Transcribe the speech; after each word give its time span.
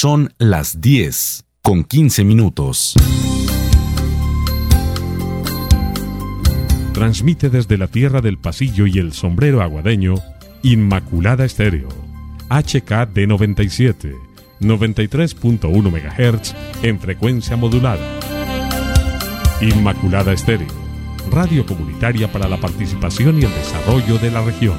Son 0.00 0.32
las 0.38 0.80
10 0.80 1.44
con 1.60 1.82
15 1.82 2.22
minutos. 2.22 2.94
Transmite 6.94 7.50
desde 7.50 7.76
la 7.76 7.88
tierra 7.88 8.20
del 8.20 8.38
pasillo 8.38 8.86
y 8.86 9.00
el 9.00 9.12
sombrero 9.12 9.60
aguadeño 9.60 10.14
Inmaculada 10.62 11.44
Estéreo, 11.44 11.88
HKD 12.48 13.26
97, 13.26 14.14
93.1 14.60 15.90
MHz 15.90 16.54
en 16.84 17.00
frecuencia 17.00 17.56
modulada. 17.56 18.20
Inmaculada 19.60 20.32
Estéreo, 20.32 20.68
radio 21.32 21.66
comunitaria 21.66 22.30
para 22.30 22.46
la 22.48 22.60
participación 22.60 23.42
y 23.42 23.46
el 23.46 23.52
desarrollo 23.52 24.16
de 24.18 24.30
la 24.30 24.44
región. 24.44 24.78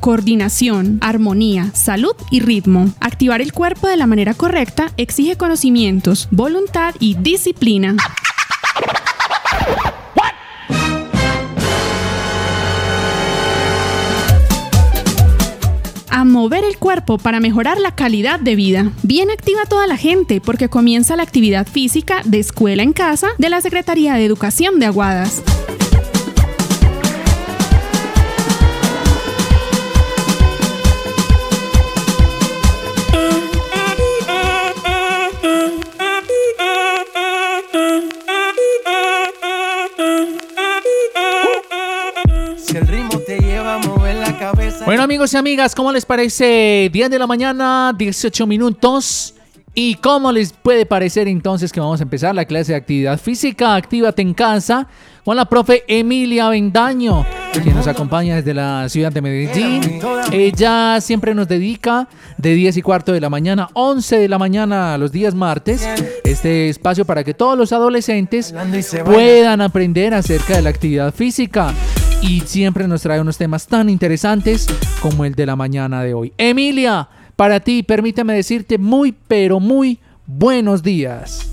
Coordinación, 0.00 0.98
armonía, 1.00 1.70
salud 1.74 2.14
y 2.30 2.40
ritmo. 2.40 2.92
Activar 3.00 3.40
el 3.40 3.52
cuerpo 3.52 3.88
de 3.88 3.96
la 3.96 4.06
manera 4.06 4.34
correcta 4.34 4.92
exige 4.96 5.36
conocimientos, 5.36 6.28
voluntad 6.30 6.94
y 6.98 7.14
disciplina. 7.14 7.96
a 16.08 16.24
mover 16.24 16.64
el 16.64 16.78
cuerpo 16.78 17.18
para 17.18 17.40
mejorar 17.40 17.78
la 17.78 17.94
calidad 17.94 18.40
de 18.40 18.56
vida. 18.56 18.90
Bien 19.02 19.30
activa 19.30 19.66
toda 19.68 19.86
la 19.86 19.98
gente 19.98 20.40
porque 20.40 20.70
comienza 20.70 21.14
la 21.14 21.22
actividad 21.22 21.66
física 21.66 22.22
de 22.24 22.38
escuela 22.38 22.82
en 22.82 22.94
casa 22.94 23.28
de 23.36 23.50
la 23.50 23.60
Secretaría 23.60 24.14
de 24.14 24.24
Educación 24.24 24.78
de 24.78 24.86
Aguadas. 24.86 25.42
Bueno 44.86 45.02
amigos 45.02 45.34
y 45.34 45.36
amigas, 45.36 45.74
¿cómo 45.74 45.90
les 45.90 46.06
parece? 46.06 46.88
10 46.92 47.10
de 47.10 47.18
la 47.18 47.26
mañana, 47.26 47.92
18 47.98 48.46
minutos. 48.46 49.34
¿Y 49.74 49.96
cómo 49.96 50.30
les 50.30 50.52
puede 50.52 50.86
parecer 50.86 51.26
entonces 51.26 51.72
que 51.72 51.80
vamos 51.80 51.98
a 51.98 52.04
empezar 52.04 52.36
la 52.36 52.44
clase 52.44 52.70
de 52.70 52.78
actividad 52.78 53.18
física? 53.18 53.74
Actívate 53.74 54.22
en 54.22 54.32
casa 54.32 54.86
con 55.24 55.36
la 55.36 55.46
profe 55.46 55.82
Emilia 55.88 56.48
Bendaño, 56.50 57.26
que 57.52 57.72
nos 57.72 57.88
acompaña 57.88 58.36
desde 58.36 58.54
la 58.54 58.88
ciudad 58.88 59.10
de 59.10 59.22
Medellín. 59.22 60.00
Ella 60.30 61.00
siempre 61.00 61.34
nos 61.34 61.48
dedica 61.48 62.06
de 62.38 62.54
10 62.54 62.76
y 62.76 62.82
cuarto 62.82 63.10
de 63.10 63.20
la 63.20 63.28
mañana, 63.28 63.68
11 63.72 64.18
de 64.18 64.28
la 64.28 64.38
mañana 64.38 64.96
los 64.98 65.10
días 65.10 65.34
martes, 65.34 65.84
este 66.22 66.68
espacio 66.68 67.04
para 67.04 67.24
que 67.24 67.34
todos 67.34 67.58
los 67.58 67.72
adolescentes 67.72 68.54
puedan 69.04 69.62
aprender 69.62 70.14
acerca 70.14 70.54
de 70.54 70.62
la 70.62 70.70
actividad 70.70 71.12
física 71.12 71.74
y 72.22 72.40
siempre 72.40 72.88
nos 72.88 73.02
trae 73.02 73.20
unos 73.20 73.38
temas 73.38 73.66
tan 73.66 73.88
interesantes 73.88 74.66
como 75.00 75.24
el 75.24 75.34
de 75.34 75.46
la 75.46 75.56
mañana 75.56 76.02
de 76.02 76.14
hoy. 76.14 76.32
Emilia, 76.38 77.08
para 77.36 77.60
ti, 77.60 77.82
permíteme 77.82 78.34
decirte 78.34 78.78
muy, 78.78 79.12
pero 79.12 79.60
muy 79.60 79.98
buenos 80.26 80.82
días. 80.82 81.50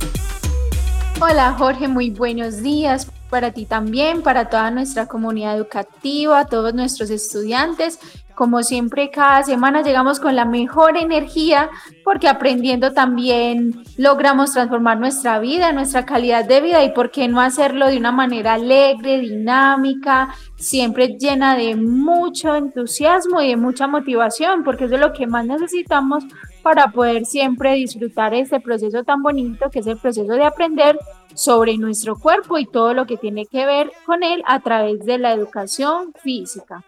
Hola 1.20 1.56
Jorge, 1.58 1.88
muy 1.88 2.10
buenos 2.10 2.62
días 2.62 3.08
para 3.34 3.52
ti 3.52 3.66
también, 3.66 4.22
para 4.22 4.48
toda 4.48 4.70
nuestra 4.70 5.08
comunidad 5.08 5.58
educativa, 5.58 6.46
todos 6.46 6.72
nuestros 6.76 7.10
estudiantes. 7.10 7.98
Como 8.36 8.62
siempre, 8.62 9.10
cada 9.10 9.42
semana 9.42 9.82
llegamos 9.82 10.20
con 10.20 10.36
la 10.36 10.46
mejor 10.46 10.98
energía 10.98 11.72
porque 12.04 12.28
aprendiendo 12.28 12.94
también 12.94 13.84
logramos 13.98 14.54
transformar 14.54 15.00
nuestra 15.00 15.40
vida, 15.40 15.72
nuestra 15.72 16.06
calidad 16.06 16.46
de 16.46 16.62
vida 16.62 16.84
y 16.84 16.92
por 16.92 17.10
qué 17.10 17.28
no 17.28 17.42
hacerlo 17.42 17.88
de 17.88 17.98
una 17.98 18.12
manera 18.12 18.54
alegre, 18.54 19.20
dinámica, 19.20 20.36
siempre 20.56 21.18
llena 21.20 21.56
de 21.56 21.76
mucho 21.76 22.56
entusiasmo 22.56 23.42
y 23.42 23.48
de 23.48 23.58
mucha 23.58 23.88
motivación, 23.88 24.64
porque 24.64 24.86
eso 24.86 24.94
es 24.94 25.02
lo 25.02 25.12
que 25.12 25.26
más 25.26 25.48
necesitamos 25.48 26.24
para 26.64 26.88
poder 26.88 27.26
siempre 27.26 27.76
disfrutar 27.76 28.34
este 28.34 28.60
proceso 28.60 29.04
tan 29.04 29.22
bonito 29.22 29.70
que 29.70 29.80
es 29.80 29.88
el 29.88 29.98
proceso 29.98 30.34
de 30.34 30.46
aprender 30.46 30.98
sobre 31.36 31.78
nuestro 31.78 32.16
cuerpo 32.18 32.58
y 32.58 32.66
todo 32.66 32.94
lo 32.94 33.06
que 33.06 33.18
tiene 33.18 33.46
que 33.46 33.66
ver 33.66 33.92
con 34.06 34.24
él 34.24 34.42
a 34.48 34.62
través 34.62 35.06
de 35.06 35.18
la 35.18 35.34
educación 35.34 36.14
física. 36.24 36.84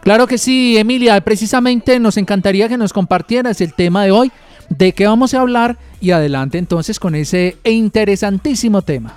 Claro 0.00 0.26
que 0.26 0.38
sí, 0.38 0.76
Emilia, 0.76 1.20
precisamente 1.20 2.00
nos 2.00 2.16
encantaría 2.16 2.68
que 2.68 2.76
nos 2.76 2.92
compartieras 2.92 3.60
el 3.60 3.74
tema 3.74 4.04
de 4.04 4.10
hoy, 4.10 4.32
de 4.68 4.92
qué 4.92 5.06
vamos 5.06 5.34
a 5.34 5.40
hablar 5.40 5.78
y 6.00 6.10
adelante 6.10 6.58
entonces 6.58 6.98
con 6.98 7.14
ese 7.14 7.56
interesantísimo 7.64 8.82
tema. 8.82 9.14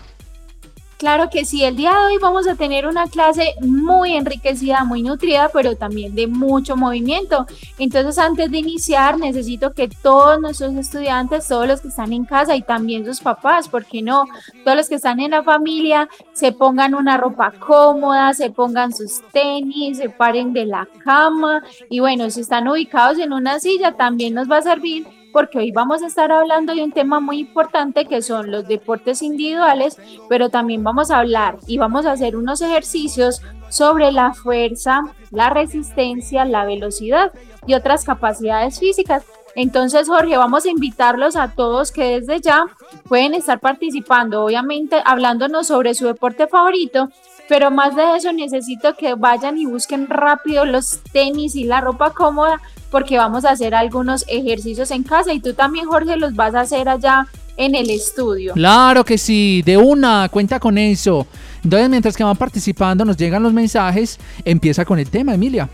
Claro 0.97 1.29
que 1.29 1.44
sí, 1.44 1.63
el 1.66 1.75
día 1.75 1.91
de 1.91 2.13
hoy 2.13 2.17
vamos 2.22 2.47
a 2.47 2.56
tener 2.56 2.88
una 2.88 3.07
clase 3.07 3.56
muy 3.61 4.13
enriquecida, 4.13 4.85
muy 4.85 5.03
nutrida, 5.03 5.49
pero 5.52 5.75
también 5.75 6.16
de 6.16 6.25
mucho 6.25 6.78
movimiento. 6.78 7.46
Entonces, 7.78 8.17
antes 8.17 8.49
de 8.49 8.59
iniciar, 8.59 9.19
necesito 9.19 9.73
que 9.73 9.90
todos 9.90 10.40
nuestros 10.40 10.73
estudiantes, 10.75 11.49
todos 11.49 11.67
los 11.67 11.81
que 11.81 11.90
están 11.90 12.14
en 12.14 12.23
casa 12.23 12.55
y 12.55 12.61
también 12.61 13.05
sus 13.05 13.19
papás, 13.19 13.67
¿por 13.67 13.85
qué 13.85 14.02
no? 14.02 14.23
Todos 14.64 14.78
los 14.78 14.87
que 14.87 14.96
están 14.96 15.19
en 15.19 15.31
la 15.31 15.43
familia, 15.43 16.08
se 16.31 16.53
pongan 16.53 16.96
una 16.96 17.17
ropa 17.17 17.52
cómoda, 17.52 18.34
se 18.34 18.49
pongan 18.49 18.93
sus 18.93 19.22
tenis, 19.34 19.97
se 19.97 20.09
paren 20.09 20.53
de 20.53 20.66
la 20.66 20.87
cama 21.03 21.61
y 21.90 21.99
bueno, 21.99 22.29
si 22.29 22.40
están 22.40 22.69
ubicados 22.69 23.19
en 23.19 23.34
una 23.34 23.59
silla, 23.59 23.91
también 23.91 24.34
nos 24.34 24.49
va 24.49 24.59
a 24.59 24.61
servir 24.61 25.05
porque 25.35 25.58
hoy 25.58 25.72
vamos 25.72 26.02
a 26.02 26.08
estar 26.08 26.32
hablando 26.32 26.73
de 26.73 26.82
un 26.82 26.93
tema 26.93 27.20
muy 27.20 27.40
importante 27.40 28.05
que 28.05 28.22
son 28.22 28.52
los 28.52 28.66
deportes 28.70 29.22
individuales, 29.22 29.97
pero 30.29 30.49
también 30.49 30.82
vamos 30.82 31.11
a 31.11 31.20
hablar 31.20 31.58
y 31.67 31.78
vamos 31.78 32.05
a 32.05 32.14
hacer 32.14 32.37
unos 32.37 32.61
ejercicios 32.61 33.41
sobre 33.67 34.14
la 34.14 34.34
fuerza, 34.34 35.02
la 35.32 35.49
resistencia, 35.49 36.46
la 36.46 36.64
velocidad 36.64 37.34
y 37.67 37.73
otras 37.73 38.05
capacidades 38.05 38.79
físicas. 38.79 39.26
Entonces, 39.55 40.08
Jorge, 40.08 40.37
vamos 40.37 40.66
a 40.66 40.70
invitarlos 40.70 41.35
a 41.35 41.52
todos 41.53 41.91
que 41.91 42.22
desde 42.22 42.40
ya 42.40 42.67
pueden 43.09 43.34
estar 43.34 43.59
participando, 43.59 44.46
obviamente 44.46 45.02
hablándonos 45.03 45.67
sobre 45.67 45.96
su 45.96 46.05
deporte 46.05 46.47
favorito, 46.47 47.09
pero 47.47 47.71
más 47.71 47.95
de 47.95 48.15
eso 48.17 48.31
necesito 48.33 48.95
que 48.95 49.15
vayan 49.15 49.57
y 49.57 49.65
busquen 49.65 50.07
rápido 50.07 50.65
los 50.65 50.99
tenis 51.11 51.55
y 51.55 51.65
la 51.65 51.81
ropa 51.81 52.11
cómoda 52.11 52.61
porque 52.89 53.17
vamos 53.17 53.45
a 53.45 53.51
hacer 53.51 53.75
algunos 53.75 54.23
ejercicios 54.27 54.91
en 54.91 55.03
casa 55.03 55.33
y 55.33 55.39
tú 55.39 55.53
también 55.53 55.85
Jorge 55.85 56.15
los 56.17 56.33
vas 56.33 56.55
a 56.55 56.61
hacer 56.61 56.87
allá 56.89 57.27
en 57.57 57.75
el 57.75 57.89
estudio. 57.89 58.53
Claro 58.53 59.03
que 59.03 59.17
sí, 59.17 59.61
de 59.65 59.77
una, 59.77 60.29
cuenta 60.29 60.59
con 60.59 60.77
eso. 60.77 61.27
Entonces, 61.63 61.89
mientras 61.89 62.15
que 62.15 62.23
van 62.23 62.37
participando, 62.37 63.05
nos 63.05 63.17
llegan 63.17 63.43
los 63.43 63.53
mensajes, 63.53 64.19
empieza 64.43 64.85
con 64.85 64.99
el 64.99 65.09
tema, 65.09 65.33
Emilia. 65.33 65.69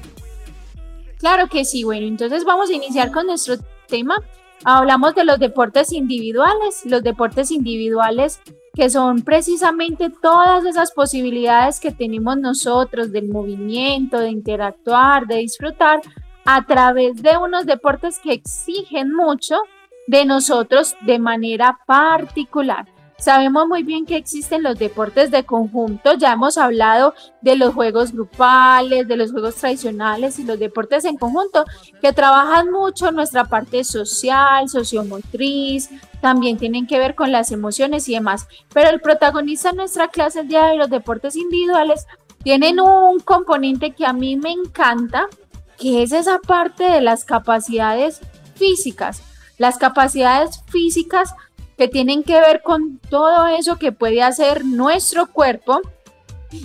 Claro 1.19 1.47
que 1.47 1.65
sí, 1.65 1.83
bueno, 1.83 2.07
entonces 2.07 2.44
vamos 2.44 2.69
a 2.69 2.73
iniciar 2.73 3.12
con 3.12 3.27
nuestro 3.27 3.56
tema. 3.88 4.15
Hablamos 4.63 5.15
de 5.15 5.23
los 5.23 5.39
deportes 5.39 5.91
individuales, 5.91 6.81
los 6.85 7.03
deportes 7.03 7.51
individuales 7.51 8.39
que 8.73 8.89
son 8.89 9.21
precisamente 9.21 10.09
todas 10.09 10.65
esas 10.65 10.91
posibilidades 10.91 11.79
que 11.79 11.91
tenemos 11.91 12.38
nosotros 12.38 13.12
del 13.12 13.27
movimiento, 13.27 14.19
de 14.19 14.29
interactuar, 14.29 15.27
de 15.27 15.38
disfrutar 15.38 16.01
a 16.45 16.65
través 16.65 17.21
de 17.21 17.38
unos 17.38 17.65
deportes 17.65 18.19
que 18.19 18.33
exigen 18.33 19.13
mucho 19.13 19.57
de 20.07 20.25
nosotros 20.25 20.95
de 21.01 21.19
manera 21.19 21.79
particular. 21.85 22.88
Sabemos 23.21 23.68
muy 23.68 23.83
bien 23.83 24.07
que 24.07 24.15
existen 24.15 24.63
los 24.63 24.79
deportes 24.79 25.29
de 25.29 25.44
conjunto, 25.44 26.15
ya 26.15 26.33
hemos 26.33 26.57
hablado 26.57 27.13
de 27.41 27.56
los 27.56 27.71
juegos 27.71 28.13
grupales, 28.13 29.07
de 29.07 29.15
los 29.15 29.31
juegos 29.31 29.53
tradicionales 29.53 30.39
y 30.39 30.44
los 30.44 30.57
deportes 30.57 31.06
en 31.06 31.18
conjunto 31.18 31.63
que 32.01 32.13
trabajan 32.13 32.71
mucho 32.71 33.12
nuestra 33.12 33.45
parte 33.45 33.83
social, 33.83 34.68
sociomotriz, 34.68 35.91
también 36.19 36.57
tienen 36.57 36.88
que 36.88 36.97
ver 36.97 37.13
con 37.13 37.31
las 37.31 37.51
emociones 37.51 38.09
y 38.09 38.13
demás. 38.15 38.47
Pero 38.73 38.89
el 38.89 39.00
protagonista 39.00 39.69
en 39.69 39.75
nuestra 39.75 40.07
clase 40.07 40.39
el 40.39 40.47
día 40.47 40.65
de 40.65 40.77
los 40.77 40.89
deportes 40.89 41.35
individuales 41.35 42.07
tienen 42.44 42.79
un 42.79 43.19
componente 43.19 43.91
que 43.91 44.07
a 44.07 44.13
mí 44.13 44.35
me 44.35 44.51
encanta, 44.51 45.27
que 45.77 46.01
es 46.01 46.12
esa 46.12 46.39
parte 46.39 46.85
de 46.85 47.01
las 47.01 47.23
capacidades 47.23 48.19
físicas. 48.56 49.21
Las 49.59 49.77
capacidades 49.77 50.63
físicas 50.71 51.35
que 51.77 51.88
tienen 51.88 52.23
que 52.23 52.39
ver 52.39 52.62
con 52.62 53.00
todo 53.09 53.47
eso 53.47 53.77
que 53.77 53.91
puede 53.91 54.21
hacer 54.21 54.65
nuestro 54.65 55.31
cuerpo. 55.31 55.81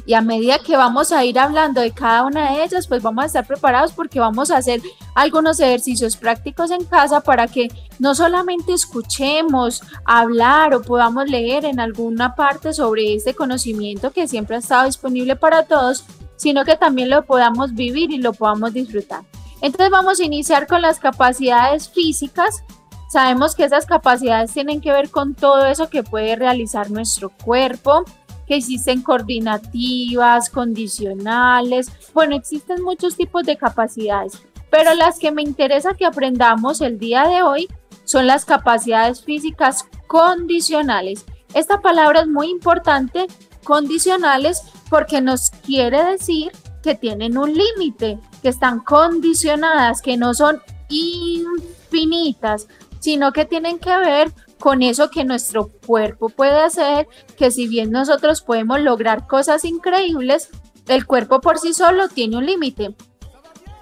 Y 0.05 0.15
a 0.15 0.21
medida 0.21 0.59
que 0.59 0.77
vamos 0.77 1.13
a 1.13 1.25
ir 1.25 1.39
hablando 1.39 1.81
de 1.81 1.93
cada 1.93 2.25
una 2.25 2.51
de 2.51 2.65
ellas, 2.65 2.89
pues 2.89 3.03
vamos 3.03 3.23
a 3.23 3.27
estar 3.27 3.47
preparados 3.47 3.93
porque 3.93 4.19
vamos 4.19 4.51
a 4.51 4.57
hacer 4.57 4.83
algunos 5.15 5.61
ejercicios 5.61 6.17
prácticos 6.17 6.73
en 6.73 6.85
casa 6.85 7.21
para 7.21 7.47
que 7.47 7.69
no 8.01 8.15
solamente 8.17 8.73
escuchemos 8.73 9.83
hablar 10.05 10.75
o 10.75 10.83
podamos 10.83 11.29
leer 11.29 11.65
en 11.65 11.79
alguna 11.79 12.35
parte 12.35 12.73
sobre 12.73 13.15
este 13.15 13.35
conocimiento 13.35 14.11
que 14.11 14.27
siempre 14.27 14.57
ha 14.57 14.59
estado 14.59 14.87
disponible 14.87 15.37
para 15.37 15.63
todos, 15.63 16.05
sino 16.35 16.65
que 16.65 16.77
también 16.77 17.09
lo 17.09 17.25
podamos 17.25 17.73
vivir 17.73 18.11
y 18.11 18.19
lo 18.19 18.33
podamos 18.33 18.73
disfrutar. 18.73 19.23
Entonces 19.63 19.91
vamos 19.91 20.21
a 20.21 20.25
iniciar 20.25 20.67
con 20.67 20.83
las 20.83 20.99
capacidades 20.99 21.89
físicas 21.89 22.63
Sabemos 23.09 23.55
que 23.55 23.65
esas 23.65 23.87
capacidades 23.87 24.53
tienen 24.53 24.81
que 24.81 24.93
ver 24.93 25.11
con 25.11 25.35
todo 25.35 25.67
eso 25.67 25.89
que 25.89 26.03
puede 26.03 26.37
realizar 26.37 26.91
nuestro 26.91 27.31
cuerpo, 27.31 28.05
que 28.47 28.57
existen 28.57 29.03
coordinativas, 29.03 30.51
condicionales, 30.51 31.91
bueno, 32.15 32.37
existen 32.37 32.83
muchos 32.83 33.17
tipos 33.17 33.45
de 33.45 33.57
capacidades, 33.57 34.43
pero 34.71 34.95
las 34.95 35.19
que 35.19 35.31
me 35.31 35.43
interesa 35.43 35.95
que 35.95 36.07
aprendamos 36.07 36.81
el 36.81 36.99
día 36.99 37.27
de 37.27 37.43
hoy 37.43 37.69
son 38.05 38.27
las 38.27 38.45
capacidades 38.45 39.25
físicas 39.25 39.87
condicionales. 40.07 41.25
Esta 41.55 41.81
palabra 41.81 42.21
es 42.21 42.29
muy 42.29 42.51
importante, 42.51 43.27
condicionales, 43.65 44.63
porque 44.91 45.21
nos 45.21 45.51
quiere 45.51 46.05
decir 46.05 46.53
que 46.83 46.95
tienen 46.95 47.37
un 47.37 47.53
límite, 47.53 48.19
que 48.43 48.49
están 48.49 48.81
condicionadas, 48.81 50.03
que 50.03 50.17
no 50.17 50.35
son 50.35 50.61
infinitas, 50.89 52.69
sino 53.07 53.33
que 53.33 53.45
tienen 53.45 53.79
que 53.79 53.97
ver 53.99 54.33
con 54.59 54.83
eso 54.83 55.11
que 55.11 55.23
nuestro 55.23 55.71
cuerpo 55.87 56.29
puede 56.29 56.59
hacer, 56.59 57.07
que 57.39 57.53
si 57.53 57.69
bien 57.69 57.93
nosotros 57.93 58.43
podemos 58.43 58.81
lograr 58.81 59.29
cosas 59.29 59.65
increíbles, 59.65 60.49
el 60.89 61.07
cuerpo 61.07 61.41
por 61.41 61.61
sí 61.61 61.73
solo 61.73 62.09
tiene 62.09 62.37
un 62.37 62.47
límite. 62.47 62.97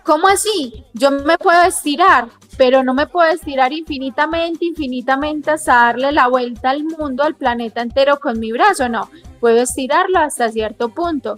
¿Cómo 0.02 0.28
así? 0.28 0.84
Yo 0.92 1.10
me 1.10 1.38
puedo 1.38 1.62
estirar, 1.62 2.28
pero 2.58 2.84
no 2.84 2.92
me 2.92 3.06
puedo 3.06 3.32
estirar 3.32 3.72
infinitamente, 3.72 4.66
infinitamente 4.66 5.52
hasta 5.52 5.72
darle 5.72 6.12
la 6.12 6.28
vuelta 6.28 6.68
al 6.68 6.84
mundo, 6.84 7.22
al 7.22 7.34
planeta 7.34 7.80
entero 7.80 8.20
con 8.20 8.38
mi 8.38 8.52
brazo, 8.52 8.90
no. 8.90 9.08
Puedo 9.40 9.62
estirarlo 9.62 10.18
hasta 10.18 10.50
cierto 10.50 10.90
punto. 10.90 11.36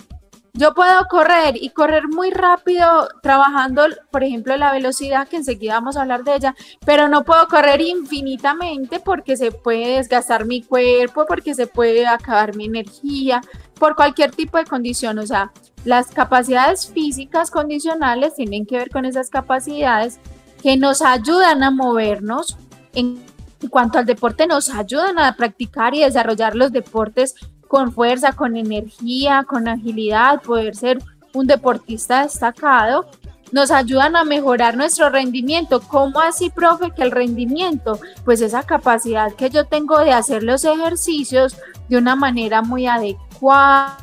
Yo 0.56 0.72
puedo 0.72 1.06
correr 1.10 1.54
y 1.60 1.68
correr 1.68 2.08
muy 2.08 2.30
rápido 2.30 3.08
trabajando, 3.22 3.84
por 4.10 4.24
ejemplo, 4.24 4.56
la 4.56 4.72
velocidad, 4.72 5.28
que 5.28 5.36
enseguida 5.36 5.74
vamos 5.74 5.96
a 5.96 6.02
hablar 6.02 6.24
de 6.24 6.34
ella, 6.34 6.54
pero 6.86 7.08
no 7.08 7.24
puedo 7.24 7.46
correr 7.46 7.82
infinitamente 7.82 8.98
porque 8.98 9.36
se 9.36 9.52
puede 9.52 9.98
desgastar 9.98 10.46
mi 10.46 10.62
cuerpo, 10.62 11.26
porque 11.28 11.54
se 11.54 11.66
puede 11.66 12.06
acabar 12.06 12.56
mi 12.56 12.64
energía, 12.64 13.42
por 13.78 13.96
cualquier 13.96 14.30
tipo 14.30 14.56
de 14.56 14.64
condición. 14.64 15.18
O 15.18 15.26
sea, 15.26 15.52
las 15.84 16.06
capacidades 16.06 16.90
físicas 16.90 17.50
condicionales 17.50 18.34
tienen 18.34 18.64
que 18.64 18.78
ver 18.78 18.88
con 18.88 19.04
esas 19.04 19.28
capacidades 19.28 20.18
que 20.62 20.78
nos 20.78 21.02
ayudan 21.02 21.62
a 21.64 21.70
movernos. 21.70 22.56
En 22.94 23.22
cuanto 23.68 23.98
al 23.98 24.06
deporte, 24.06 24.46
nos 24.46 24.70
ayudan 24.70 25.18
a 25.18 25.36
practicar 25.36 25.94
y 25.94 26.00
desarrollar 26.00 26.56
los 26.56 26.72
deportes 26.72 27.34
con 27.68 27.92
fuerza, 27.92 28.32
con 28.32 28.56
energía, 28.56 29.44
con 29.46 29.68
agilidad, 29.68 30.42
poder 30.42 30.74
ser 30.76 30.98
un 31.32 31.46
deportista 31.46 32.22
destacado, 32.22 33.06
nos 33.52 33.70
ayudan 33.70 34.16
a 34.16 34.24
mejorar 34.24 34.76
nuestro 34.76 35.08
rendimiento. 35.10 35.80
¿Cómo 35.80 36.20
así, 36.20 36.50
profe, 36.50 36.90
que 36.90 37.02
el 37.02 37.10
rendimiento? 37.10 37.98
Pues 38.24 38.40
esa 38.40 38.64
capacidad 38.64 39.32
que 39.32 39.50
yo 39.50 39.66
tengo 39.66 39.98
de 40.00 40.12
hacer 40.12 40.42
los 40.42 40.64
ejercicios 40.64 41.56
de 41.88 41.98
una 41.98 42.16
manera 42.16 42.62
muy 42.62 42.86
adecuada, 42.86 43.98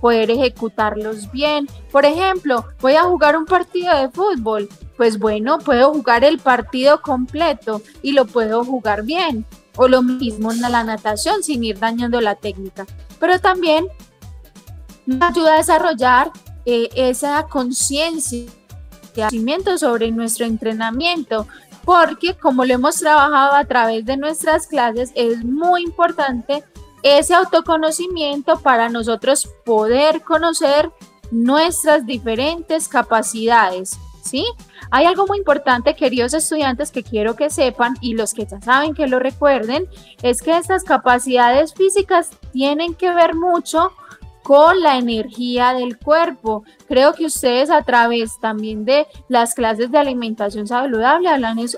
poder 0.00 0.30
ejecutarlos 0.30 1.30
bien. 1.32 1.66
Por 1.90 2.04
ejemplo, 2.04 2.66
voy 2.80 2.94
a 2.94 3.04
jugar 3.04 3.36
un 3.36 3.46
partido 3.46 3.96
de 3.96 4.10
fútbol. 4.10 4.68
Pues 4.98 5.18
bueno, 5.18 5.58
puedo 5.58 5.92
jugar 5.92 6.24
el 6.24 6.38
partido 6.38 7.00
completo 7.00 7.80
y 8.02 8.12
lo 8.12 8.26
puedo 8.26 8.64
jugar 8.64 9.04
bien 9.04 9.46
o 9.76 9.88
lo 9.88 10.02
mismo 10.02 10.52
en 10.52 10.60
la 10.60 10.84
natación 10.84 11.42
sin 11.42 11.64
ir 11.64 11.78
dañando 11.78 12.20
la 12.20 12.34
técnica. 12.34 12.86
Pero 13.18 13.38
también 13.40 13.86
nos 15.06 15.22
ayuda 15.22 15.54
a 15.54 15.58
desarrollar 15.58 16.30
eh, 16.64 16.88
esa 16.94 17.44
conciencia 17.48 18.48
sobre 19.78 20.10
nuestro 20.10 20.46
entrenamiento, 20.46 21.46
porque 21.84 22.34
como 22.34 22.64
lo 22.64 22.74
hemos 22.74 22.96
trabajado 22.96 23.54
a 23.54 23.64
través 23.64 24.04
de 24.04 24.16
nuestras 24.16 24.66
clases, 24.66 25.10
es 25.14 25.44
muy 25.44 25.82
importante 25.82 26.64
ese 27.02 27.34
autoconocimiento 27.34 28.60
para 28.60 28.88
nosotros 28.88 29.48
poder 29.64 30.22
conocer 30.22 30.90
nuestras 31.30 32.06
diferentes 32.06 32.88
capacidades, 32.88 33.98
¿sí? 34.22 34.44
Hay 34.94 35.06
algo 35.06 35.26
muy 35.26 35.38
importante, 35.38 35.96
queridos 35.96 36.34
estudiantes, 36.34 36.90
que 36.90 37.02
quiero 37.02 37.34
que 37.34 37.48
sepan 37.48 37.94
y 38.02 38.12
los 38.12 38.34
que 38.34 38.44
ya 38.44 38.60
saben 38.60 38.92
que 38.92 39.06
lo 39.06 39.18
recuerden, 39.18 39.88
es 40.22 40.42
que 40.42 40.54
estas 40.54 40.84
capacidades 40.84 41.72
físicas 41.72 42.28
tienen 42.52 42.94
que 42.94 43.10
ver 43.10 43.34
mucho 43.34 43.92
con 44.42 44.82
la 44.82 44.98
energía 44.98 45.72
del 45.72 45.96
cuerpo. 45.96 46.64
Creo 46.88 47.14
que 47.14 47.24
ustedes 47.24 47.70
a 47.70 47.82
través 47.84 48.38
también 48.38 48.84
de 48.84 49.06
las 49.30 49.54
clases 49.54 49.90
de 49.90 49.96
alimentación 49.96 50.66
saludable 50.66 51.30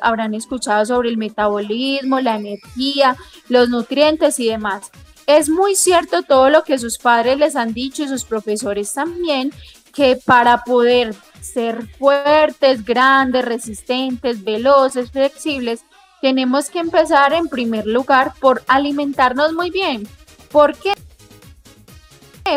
habrán, 0.02 0.34
escuchado 0.34 0.84
sobre 0.84 1.08
el 1.08 1.16
metabolismo, 1.16 2.18
la 2.18 2.34
energía, 2.34 3.16
los 3.48 3.68
nutrientes 3.68 4.40
y 4.40 4.48
demás. 4.48 4.90
Es 5.28 5.48
muy 5.48 5.76
cierto 5.76 6.22
todo 6.22 6.50
lo 6.50 6.64
que 6.64 6.78
sus 6.78 6.98
padres 6.98 7.38
les 7.38 7.54
han 7.54 7.72
dicho 7.72 8.02
y 8.02 8.08
sus 8.08 8.24
profesores 8.24 8.92
también, 8.92 9.52
que 9.94 10.16
para 10.16 10.64
poder 10.64 11.14
ser 11.40 11.86
fuertes, 11.98 12.84
grandes, 12.84 13.44
resistentes, 13.44 14.42
veloces, 14.42 15.10
flexibles, 15.10 15.84
tenemos 16.20 16.70
que 16.70 16.78
empezar 16.80 17.32
en 17.32 17.48
primer 17.48 17.86
lugar 17.86 18.32
por 18.40 18.62
alimentarnos 18.66 19.52
muy 19.52 19.70
bien. 19.70 20.08
¿Por 20.50 20.76
qué? 20.76 20.94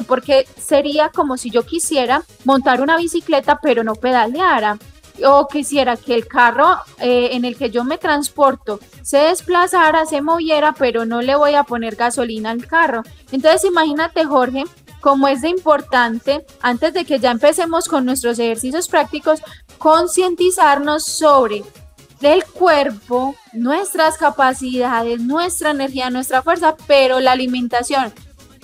Porque 0.07 0.47
sería 0.57 1.09
como 1.09 1.37
si 1.37 1.49
yo 1.49 1.65
quisiera 1.65 2.23
montar 2.43 2.81
una 2.81 2.97
bicicleta 2.97 3.59
pero 3.61 3.83
no 3.83 3.95
pedaleara 3.95 4.77
o 5.25 5.47
quisiera 5.47 5.97
que 5.97 6.13
el 6.13 6.27
carro 6.27 6.77
eh, 6.99 7.29
en 7.33 7.45
el 7.45 7.57
que 7.57 7.69
yo 7.69 7.83
me 7.83 7.97
transporto 7.97 8.79
se 9.01 9.17
desplazara, 9.17 10.05
se 10.05 10.21
moviera, 10.21 10.73
pero 10.73 11.05
no 11.05 11.21
le 11.21 11.35
voy 11.35 11.55
a 11.55 11.63
poner 11.63 11.95
gasolina 11.95 12.51
al 12.51 12.67
carro. 12.67 13.03
Entonces 13.31 13.65
imagínate, 13.65 14.25
Jorge, 14.25 14.65
como 15.01 15.27
es 15.27 15.41
de 15.41 15.49
importante, 15.49 16.45
antes 16.61 16.93
de 16.93 17.05
que 17.05 17.19
ya 17.19 17.31
empecemos 17.31 17.87
con 17.87 18.05
nuestros 18.05 18.39
ejercicios 18.39 18.87
prácticos, 18.87 19.41
concientizarnos 19.77 21.05
sobre 21.05 21.63
el 22.21 22.43
cuerpo, 22.45 23.35
nuestras 23.53 24.17
capacidades, 24.17 25.19
nuestra 25.19 25.71
energía, 25.71 26.09
nuestra 26.09 26.41
fuerza, 26.41 26.75
pero 26.87 27.19
la 27.19 27.33
alimentación. 27.33 28.13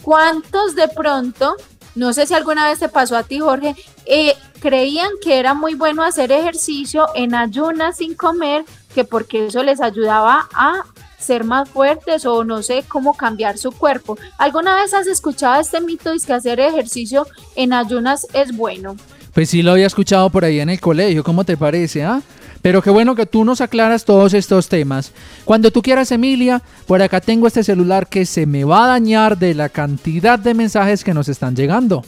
¿Cuántos 0.02 0.76
de 0.76 0.88
pronto 0.88 1.56
no 1.96 2.12
sé 2.12 2.26
si 2.26 2.34
alguna 2.34 2.68
vez 2.68 2.80
te 2.80 2.90
pasó 2.90 3.16
a 3.16 3.24
ti, 3.24 3.40
Jorge, 3.40 3.76
eh, 4.06 4.36
creían 4.60 5.12
que 5.22 5.38
era 5.38 5.54
muy 5.54 5.76
bueno 5.76 6.04
hacer 6.04 6.32
ejercicio 6.32 7.08
en 7.14 7.36
ayunas 7.36 7.98
sin 7.98 8.16
comer, 8.16 8.66
que 8.96 9.04
porque 9.04 9.48
eso 9.48 9.62
les 9.64 9.80
ayudaba 9.80 10.50
a 10.54 10.84
ser 11.24 11.44
más 11.44 11.70
fuertes 11.70 12.26
o 12.26 12.44
no 12.44 12.62
sé 12.62 12.84
cómo 12.88 13.14
cambiar 13.16 13.58
su 13.58 13.72
cuerpo. 13.72 14.18
¿Alguna 14.38 14.76
vez 14.76 14.94
has 14.94 15.08
escuchado 15.08 15.60
este 15.60 15.82
mito 15.82 16.12
de 16.12 16.20
que 16.20 16.34
hacer 16.34 16.60
ejercicio 16.60 17.26
en 17.56 17.74
ayunas 17.74 18.28
es 18.34 18.56
bueno? 18.56 18.96
Pues 19.34 19.50
sí 19.50 19.64
lo 19.64 19.72
había 19.72 19.88
escuchado 19.88 20.30
por 20.30 20.46
ahí 20.46 20.60
en 20.60 20.70
el 20.70 20.80
colegio, 20.80 21.24
¿cómo 21.24 21.44
te 21.44 21.58
parece, 21.58 22.04
ah? 22.04 22.22
Pero 22.62 22.82
qué 22.82 22.90
bueno 22.90 23.14
que 23.16 23.26
tú 23.26 23.44
nos 23.44 23.60
aclaras 23.60 24.06
todos 24.06 24.34
estos 24.34 24.70
temas. 24.70 25.12
Cuando 25.44 25.70
tú 25.70 25.82
quieras, 25.82 26.12
Emilia, 26.12 26.62
por 26.88 27.02
acá 27.02 27.20
tengo 27.20 27.48
este 27.48 27.64
celular 27.64 28.08
que 28.08 28.26
se 28.26 28.46
me 28.46 28.64
va 28.64 28.86
a 28.86 28.88
dañar 28.88 29.38
de 29.38 29.54
la 29.54 29.68
cantidad 29.68 30.40
de 30.40 30.54
mensajes 30.54 31.04
que 31.04 31.14
nos 31.14 31.28
están 31.28 31.56
llegando. 31.56 32.06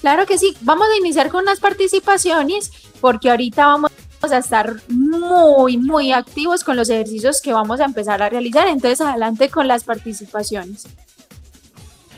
Claro 0.00 0.26
que 0.26 0.38
sí, 0.38 0.56
vamos 0.62 0.86
a 0.92 0.98
iniciar 0.98 1.30
con 1.30 1.44
unas 1.44 1.60
participaciones 1.60 2.72
porque 3.00 3.30
ahorita 3.30 3.64
vamos 3.66 3.90
a 4.32 4.38
estar 4.38 4.74
muy, 4.88 5.76
muy 5.76 6.12
activos 6.12 6.64
con 6.64 6.76
los 6.76 6.90
ejercicios 6.90 7.40
que 7.40 7.52
vamos 7.52 7.80
a 7.80 7.84
empezar 7.84 8.22
a 8.22 8.28
realizar. 8.28 8.68
Entonces, 8.68 9.00
adelante 9.00 9.48
con 9.48 9.68
las 9.68 9.84
participaciones. 9.84 10.86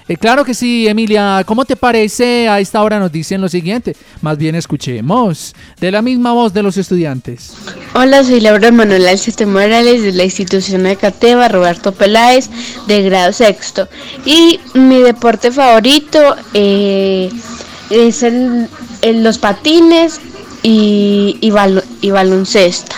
Eh, 0.08 0.16
claro 0.16 0.44
que 0.44 0.54
sí, 0.54 0.86
Emilia. 0.86 1.42
¿Cómo 1.44 1.64
te 1.64 1.74
parece? 1.74 2.48
A 2.48 2.60
esta 2.60 2.80
hora 2.82 3.00
nos 3.00 3.10
dicen 3.10 3.40
lo 3.40 3.48
siguiente. 3.48 3.96
Más 4.22 4.38
bien 4.38 4.54
escuchemos 4.54 5.54
de 5.80 5.90
la 5.90 6.00
misma 6.00 6.32
voz 6.32 6.52
de 6.52 6.62
los 6.62 6.76
estudiantes. 6.76 7.54
Hola, 7.94 8.22
soy 8.22 8.40
Laura 8.40 8.70
Manuel 8.70 9.08
Alcete 9.08 9.46
Morales 9.46 10.02
de 10.02 10.12
la 10.12 10.24
institución 10.24 10.84
de 10.84 10.94
Cateva, 10.94 11.48
Roberto 11.48 11.92
Peláez, 11.92 12.50
de 12.86 13.02
grado 13.02 13.32
sexto. 13.32 13.88
Y 14.24 14.60
mi 14.74 14.98
deporte 14.98 15.50
favorito 15.50 16.36
eh, 16.54 17.28
es 17.90 18.22
el, 18.22 18.68
los 19.02 19.38
patines 19.38 20.20
y, 20.68 21.38
y 22.00 22.10
baloncesto. 22.10 22.96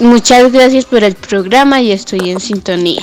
Muchas 0.00 0.52
gracias 0.52 0.84
por 0.84 1.02
el 1.04 1.14
programa 1.14 1.80
y 1.80 1.90
estoy 1.90 2.28
en 2.28 2.38
sintonía. 2.38 3.02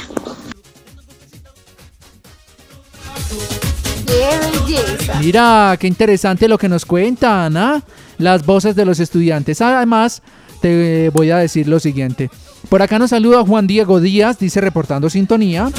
Mira, 5.19 5.75
qué 5.79 5.87
interesante 5.87 6.47
lo 6.47 6.59
que 6.59 6.69
nos 6.69 6.85
cuentan, 6.85 7.57
¿ah? 7.57 7.83
Las 8.19 8.45
voces 8.45 8.75
de 8.75 8.85
los 8.85 8.99
estudiantes. 8.99 9.59
Además, 9.61 10.21
te 10.61 11.09
voy 11.09 11.31
a 11.31 11.37
decir 11.37 11.67
lo 11.67 11.79
siguiente. 11.79 12.29
Por 12.69 12.83
acá 12.83 12.99
nos 12.99 13.09
saluda 13.09 13.43
Juan 13.43 13.65
Diego 13.65 13.99
Díaz, 13.99 14.37
dice 14.37 14.61
reportando 14.61 15.09
sintonía. 15.09 15.71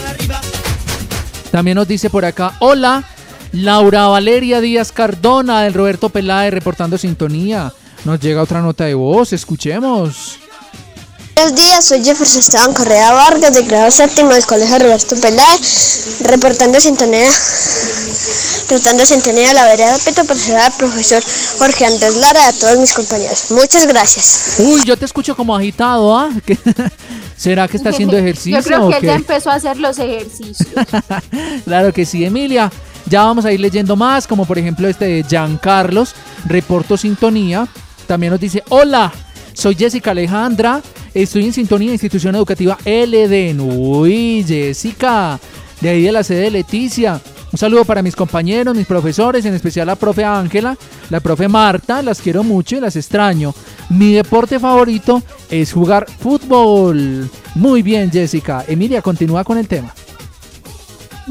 También 1.53 1.77
nos 1.77 1.87
dice 1.87 2.11
por 2.11 2.25
acá, 2.25 2.57
hola, 2.59 3.05
Laura 3.53 4.07
Valeria 4.07 4.61
Díaz 4.61 4.93
Cardona 4.93 5.63
del 5.63 5.75
Roberto 5.75 6.09
Peláez 6.09 6.53
reportando 6.53 6.99
sintonía. 6.99 7.73
Nos 8.05 8.21
llega 8.21 8.43
otra 8.43 8.61
nota 8.63 8.85
de 8.85 8.95
voz, 8.95 9.33
escuchemos. 9.33 10.39
Buenos 11.35 11.55
días, 11.55 11.85
soy 11.85 12.05
Jefferson 12.05 12.41
Esteban 12.41 12.75
Correa 12.75 13.13
Vargas, 13.13 13.55
de 13.55 13.63
grado 13.63 13.91
séptimo 13.91 14.31
del 14.31 14.45
Colegio 14.45 14.79
Roberto 14.79 15.17
Peláez, 15.17 16.21
reportando 16.21 16.81
sintonía, 16.81 17.31
reportando 18.69 19.07
sintonía 19.07 19.51
a 19.51 19.55
la 19.55 19.65
vereda 19.65 19.97
Peto 20.05 20.25
por 20.25 20.37
ser 20.37 20.57
al 20.57 20.73
profesor 20.73 21.23
Jorge 21.59 21.87
Andrés 21.87 22.17
Lara 22.17 22.41
y 22.43 22.45
a 22.45 22.53
todos 22.53 22.79
mis 22.79 22.93
compañeros. 22.93 23.51
Muchas 23.51 23.87
gracias. 23.87 24.57
Uy, 24.59 24.83
yo 24.85 24.97
te 24.97 25.07
escucho 25.07 25.35
como 25.35 25.57
agitado, 25.57 26.17
¿ah? 26.17 26.31
¿Será 27.37 27.67
que 27.69 27.79
está 27.79 27.89
haciendo 27.89 28.19
ejercicio? 28.19 28.59
Yo 28.61 28.63
creo 28.63 28.91
que 28.91 28.97
él 28.99 29.03
ya 29.03 29.15
empezó 29.15 29.51
a 29.51 29.55
hacer 29.55 29.79
los 29.79 29.99
ejercicios. 29.99 30.69
claro 31.65 31.91
que 31.91 32.05
sí, 32.05 32.23
Emilia. 32.23 32.71
Ya 33.11 33.25
vamos 33.25 33.45
a 33.45 33.53
ir 33.53 33.59
leyendo 33.59 33.97
más, 33.97 34.25
como 34.29 34.47
por 34.47 34.57
ejemplo 34.57 34.87
este 34.87 35.05
de 35.05 35.25
Jean 35.25 35.59
Carlos, 35.59 36.15
reporto 36.47 36.97
sintonía. 36.97 37.67
También 38.07 38.31
nos 38.31 38.39
dice, 38.39 38.63
hola, 38.69 39.13
soy 39.53 39.75
Jessica 39.75 40.13
Alejandra, 40.13 40.81
estoy 41.13 41.47
en 41.47 41.53
sintonía 41.53 41.91
institución 41.91 42.37
educativa 42.37 42.79
LD. 42.85 43.61
Uy, 43.61 44.45
Jessica, 44.47 45.41
de 45.81 45.89
ahí 45.89 46.03
de 46.03 46.13
la 46.13 46.23
sede 46.23 46.43
de 46.43 46.51
Leticia. 46.53 47.21
Un 47.51 47.59
saludo 47.59 47.85
para 47.85 48.01
mis 48.01 48.15
compañeros, 48.15 48.77
mis 48.77 48.87
profesores, 48.87 49.45
en 49.45 49.55
especial 49.55 49.89
la 49.89 49.97
profe 49.97 50.25
Ángela, 50.25 50.77
la 51.11 51.19
profe 51.19 51.49
Marta, 51.49 52.03
las 52.03 52.21
quiero 52.21 52.45
mucho 52.45 52.77
y 52.77 52.81
las 52.81 52.95
extraño. 52.95 53.53
Mi 53.89 54.13
deporte 54.13 54.61
favorito 54.61 55.21
es 55.51 55.73
jugar 55.73 56.07
fútbol. 56.09 57.29
Muy 57.57 57.83
bien, 57.83 58.09
Jessica. 58.13 58.65
Emilia, 58.69 59.03
continúa 59.03 59.43
con 59.43 59.59
el 59.59 59.67
tema. 59.67 59.93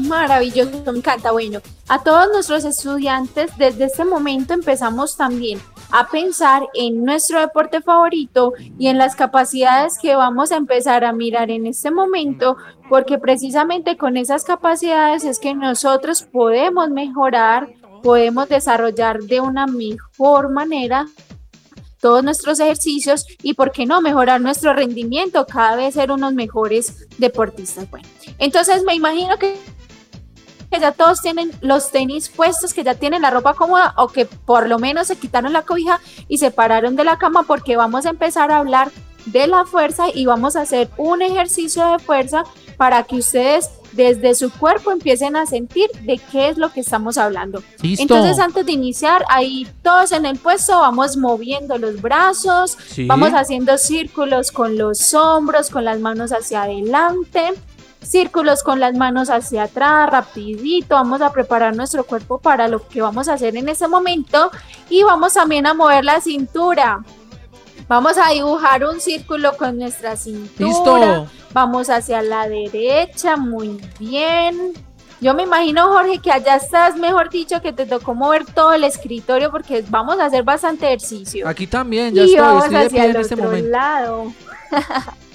Maravilloso, 0.08 0.92
me 0.92 0.98
encanta. 0.98 1.30
Bueno, 1.32 1.60
a 1.88 2.02
todos 2.02 2.28
nuestros 2.32 2.64
estudiantes, 2.64 3.50
desde 3.58 3.84
este 3.84 4.04
momento 4.04 4.54
empezamos 4.54 5.16
también 5.16 5.60
a 5.90 6.08
pensar 6.08 6.68
en 6.74 7.04
nuestro 7.04 7.40
deporte 7.40 7.80
favorito 7.82 8.52
y 8.78 8.86
en 8.86 8.98
las 8.98 9.16
capacidades 9.16 9.98
que 10.00 10.14
vamos 10.16 10.52
a 10.52 10.56
empezar 10.56 11.04
a 11.04 11.12
mirar 11.12 11.50
en 11.50 11.66
este 11.66 11.90
momento, 11.90 12.56
porque 12.88 13.18
precisamente 13.18 13.96
con 13.96 14.16
esas 14.16 14.44
capacidades 14.44 15.24
es 15.24 15.38
que 15.38 15.54
nosotros 15.54 16.22
podemos 16.22 16.88
mejorar, 16.90 17.68
podemos 18.02 18.48
desarrollar 18.48 19.20
de 19.20 19.40
una 19.40 19.66
mejor 19.66 20.50
manera 20.50 21.06
todos 22.00 22.24
nuestros 22.24 22.58
ejercicios 22.60 23.26
y, 23.42 23.54
¿por 23.54 23.72
qué 23.72 23.84
no?, 23.84 24.00
mejorar 24.00 24.40
nuestro 24.40 24.72
rendimiento, 24.72 25.44
cada 25.46 25.76
vez 25.76 25.94
ser 25.94 26.10
unos 26.10 26.32
mejores 26.32 27.06
deportistas. 27.18 27.90
Bueno, 27.90 28.08
entonces 28.38 28.82
me 28.84 28.94
imagino 28.94 29.36
que 29.36 29.54
que 30.70 30.80
ya 30.80 30.92
todos 30.92 31.20
tienen 31.20 31.50
los 31.60 31.90
tenis 31.90 32.28
puestos, 32.28 32.72
que 32.72 32.84
ya 32.84 32.94
tienen 32.94 33.22
la 33.22 33.30
ropa 33.30 33.54
cómoda 33.54 33.94
o 33.96 34.08
que 34.08 34.26
por 34.26 34.68
lo 34.68 34.78
menos 34.78 35.08
se 35.08 35.16
quitaron 35.16 35.52
la 35.52 35.62
cobija 35.62 36.00
y 36.28 36.38
se 36.38 36.50
pararon 36.50 36.96
de 36.96 37.04
la 37.04 37.18
cama 37.18 37.42
porque 37.42 37.76
vamos 37.76 38.06
a 38.06 38.10
empezar 38.10 38.50
a 38.50 38.58
hablar 38.58 38.90
de 39.26 39.46
la 39.46 39.64
fuerza 39.64 40.06
y 40.12 40.26
vamos 40.26 40.56
a 40.56 40.62
hacer 40.62 40.88
un 40.96 41.22
ejercicio 41.22 41.86
de 41.92 41.98
fuerza 41.98 42.44
para 42.76 43.02
que 43.02 43.16
ustedes 43.16 43.68
desde 43.92 44.34
su 44.34 44.50
cuerpo 44.50 44.92
empiecen 44.92 45.36
a 45.36 45.46
sentir 45.46 45.90
de 46.02 46.18
qué 46.30 46.48
es 46.48 46.58
lo 46.58 46.72
que 46.72 46.80
estamos 46.80 47.18
hablando. 47.18 47.62
Entonces 47.82 48.38
antes 48.38 48.64
de 48.64 48.72
iniciar, 48.72 49.24
ahí 49.28 49.66
todos 49.82 50.12
en 50.12 50.26
el 50.26 50.38
puesto 50.38 50.78
vamos 50.78 51.16
moviendo 51.16 51.76
los 51.76 52.00
brazos, 52.00 52.78
vamos 53.06 53.32
haciendo 53.32 53.76
círculos 53.78 54.52
con 54.52 54.78
los 54.78 55.12
hombros, 55.14 55.70
con 55.70 55.84
las 55.84 55.98
manos 56.00 56.32
hacia 56.32 56.62
adelante 56.62 57.52
círculos 58.02 58.62
con 58.62 58.80
las 58.80 58.94
manos 58.94 59.30
hacia 59.30 59.64
atrás, 59.64 60.10
rapidito, 60.10 60.94
vamos 60.94 61.20
a 61.20 61.32
preparar 61.32 61.76
nuestro 61.76 62.04
cuerpo 62.04 62.38
para 62.38 62.68
lo 62.68 62.86
que 62.86 63.00
vamos 63.02 63.28
a 63.28 63.34
hacer 63.34 63.56
en 63.56 63.68
ese 63.68 63.88
momento 63.88 64.50
y 64.88 65.02
vamos 65.02 65.34
también 65.34 65.66
a 65.66 65.74
mover 65.74 66.04
la 66.04 66.20
cintura. 66.20 67.04
Vamos 67.88 68.16
a 68.18 68.30
dibujar 68.30 68.84
un 68.84 69.00
círculo 69.00 69.56
con 69.56 69.78
nuestra 69.78 70.16
cintura. 70.16 70.68
Listo. 70.68 71.26
Vamos 71.52 71.90
hacia 71.90 72.22
la 72.22 72.48
derecha, 72.48 73.36
muy 73.36 73.80
bien. 73.98 74.74
Yo 75.20 75.34
me 75.34 75.42
imagino, 75.42 75.88
Jorge, 75.88 76.18
que 76.18 76.30
allá 76.30 76.56
estás, 76.56 76.96
mejor 76.96 77.28
dicho, 77.28 77.60
que 77.60 77.72
te 77.72 77.84
tocó 77.84 78.14
mover 78.14 78.46
todo 78.46 78.72
el 78.72 78.84
escritorio 78.84 79.50
porque 79.50 79.84
vamos 79.88 80.18
a 80.18 80.26
hacer 80.26 80.44
bastante 80.44 80.86
ejercicio. 80.86 81.46
Aquí 81.46 81.66
también, 81.66 82.14
ya 82.14 82.22
estoy, 82.22 82.58
estoy 82.58 82.74
de 82.74 82.90
pie 82.90 83.04
en 83.10 83.16
este 83.16 83.36
momento. 83.36 83.68
Lado. 83.68 84.32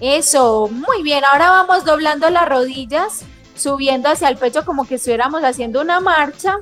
Eso, 0.00 0.68
muy 0.68 1.02
bien. 1.02 1.24
Ahora 1.24 1.50
vamos 1.50 1.84
doblando 1.84 2.30
las 2.30 2.48
rodillas, 2.48 3.22
subiendo 3.56 4.08
hacia 4.08 4.28
el 4.28 4.36
pecho 4.36 4.64
como 4.64 4.86
que 4.86 4.96
estuviéramos 4.96 5.42
haciendo 5.42 5.80
una 5.80 6.00
marcha. 6.00 6.58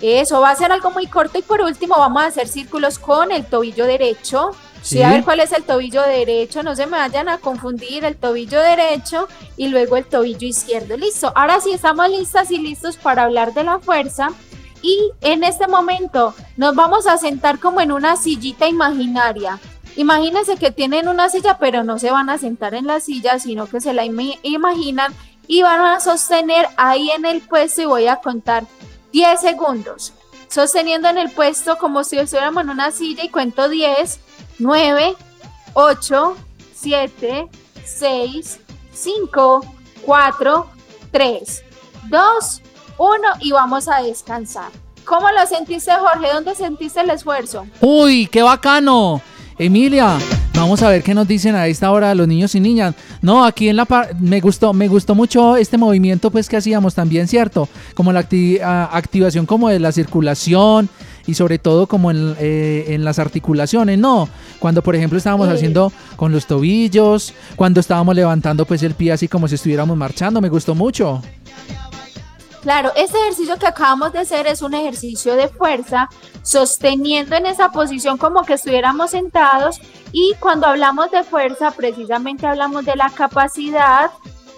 Eso 0.00 0.40
va 0.40 0.50
a 0.50 0.56
ser 0.56 0.72
algo 0.72 0.90
muy 0.90 1.06
corto 1.06 1.38
y 1.38 1.42
por 1.42 1.60
último 1.60 1.96
vamos 1.98 2.22
a 2.22 2.26
hacer 2.26 2.48
círculos 2.48 2.98
con 2.98 3.32
el 3.32 3.44
tobillo 3.44 3.84
derecho. 3.86 4.52
Sí. 4.82 5.02
a 5.02 5.10
ver 5.10 5.24
cuál 5.24 5.40
es 5.40 5.52
el 5.52 5.62
tobillo 5.62 6.00
derecho, 6.00 6.62
no 6.62 6.74
se 6.74 6.86
me 6.86 6.96
vayan 6.96 7.28
a 7.28 7.36
confundir, 7.36 8.02
el 8.02 8.16
tobillo 8.16 8.58
derecho 8.62 9.28
y 9.58 9.68
luego 9.68 9.98
el 9.98 10.06
tobillo 10.06 10.48
izquierdo. 10.48 10.96
Listo, 10.96 11.30
ahora 11.36 11.60
sí 11.60 11.72
estamos 11.72 12.08
listas 12.08 12.50
y 12.50 12.56
listos 12.56 12.96
para 12.96 13.24
hablar 13.24 13.52
de 13.52 13.64
la 13.64 13.78
fuerza. 13.78 14.28
Y 14.80 15.12
en 15.20 15.44
este 15.44 15.68
momento 15.68 16.34
nos 16.56 16.74
vamos 16.74 17.06
a 17.06 17.18
sentar 17.18 17.58
como 17.58 17.82
en 17.82 17.92
una 17.92 18.16
sillita 18.16 18.66
imaginaria. 18.66 19.60
Imagínense 19.96 20.56
que 20.56 20.70
tienen 20.70 21.08
una 21.08 21.28
silla, 21.28 21.58
pero 21.58 21.84
no 21.84 21.98
se 21.98 22.10
van 22.10 22.30
a 22.30 22.38
sentar 22.38 22.74
en 22.74 22.86
la 22.86 23.00
silla, 23.00 23.38
sino 23.38 23.66
que 23.66 23.80
se 23.80 23.92
la 23.92 24.04
imaginan 24.04 25.14
y 25.46 25.62
van 25.62 25.80
a 25.80 26.00
sostener 26.00 26.66
ahí 26.76 27.10
en 27.10 27.24
el 27.24 27.40
puesto 27.40 27.82
y 27.82 27.86
voy 27.86 28.06
a 28.06 28.16
contar 28.16 28.64
10 29.12 29.40
segundos. 29.40 30.12
Sosteniendo 30.48 31.08
en 31.08 31.18
el 31.18 31.30
puesto 31.30 31.76
como 31.78 32.04
si 32.04 32.18
estuviéramos 32.18 32.62
en 32.64 32.70
una 32.70 32.90
silla 32.90 33.24
y 33.24 33.28
cuento 33.28 33.68
10, 33.68 34.20
9, 34.58 35.16
8, 35.74 36.36
7, 36.74 37.48
6, 37.84 38.60
5, 38.92 39.60
4, 40.06 40.70
3, 41.12 41.64
2, 42.08 42.62
1 42.98 43.28
y 43.40 43.52
vamos 43.52 43.88
a 43.88 44.02
descansar. 44.02 44.70
¿Cómo 45.04 45.28
lo 45.30 45.46
sentiste, 45.46 45.92
Jorge? 45.92 46.32
¿Dónde 46.32 46.54
sentiste 46.54 47.00
el 47.00 47.10
esfuerzo? 47.10 47.66
Uy, 47.80 48.28
qué 48.28 48.42
bacano. 48.42 49.20
Emilia, 49.60 50.18
Vamos 50.54 50.82
a 50.82 50.88
ver 50.90 51.02
qué 51.02 51.14
nos 51.14 51.26
dicen 51.26 51.54
a 51.54 51.66
esta 51.68 51.90
hora 51.90 52.14
los 52.14 52.28
niños 52.28 52.54
y 52.54 52.60
niñas. 52.60 52.94
No, 53.22 53.44
aquí 53.44 53.68
en 53.68 53.76
la 53.76 53.86
par 53.86 54.14
me 54.20 54.40
gustó, 54.40 54.74
me 54.74 54.88
gustó 54.88 55.14
mucho 55.14 55.56
este 55.56 55.78
movimiento 55.78 56.30
pues 56.30 56.48
que 56.48 56.56
hacíamos 56.56 56.94
también, 56.94 57.28
¿cierto? 57.28 57.66
Como 57.94 58.12
la 58.12 58.20
activación 58.20 59.46
como 59.46 59.70
de 59.70 59.78
la 59.78 59.90
circulación 59.90 60.90
y 61.26 61.32
sobre 61.34 61.58
todo 61.58 61.86
como 61.86 62.10
en, 62.10 62.34
eh, 62.38 62.86
en, 62.88 63.04
las 63.04 63.18
articulaciones, 63.18 63.98
no. 63.98 64.28
Cuando 64.58 64.82
por 64.82 64.96
ejemplo 64.96 65.16
estábamos 65.16 65.48
haciendo 65.48 65.92
con 66.16 66.30
los 66.30 66.46
tobillos, 66.46 67.32
cuando 67.56 67.80
estábamos 67.80 68.14
levantando 68.14 68.66
pues 68.66 68.82
el 68.82 68.94
pie 68.94 69.12
así 69.12 69.28
como 69.28 69.48
si 69.48 69.54
estuviéramos 69.54 69.96
marchando, 69.96 70.42
me 70.42 70.50
gustó 70.50 70.74
mucho. 70.74 71.22
Claro, 72.62 72.92
este 72.94 73.18
ejercicio 73.18 73.58
que 73.58 73.66
acabamos 73.66 74.12
de 74.12 74.18
hacer 74.18 74.46
es 74.46 74.60
un 74.60 74.74
ejercicio 74.74 75.34
de 75.34 75.48
fuerza, 75.48 76.10
sosteniendo 76.42 77.34
en 77.36 77.46
esa 77.46 77.70
posición 77.70 78.18
como 78.18 78.44
que 78.44 78.54
estuviéramos 78.54 79.12
sentados 79.12 79.80
y 80.12 80.34
cuando 80.40 80.66
hablamos 80.66 81.10
de 81.10 81.24
fuerza, 81.24 81.70
precisamente 81.70 82.46
hablamos 82.46 82.84
de 82.84 82.96
la 82.96 83.08
capacidad 83.10 84.10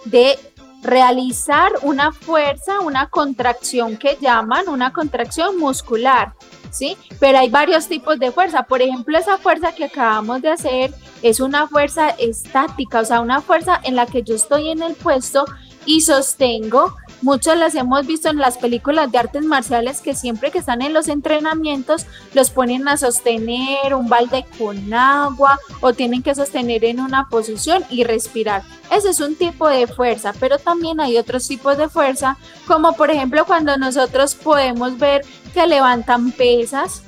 de 0.05 0.37
realizar 0.83 1.71
una 1.83 2.11
fuerza, 2.11 2.81
una 2.81 3.09
contracción 3.09 3.97
que 3.97 4.19
llaman 4.21 4.69
una 4.69 4.93
contracción 4.93 5.57
muscular, 5.59 6.33
¿sí? 6.71 6.97
Pero 7.21 7.39
hay 7.39 7.51
varios 7.51 7.87
tipos 7.87 8.19
de 8.19 8.33
fuerza. 8.33 8.65
Por 8.65 8.83
ejemplo, 8.83 9.17
esa 9.17 9.39
fuerza 9.39 9.73
que 9.73 9.85
acabamos 9.85 10.43
de 10.43 10.51
hacer 10.51 10.93
es 11.23 11.39
una 11.39 11.69
fuerza 11.69 12.09
estática, 12.11 13.01
o 13.01 13.05
sea, 13.05 13.21
una 13.21 13.41
fuerza 13.41 13.81
en 13.85 13.95
la 13.95 14.07
que 14.07 14.25
yo 14.25 14.35
estoy 14.35 14.71
en 14.71 14.83
el 14.83 14.95
puesto 14.95 15.45
y 15.87 16.01
sostengo 16.01 16.97
Muchos 17.23 17.57
las 17.57 17.77
hemos 17.77 18.05
visto 18.05 18.29
en 18.29 18.39
las 18.39 18.59
películas 18.59 19.13
de 19.13 19.19
artes 19.19 19.45
marciales 19.45 20.01
que 20.01 20.17
siempre 20.17 20.51
que 20.51 20.59
están 20.59 20.83
en 20.83 20.93
los 20.93 21.07
entrenamientos 21.07 22.07
los 22.35 22.51
ponen 22.51 22.89
a 22.89 22.97
sostener 22.97 23.95
un 23.95 24.09
balde 24.09 24.45
con 24.59 24.93
agua 24.93 25.61
o 25.81 25.93
tienen 25.93 26.25
que 26.25 26.35
sostener 26.35 26.85
en 26.85 26.99
una 26.99 27.29
posición 27.29 27.85
y 27.91 28.03
respirar. 28.03 28.65
Ese 28.91 29.11
es 29.11 29.21
un 29.21 29.37
tipo 29.37 29.69
de 29.69 29.87
fuerza, 29.87 30.35
pero 30.41 30.59
también 30.59 30.99
hay 30.99 31.17
otros 31.17 31.47
tipos 31.47 31.79
de 31.79 31.89
fuerza, 31.89 32.37
como 32.67 32.95
por 32.95 33.13
ejemplo 33.13 33.45
cuando 33.45 33.77
nosotros 33.77 34.35
podemos 34.35 34.99
ver 34.99 35.25
que 35.55 35.65
levantan 35.69 36.33
pesas, 36.33 37.03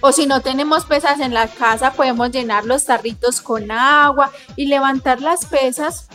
o 0.00 0.12
si 0.12 0.26
no 0.26 0.40
tenemos 0.40 0.86
pesas 0.86 1.20
en 1.20 1.34
la 1.34 1.48
casa, 1.48 1.92
podemos 1.92 2.30
llenar 2.30 2.64
los 2.64 2.84
tarritos 2.86 3.42
con 3.42 3.70
agua 3.70 4.30
y 4.56 4.66
levantar 4.66 5.20
las 5.20 5.44
pesas 5.44 6.08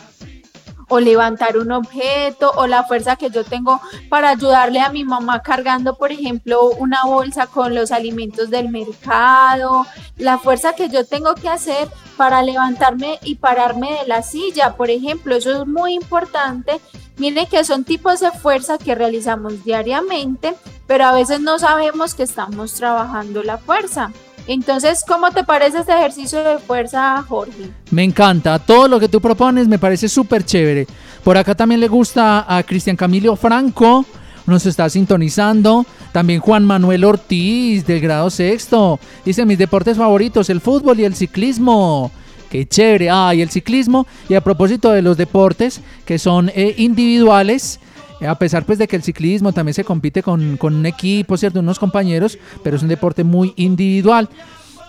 o 0.88 1.00
levantar 1.00 1.58
un 1.58 1.72
objeto 1.72 2.52
o 2.56 2.66
la 2.66 2.84
fuerza 2.84 3.16
que 3.16 3.30
yo 3.30 3.44
tengo 3.44 3.80
para 4.08 4.30
ayudarle 4.30 4.80
a 4.80 4.90
mi 4.90 5.04
mamá 5.04 5.42
cargando, 5.42 5.96
por 5.96 6.12
ejemplo, 6.12 6.70
una 6.70 7.04
bolsa 7.04 7.46
con 7.46 7.74
los 7.74 7.92
alimentos 7.92 8.50
del 8.50 8.68
mercado, 8.68 9.86
la 10.16 10.38
fuerza 10.38 10.74
que 10.74 10.88
yo 10.88 11.06
tengo 11.06 11.34
que 11.34 11.48
hacer 11.48 11.88
para 12.16 12.42
levantarme 12.42 13.18
y 13.22 13.36
pararme 13.36 13.98
de 14.00 14.06
la 14.06 14.22
silla, 14.22 14.76
por 14.76 14.90
ejemplo, 14.90 15.36
eso 15.36 15.62
es 15.62 15.66
muy 15.66 15.94
importante. 15.94 16.80
Miren 17.16 17.46
que 17.46 17.64
son 17.64 17.84
tipos 17.84 18.20
de 18.20 18.32
fuerza 18.32 18.76
que 18.78 18.94
realizamos 18.94 19.64
diariamente, 19.64 20.56
pero 20.86 21.04
a 21.04 21.12
veces 21.12 21.40
no 21.40 21.58
sabemos 21.58 22.14
que 22.14 22.24
estamos 22.24 22.74
trabajando 22.74 23.42
la 23.42 23.58
fuerza. 23.58 24.10
Entonces, 24.46 25.04
¿cómo 25.06 25.30
te 25.30 25.42
parece 25.42 25.78
este 25.78 25.92
ejercicio 25.92 26.44
de 26.44 26.58
fuerza, 26.58 27.22
Jorge? 27.26 27.70
Me 27.90 28.04
encanta. 28.04 28.58
Todo 28.58 28.88
lo 28.88 29.00
que 29.00 29.08
tú 29.08 29.20
propones 29.20 29.68
me 29.68 29.78
parece 29.78 30.08
súper 30.08 30.44
chévere. 30.44 30.86
Por 31.22 31.38
acá 31.38 31.54
también 31.54 31.80
le 31.80 31.88
gusta 31.88 32.44
a 32.46 32.62
Cristian 32.62 32.96
Camilo 32.96 33.36
Franco. 33.36 34.04
Nos 34.46 34.66
está 34.66 34.90
sintonizando. 34.90 35.86
También 36.12 36.40
Juan 36.40 36.64
Manuel 36.64 37.04
Ortiz, 37.04 37.86
del 37.86 38.00
grado 38.00 38.28
sexto. 38.28 39.00
Dice 39.24 39.46
mis 39.46 39.56
deportes 39.56 39.96
favoritos, 39.96 40.50
el 40.50 40.60
fútbol 40.60 41.00
y 41.00 41.04
el 41.04 41.14
ciclismo. 41.14 42.10
Qué 42.50 42.66
chévere. 42.66 43.08
Ah, 43.10 43.34
y 43.34 43.40
el 43.40 43.48
ciclismo. 43.48 44.06
Y 44.28 44.34
a 44.34 44.42
propósito 44.42 44.90
de 44.90 45.00
los 45.00 45.16
deportes 45.16 45.80
que 46.04 46.18
son 46.18 46.50
eh, 46.54 46.74
individuales, 46.76 47.80
a 48.20 48.34
pesar 48.36 48.64
pues 48.64 48.78
de 48.78 48.88
que 48.88 48.96
el 48.96 49.02
ciclismo 49.02 49.52
también 49.52 49.74
se 49.74 49.84
compite 49.84 50.22
con, 50.22 50.58
un 50.60 50.86
equipo, 50.86 51.36
¿cierto? 51.36 51.60
Unos 51.60 51.78
compañeros, 51.78 52.38
pero 52.62 52.76
es 52.76 52.82
un 52.82 52.88
deporte 52.88 53.24
muy 53.24 53.52
individual. 53.56 54.28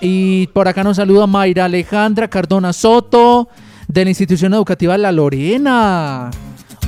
Y 0.02 0.48
por 0.48 0.68
acá 0.68 0.84
nos 0.84 0.98
saluda 0.98 1.26
Mayra 1.26 1.66
Alejandra 1.66 2.28
Cardona 2.28 2.74
Soto, 2.74 3.48
de 3.88 4.04
la 4.04 4.12
institución 4.12 4.54
educativa 4.54 4.98
La 4.98 5.12
Lorena. 5.12 6.30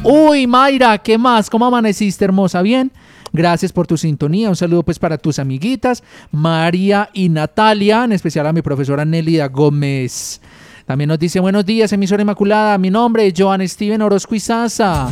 Uy, 0.03 0.47
Mayra, 0.47 0.97
¿qué 0.99 1.17
más? 1.17 1.49
¿Cómo 1.49 1.65
amaneciste, 1.65 2.25
hermosa? 2.25 2.61
¿Bien? 2.61 2.91
Gracias 3.33 3.71
por 3.71 3.87
tu 3.87 3.97
sintonía. 3.97 4.49
Un 4.49 4.55
saludo 4.55 4.83
pues 4.83 4.99
para 4.99 5.17
tus 5.17 5.39
amiguitas, 5.39 6.03
María 6.31 7.09
y 7.13 7.29
Natalia, 7.29 8.03
en 8.03 8.11
especial 8.11 8.47
a 8.47 8.53
mi 8.53 8.61
profesora 8.61 9.05
Nelida 9.05 9.47
Gómez. 9.47 10.41
También 10.85 11.09
nos 11.09 11.19
dice 11.19 11.39
buenos 11.39 11.65
días, 11.65 11.91
emisora 11.91 12.21
Inmaculada. 12.21 12.77
Mi 12.77 12.89
nombre 12.89 13.27
es 13.27 13.33
Joan 13.37 13.67
Steven 13.67 14.01
Orozco 14.01 14.35
Izaza. 14.35 15.09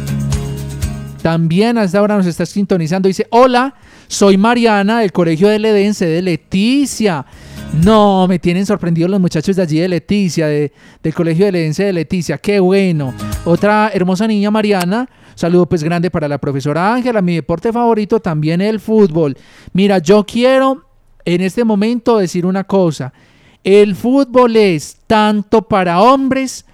También 1.25 1.79
hasta 1.79 1.97
ahora 1.97 2.17
nos 2.17 2.27
está 2.27 2.45
sintonizando. 2.45 3.07
Dice, 3.07 3.25
hola, 3.31 3.73
soy 4.07 4.38
Mariana 4.38 4.99
del 4.99 5.11
Colegio 5.11 5.47
de 5.47 5.57
Ledense 5.57 6.05
de 6.05 6.21
Leticia. 6.21 7.25
No, 7.83 8.27
me 8.27 8.38
tienen 8.38 8.63
sorprendido 8.63 9.07
los 9.07 9.19
muchachos 9.19 9.55
de 9.55 9.63
allí 9.63 9.79
de 9.79 9.88
Leticia, 9.88 10.45
de, 10.45 10.71
del 11.01 11.15
Colegio 11.15 11.47
de 11.47 11.53
Ledense 11.53 11.83
de 11.85 11.93
Leticia. 11.93 12.38
Qué 12.38 12.59
bueno. 12.59 13.11
Otra 13.43 13.89
hermosa 13.91 14.27
niña 14.27 14.51
Mariana. 14.51 15.09
Saludo 15.33 15.67
pues 15.67 15.83
grande 15.83 16.11
para 16.11 16.27
la 16.27 16.38
profesora 16.38 16.93
Ángela. 16.93 17.23
Mi 17.23 17.33
deporte 17.33 17.73
favorito 17.73 18.19
también 18.19 18.61
el 18.61 18.79
fútbol. 18.79 19.35
Mira, 19.73 19.97
yo 19.97 20.27
quiero 20.27 20.85
en 21.25 21.41
este 21.41 21.63
momento 21.63 22.19
decir 22.19 22.45
una 22.45 22.65
cosa. 22.65 23.13
El 23.63 23.95
fútbol 23.95 24.57
es 24.57 24.99
tanto 25.07 25.63
para 25.63 26.01
hombres 26.01 26.67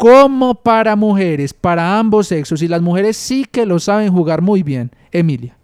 como 0.00 0.54
para 0.54 0.96
mujeres, 0.96 1.52
para 1.52 1.98
ambos 1.98 2.28
sexos. 2.28 2.62
Y 2.62 2.68
las 2.68 2.80
mujeres 2.80 3.18
sí 3.18 3.44
que 3.44 3.66
lo 3.66 3.78
saben 3.78 4.10
jugar 4.10 4.40
muy 4.40 4.62
bien. 4.62 4.90
Emilia. 5.12 5.54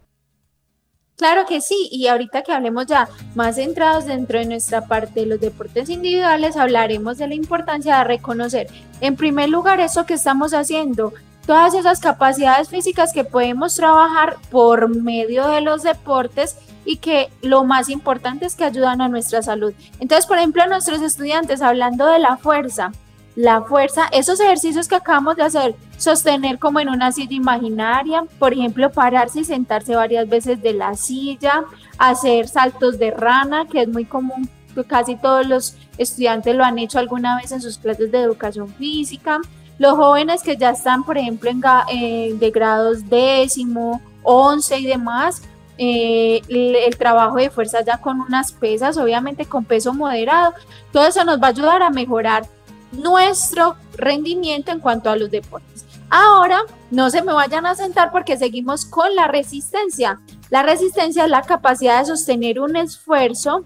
Claro 1.16 1.46
que 1.46 1.62
sí, 1.62 1.88
y 1.90 2.08
ahorita 2.08 2.42
que 2.42 2.52
hablemos 2.52 2.84
ya 2.84 3.08
más 3.34 3.56
centrados 3.56 4.04
dentro 4.04 4.38
de 4.38 4.44
nuestra 4.44 4.82
parte 4.82 5.20
de 5.20 5.26
los 5.26 5.40
deportes 5.40 5.88
individuales, 5.88 6.58
hablaremos 6.58 7.16
de 7.16 7.28
la 7.28 7.34
importancia 7.34 7.96
de 7.96 8.04
reconocer, 8.04 8.66
en 9.00 9.16
primer 9.16 9.48
lugar, 9.48 9.80
eso 9.80 10.04
que 10.04 10.12
estamos 10.12 10.52
haciendo, 10.52 11.14
todas 11.46 11.72
esas 11.72 12.00
capacidades 12.00 12.68
físicas 12.68 13.14
que 13.14 13.24
podemos 13.24 13.74
trabajar 13.74 14.36
por 14.50 14.94
medio 14.94 15.48
de 15.48 15.62
los 15.62 15.82
deportes 15.82 16.58
y 16.84 16.98
que 16.98 17.30
lo 17.40 17.64
más 17.64 17.88
importante 17.88 18.44
es 18.44 18.54
que 18.54 18.64
ayudan 18.64 19.00
a 19.00 19.08
nuestra 19.08 19.40
salud. 19.40 19.72
Entonces, 19.98 20.26
por 20.26 20.36
ejemplo, 20.36 20.66
nuestros 20.66 21.00
estudiantes, 21.00 21.62
hablando 21.62 22.04
de 22.04 22.18
la 22.18 22.36
fuerza, 22.36 22.92
la 23.36 23.62
fuerza, 23.62 24.08
esos 24.12 24.40
ejercicios 24.40 24.88
que 24.88 24.94
acabamos 24.94 25.36
de 25.36 25.42
hacer, 25.42 25.76
sostener 25.98 26.58
como 26.58 26.80
en 26.80 26.88
una 26.88 27.12
silla 27.12 27.34
imaginaria, 27.34 28.24
por 28.38 28.54
ejemplo, 28.54 28.90
pararse 28.90 29.40
y 29.40 29.44
sentarse 29.44 29.94
varias 29.94 30.26
veces 30.26 30.62
de 30.62 30.72
la 30.72 30.94
silla, 30.94 31.64
hacer 31.98 32.48
saltos 32.48 32.98
de 32.98 33.10
rana, 33.10 33.66
que 33.66 33.82
es 33.82 33.88
muy 33.88 34.06
común, 34.06 34.48
casi 34.88 35.16
todos 35.16 35.46
los 35.46 35.76
estudiantes 35.98 36.56
lo 36.56 36.64
han 36.64 36.78
hecho 36.78 36.98
alguna 36.98 37.36
vez 37.36 37.52
en 37.52 37.60
sus 37.60 37.78
clases 37.78 38.10
de 38.10 38.20
educación 38.20 38.68
física. 38.68 39.38
Los 39.78 39.96
jóvenes 39.96 40.42
que 40.42 40.56
ya 40.56 40.70
están, 40.70 41.04
por 41.04 41.18
ejemplo, 41.18 41.50
en, 41.50 41.62
eh, 41.90 42.34
de 42.38 42.50
grados 42.50 43.08
décimo, 43.08 44.00
once 44.22 44.78
y 44.78 44.86
demás, 44.86 45.42
eh, 45.78 46.40
el, 46.48 46.96
trabajo 46.96 47.36
de 47.36 47.50
fuerza 47.50 47.82
ya 47.82 47.98
con 47.98 48.22
unas 48.22 48.50
pesas, 48.52 48.96
obviamente 48.96 49.44
con 49.44 49.64
peso 49.66 49.92
moderado, 49.92 50.54
todo 50.90 51.06
eso 51.06 51.22
nos 51.24 51.38
va 51.38 51.48
a 51.48 51.50
ayudar 51.50 51.82
a 51.82 51.90
mejorar 51.90 52.46
nuestro 52.92 53.76
rendimiento 53.96 54.72
en 54.72 54.80
cuanto 54.80 55.10
a 55.10 55.16
los 55.16 55.30
deportes. 55.30 55.84
Ahora, 56.08 56.60
no 56.90 57.10
se 57.10 57.22
me 57.22 57.32
vayan 57.32 57.66
a 57.66 57.74
sentar 57.74 58.12
porque 58.12 58.36
seguimos 58.36 58.84
con 58.86 59.14
la 59.16 59.26
resistencia. 59.26 60.20
La 60.50 60.62
resistencia 60.62 61.24
es 61.24 61.30
la 61.30 61.42
capacidad 61.42 62.00
de 62.00 62.06
sostener 62.06 62.60
un 62.60 62.76
esfuerzo 62.76 63.64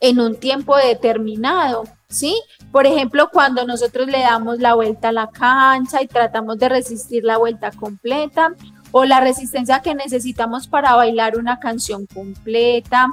en 0.00 0.20
un 0.20 0.36
tiempo 0.36 0.76
determinado, 0.76 1.84
¿sí? 2.08 2.40
Por 2.70 2.86
ejemplo, 2.86 3.30
cuando 3.32 3.64
nosotros 3.64 4.06
le 4.06 4.20
damos 4.20 4.58
la 4.58 4.74
vuelta 4.74 5.08
a 5.08 5.12
la 5.12 5.28
cancha 5.28 6.02
y 6.02 6.06
tratamos 6.06 6.58
de 6.58 6.68
resistir 6.68 7.24
la 7.24 7.38
vuelta 7.38 7.70
completa, 7.72 8.54
o 8.90 9.04
la 9.04 9.20
resistencia 9.20 9.80
que 9.80 9.94
necesitamos 9.94 10.66
para 10.66 10.94
bailar 10.94 11.36
una 11.36 11.58
canción 11.58 12.06
completa, 12.06 13.08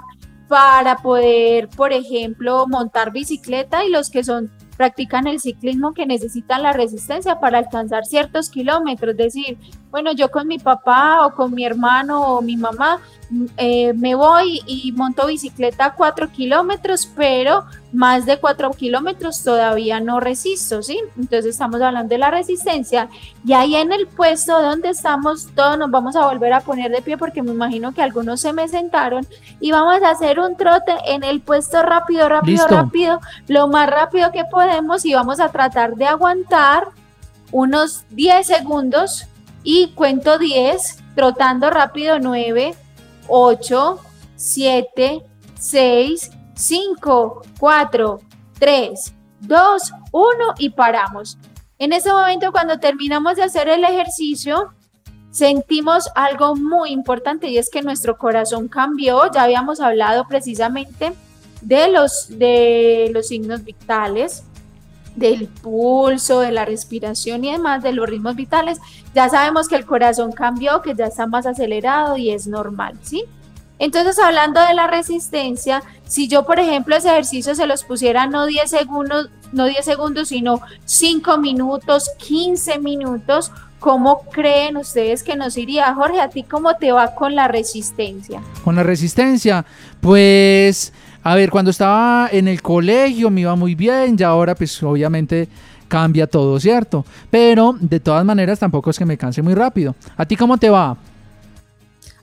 para 0.48 0.98
poder, 0.98 1.70
por 1.70 1.92
ejemplo, 1.92 2.66
montar 2.68 3.12
bicicleta 3.12 3.84
y 3.84 3.90
los 3.90 4.10
que 4.10 4.24
son 4.24 4.52
practican 4.78 5.28
el 5.28 5.40
ciclismo 5.40 5.94
que 5.94 6.06
necesitan 6.06 6.64
la 6.64 6.74
resistencia 6.74 7.40
para 7.40 7.58
alcanzar 7.58 8.06
ciertos 8.06 8.50
kilómetros, 8.50 9.12
es 9.12 9.18
decir, 9.18 9.58
bueno, 9.96 10.12
yo 10.12 10.30
con 10.30 10.46
mi 10.46 10.60
papá 10.60 11.26
o 11.26 11.34
con 11.34 11.54
mi 11.54 11.64
hermano 11.64 12.22
o 12.22 12.42
mi 12.42 12.58
mamá 12.58 13.00
eh, 13.56 13.94
me 13.94 14.14
voy 14.14 14.62
y 14.68 14.92
monto 14.92 15.26
bicicleta 15.26 15.94
cuatro 15.96 16.30
kilómetros, 16.30 17.10
pero 17.16 17.64
más 17.94 18.26
de 18.26 18.38
cuatro 18.38 18.72
kilómetros 18.72 19.42
todavía 19.42 20.02
no 20.02 20.20
resisto, 20.20 20.84
¿sí? 20.84 21.00
Entonces 21.16 21.46
estamos 21.46 21.82
hablando 21.82 22.10
de 22.10 22.18
la 22.18 22.30
resistencia 22.30 23.08
y 23.46 23.54
ahí 23.54 23.78
en 23.78 23.94
el 23.94 24.06
puesto 24.08 24.62
donde 24.62 24.90
estamos 24.90 25.48
todos 25.56 25.78
nos 25.78 25.90
vamos 25.90 26.18
a 26.18 26.26
volver 26.26 26.52
a 26.52 26.60
poner 26.60 26.92
de 26.92 27.02
pie 27.02 27.18
porque 27.18 27.42
me 27.42 27.52
imagino 27.52 27.94
que 27.94 28.02
algunos 28.02 28.42
se 28.42 28.52
me 28.52 28.68
sentaron 28.68 29.26
y 29.62 29.72
vamos 29.72 30.04
a 30.04 30.10
hacer 30.10 30.42
un 30.42 30.58
trote 30.58 30.94
en 31.06 31.24
el 31.24 31.40
puesto 31.40 31.82
rápido, 31.84 32.28
rápido, 32.28 32.68
rápido, 32.68 33.22
lo 33.48 33.70
más 33.70 33.90
rápido 33.90 34.34
que 34.34 34.44
podemos 34.44 35.06
y 35.06 35.14
vamos 35.14 35.40
a 35.40 35.54
tratar 35.54 35.96
de 35.96 36.06
aguantar 36.06 36.90
unos 37.54 38.04
10 38.10 38.46
segundos 38.46 39.30
y 39.66 39.90
cuento 39.90 40.38
10, 40.38 41.04
trotando 41.16 41.70
rápido 41.70 42.20
9, 42.20 42.76
8, 43.28 44.00
7, 44.36 45.22
6, 45.60 46.32
5, 46.54 47.42
4, 47.60 48.20
3, 48.60 49.14
2, 49.42 49.94
1 50.12 50.30
y 50.60 50.70
paramos. 50.70 51.38
En 51.80 51.92
ese 51.92 52.10
momento 52.12 52.52
cuando 52.54 52.80
terminamos 52.80 53.36
de 53.36 53.44
hacer 53.44 53.68
el 53.68 53.84
ejercicio, 53.84 54.72
sentimos 55.32 56.10
algo 56.16 56.56
muy 56.56 56.92
importante 56.92 57.48
y 57.48 57.58
es 57.58 57.70
que 57.70 57.82
nuestro 57.82 58.18
corazón 58.18 58.68
cambió. 58.68 59.30
Ya 59.34 59.44
habíamos 59.44 59.82
hablado 59.82 60.28
precisamente 60.28 61.14
de 61.62 61.90
los, 61.90 62.28
de 62.30 63.10
los 63.12 63.28
signos 63.28 63.64
vitales, 63.64 64.44
del 65.16 65.48
pulso, 65.48 66.40
de 66.40 66.52
la 66.52 66.66
respiración 66.66 67.44
y 67.44 67.52
demás, 67.52 67.84
de 67.84 67.94
los 67.94 68.10
ritmos 68.10 68.36
vitales, 68.36 68.80
ya 69.14 69.30
sabemos 69.30 69.68
que 69.68 69.76
el 69.76 69.86
corazón 69.86 70.32
cambió, 70.32 70.82
que 70.82 70.96
ya 70.96 71.06
está 71.06 71.28
más 71.28 71.46
acelerado 71.46 72.18
y 72.18 72.32
es 72.32 72.48
normal, 72.48 72.98
¿sí? 73.02 73.24
Entonces, 73.78 74.18
hablando 74.20 74.62
de 74.66 74.74
la 74.74 74.88
resistencia, 74.88 75.84
si 76.06 76.28
yo, 76.28 76.46
por 76.46 76.60
ejemplo, 76.60 76.96
ese 76.96 77.10
ejercicio 77.10 77.56
se 77.56 77.68
los 77.68 77.84
pusiera 77.84 78.26
no 78.26 78.46
10 78.46 78.70
segundos, 78.70 79.30
no 79.52 79.66
10 79.66 79.84
segundos, 79.84 80.30
sino 80.30 80.62
5 80.86 81.38
minutos, 81.40 82.10
15 82.20 82.80
minutos, 82.80 83.52
¿cómo 83.80 84.22
creen 84.32 84.78
ustedes 84.78 85.24
que 85.24 85.36
nos 85.36 85.58
iría? 85.58 85.94
Jorge, 85.94 86.22
¿a 86.22 86.30
ti 86.30 86.44
cómo 86.44 86.76
te 86.76 86.94
va 86.94 87.16
con 87.16 87.36
la 87.36 87.50
resistencia? 87.50 88.42
Con 88.64 88.76
la 88.76 88.84
resistencia, 88.84 89.66
pues 90.00 90.94
a 91.28 91.34
ver, 91.34 91.50
cuando 91.50 91.72
estaba 91.72 92.30
en 92.32 92.48
el 92.48 92.62
colegio 92.62 93.32
me 93.32 93.42
iba 93.42 93.56
muy 93.56 93.74
bien, 93.74 94.16
y 94.16 94.22
ahora 94.22 94.54
pues 94.54 94.82
obviamente 94.84 95.50
cambia 95.88 96.28
todo, 96.28 96.60
¿cierto? 96.60 97.04
Pero 97.32 97.76
de 97.80 98.00
todas 98.00 98.24
maneras 98.24 98.60
tampoco 98.60 98.92
es 98.92 99.00
que 99.00 99.06
me 99.06 99.18
canse 99.18 99.42
muy 99.42 99.56
rápido. 99.56 99.96
¿A 100.16 100.28
ti 100.28 100.36
cómo 100.36 100.56
te 100.60 100.70
va? 100.70 100.96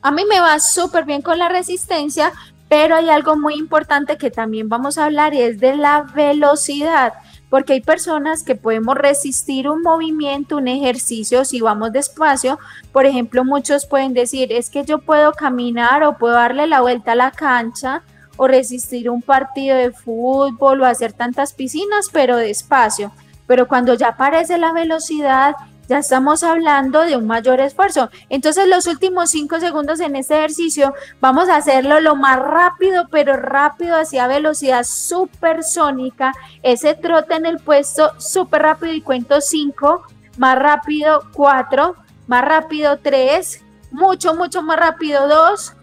A 0.03 0.11
mí 0.13 0.23
me 0.25 0.39
va 0.39 0.61
súper 0.61 1.05
bien 1.05 1.21
con 1.21 1.37
la 1.37 1.49
resistencia, 1.49 2.33
pero 2.69 2.95
hay 2.95 3.11
algo 3.11 3.37
muy 3.37 3.55
importante 3.55 4.17
que 4.17 4.31
también 4.31 4.69
vamos 4.69 4.99
a 4.99 5.07
hablar 5.07 5.35
y 5.35 5.41
es 5.41 5.59
de 5.59 5.77
la 5.77 6.03
velocidad, 6.03 7.13
porque 7.51 7.73
hay 7.73 7.81
personas 7.81 8.45
que 8.45 8.55
podemos 8.55 8.97
resistir 8.97 9.69
un 9.69 9.83
movimiento, 9.83 10.59
un 10.59 10.69
ejercicio 10.69 11.45
si 11.45 11.61
vamos 11.61 11.91
despacio. 11.91 12.61
Por 12.93 13.07
ejemplo, 13.07 13.45
muchos 13.45 13.85
pueden 13.85 14.15
decir, 14.15 14.53
es 14.53 14.71
que 14.71 14.85
yo 14.85 14.99
puedo 14.99 15.33
caminar 15.33 16.05
o 16.05 16.19
puedo 16.19 16.35
darle 16.35 16.69
la 16.69 16.83
vuelta 16.83 17.13
a 17.13 17.17
la 17.17 17.33
cancha 17.33 18.05
o 18.43 18.49
resistir 18.49 19.09
un 19.09 19.23
partido 19.23 19.77
de 19.77 19.93
fútbol 19.93 20.81
o 20.81 20.85
hacer 20.85 21.13
tantas 21.13 21.53
piscinas, 21.53 22.09
pero 22.13 22.37
despacio. 22.37 23.13
Pero 23.47 23.69
cuando 23.69 23.95
ya 23.95 24.09
aparece 24.09 24.59
la 24.59 24.73
velocidad, 24.73 25.55
ya 25.87 25.99
estamos 25.99 26.43
hablando 26.43 27.03
de 27.03 27.17
un 27.17 27.29
mayor 27.29 27.61
esfuerzo. 27.61 28.11
Entonces 28.31 28.67
los 28.67 28.89
últimos 28.89 29.31
cinco 29.31 29.61
segundos 29.61 30.01
en 30.01 30.17
este 30.17 30.35
ejercicio 30.39 30.93
vamos 31.21 31.49
a 31.49 31.55
hacerlo 31.55 32.01
lo 32.01 32.17
más 32.17 32.37
rápido, 32.41 33.07
pero 33.13 33.37
rápido 33.37 33.95
hacia 33.95 34.27
velocidad 34.27 34.83
supersónica. 34.83 36.33
Ese 36.65 36.95
trote 36.95 37.37
en 37.37 37.47
el 37.47 37.61
puesto 37.61 38.19
súper 38.19 38.63
rápido 38.63 38.93
y 38.93 39.03
cuento 39.03 39.41
cinco, 39.41 40.03
más 40.37 40.59
rápido 40.59 41.23
cuatro, 41.33 41.95
más 42.27 42.45
rápido 42.45 42.99
tres, 43.01 43.65
mucho, 43.93 44.35
mucho 44.35 44.63
más 44.63 44.81
rápido 44.81 45.29
dos, 45.29 45.77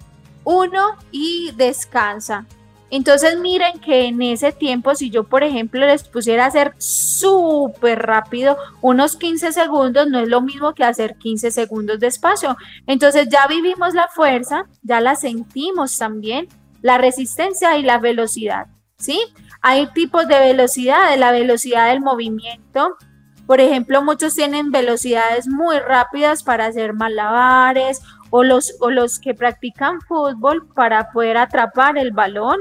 uno 0.50 0.96
y 1.12 1.52
descansa. 1.56 2.48
Entonces 2.90 3.38
miren 3.40 3.80
que 3.80 4.08
en 4.08 4.20
ese 4.24 4.52
tiempo, 4.52 4.96
si 4.96 5.12
yo 5.12 5.24
por 5.24 5.44
ejemplo 5.44 5.86
les 5.86 6.08
pusiera 6.08 6.46
a 6.46 6.48
hacer 6.48 6.74
súper 6.80 8.00
rápido, 8.00 8.58
unos 8.82 9.16
15 9.16 9.52
segundos, 9.52 10.08
no 10.10 10.20
es 10.20 10.28
lo 10.28 10.42
mismo 10.42 10.74
que 10.74 10.84
hacer 10.84 11.18
15 11.18 11.52
segundos 11.52 12.00
despacio. 12.00 12.58
Entonces 12.88 13.30
ya 13.30 13.46
vivimos 13.46 13.94
la 13.94 14.08
fuerza, 14.08 14.66
ya 14.82 15.02
la 15.02 15.16
sentimos 15.16 15.96
también, 16.00 16.48
la 16.82 16.98
resistencia 16.98 17.78
y 17.78 17.84
la 17.84 18.00
velocidad. 18.00 18.66
¿Sí? 18.98 19.22
Hay 19.62 19.86
tipos 19.94 20.28
de 20.28 20.40
velocidad, 20.40 21.12
de 21.12 21.18
la 21.18 21.32
velocidad 21.32 21.90
del 21.90 22.02
movimiento, 22.02 22.98
por 23.50 23.62
ejemplo, 23.62 24.04
muchos 24.04 24.36
tienen 24.36 24.70
velocidades 24.70 25.48
muy 25.48 25.80
rápidas 25.80 26.44
para 26.44 26.68
hacer 26.68 26.94
malabares 26.94 28.00
o 28.30 28.44
los, 28.44 28.76
o 28.80 28.90
los 28.90 29.20
que 29.20 29.34
practican 29.34 30.02
fútbol 30.02 30.68
para 30.74 31.12
poder 31.12 31.38
atrapar 31.38 31.98
el 31.98 32.12
balón, 32.12 32.60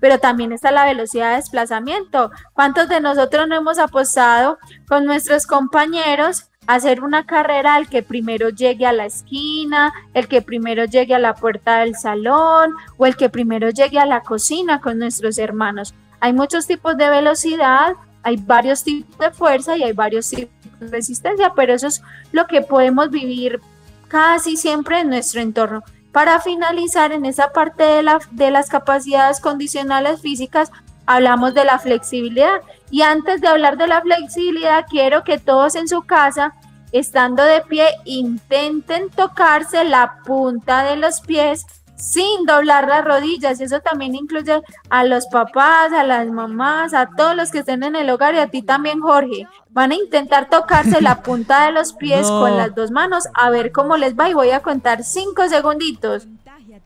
pero 0.00 0.18
también 0.18 0.52
está 0.52 0.70
la 0.70 0.84
velocidad 0.84 1.30
de 1.30 1.36
desplazamiento. 1.36 2.30
¿Cuántos 2.52 2.88
de 2.88 3.00
nosotros 3.00 3.48
no 3.48 3.56
hemos 3.56 3.78
apostado 3.78 4.58
con 4.88 5.04
nuestros 5.04 5.46
compañeros 5.46 6.50
a 6.66 6.74
hacer 6.74 7.02
una 7.02 7.24
carrera 7.24 7.78
el 7.78 7.88
que 7.88 8.02
primero 8.02 8.50
llegue 8.50 8.86
a 8.86 8.92
la 8.92 9.06
esquina, 9.06 9.92
el 10.14 10.28
que 10.28 10.42
primero 10.42 10.84
llegue 10.84 11.14
a 11.14 11.18
la 11.18 11.34
puerta 11.34 11.78
del 11.78 11.94
salón 11.94 12.74
o 12.98 13.06
el 13.06 13.16
que 13.16 13.28
primero 13.28 13.70
llegue 13.70 13.98
a 13.98 14.06
la 14.06 14.20
cocina 14.20 14.80
con 14.80 14.98
nuestros 14.98 15.38
hermanos? 15.38 15.94
Hay 16.20 16.32
muchos 16.32 16.66
tipos 16.66 16.96
de 16.96 17.08
velocidad, 17.08 17.94
hay 18.22 18.36
varios 18.36 18.82
tipos 18.82 19.16
de 19.18 19.30
fuerza 19.30 19.76
y 19.76 19.84
hay 19.84 19.92
varios 19.92 20.28
tipos 20.28 20.50
de 20.80 20.88
resistencia, 20.88 21.52
pero 21.54 21.74
eso 21.74 21.86
es 21.86 22.02
lo 22.32 22.46
que 22.46 22.60
podemos 22.60 23.10
vivir 23.10 23.60
casi 24.08 24.56
siempre 24.56 25.00
en 25.00 25.10
nuestro 25.10 25.40
entorno. 25.40 25.82
Para 26.12 26.40
finalizar, 26.40 27.12
en 27.12 27.24
esa 27.26 27.52
parte 27.52 27.82
de, 27.82 28.02
la, 28.02 28.20
de 28.30 28.50
las 28.50 28.68
capacidades 28.68 29.40
condicionales 29.40 30.20
físicas, 30.22 30.70
hablamos 31.04 31.54
de 31.54 31.64
la 31.64 31.78
flexibilidad. 31.78 32.62
Y 32.90 33.02
antes 33.02 33.40
de 33.40 33.48
hablar 33.48 33.76
de 33.76 33.86
la 33.86 34.00
flexibilidad, 34.00 34.86
quiero 34.88 35.24
que 35.24 35.38
todos 35.38 35.74
en 35.74 35.88
su 35.88 36.02
casa, 36.02 36.54
estando 36.92 37.42
de 37.42 37.60
pie, 37.62 37.88
intenten 38.04 39.10
tocarse 39.10 39.84
la 39.84 40.18
punta 40.24 40.84
de 40.84 40.96
los 40.96 41.20
pies 41.20 41.66
sin 41.96 42.44
doblar 42.46 42.86
las 42.86 43.04
rodillas. 43.04 43.60
Eso 43.60 43.80
también 43.80 44.14
incluye 44.14 44.62
a 44.90 45.04
los 45.04 45.26
papás, 45.26 45.92
a 45.92 46.04
las 46.04 46.28
mamás, 46.28 46.94
a 46.94 47.06
todos 47.16 47.34
los 47.34 47.50
que 47.50 47.58
estén 47.58 47.82
en 47.82 47.96
el 47.96 48.10
hogar 48.10 48.34
y 48.34 48.38
a 48.38 48.48
ti 48.48 48.62
también, 48.62 49.00
Jorge. 49.00 49.46
Van 49.70 49.92
a 49.92 49.96
intentar 49.96 50.48
tocarse 50.48 51.00
la 51.00 51.22
punta 51.22 51.66
de 51.66 51.72
los 51.72 51.92
pies 51.98 52.26
con 52.26 52.56
las 52.56 52.74
dos 52.74 52.90
manos 52.90 53.24
a 53.34 53.50
ver 53.50 53.72
cómo 53.72 53.96
les 53.96 54.14
va 54.16 54.28
y 54.28 54.34
voy 54.34 54.50
a 54.50 54.60
contar 54.60 55.04
cinco 55.04 55.48
segunditos. 55.48 56.28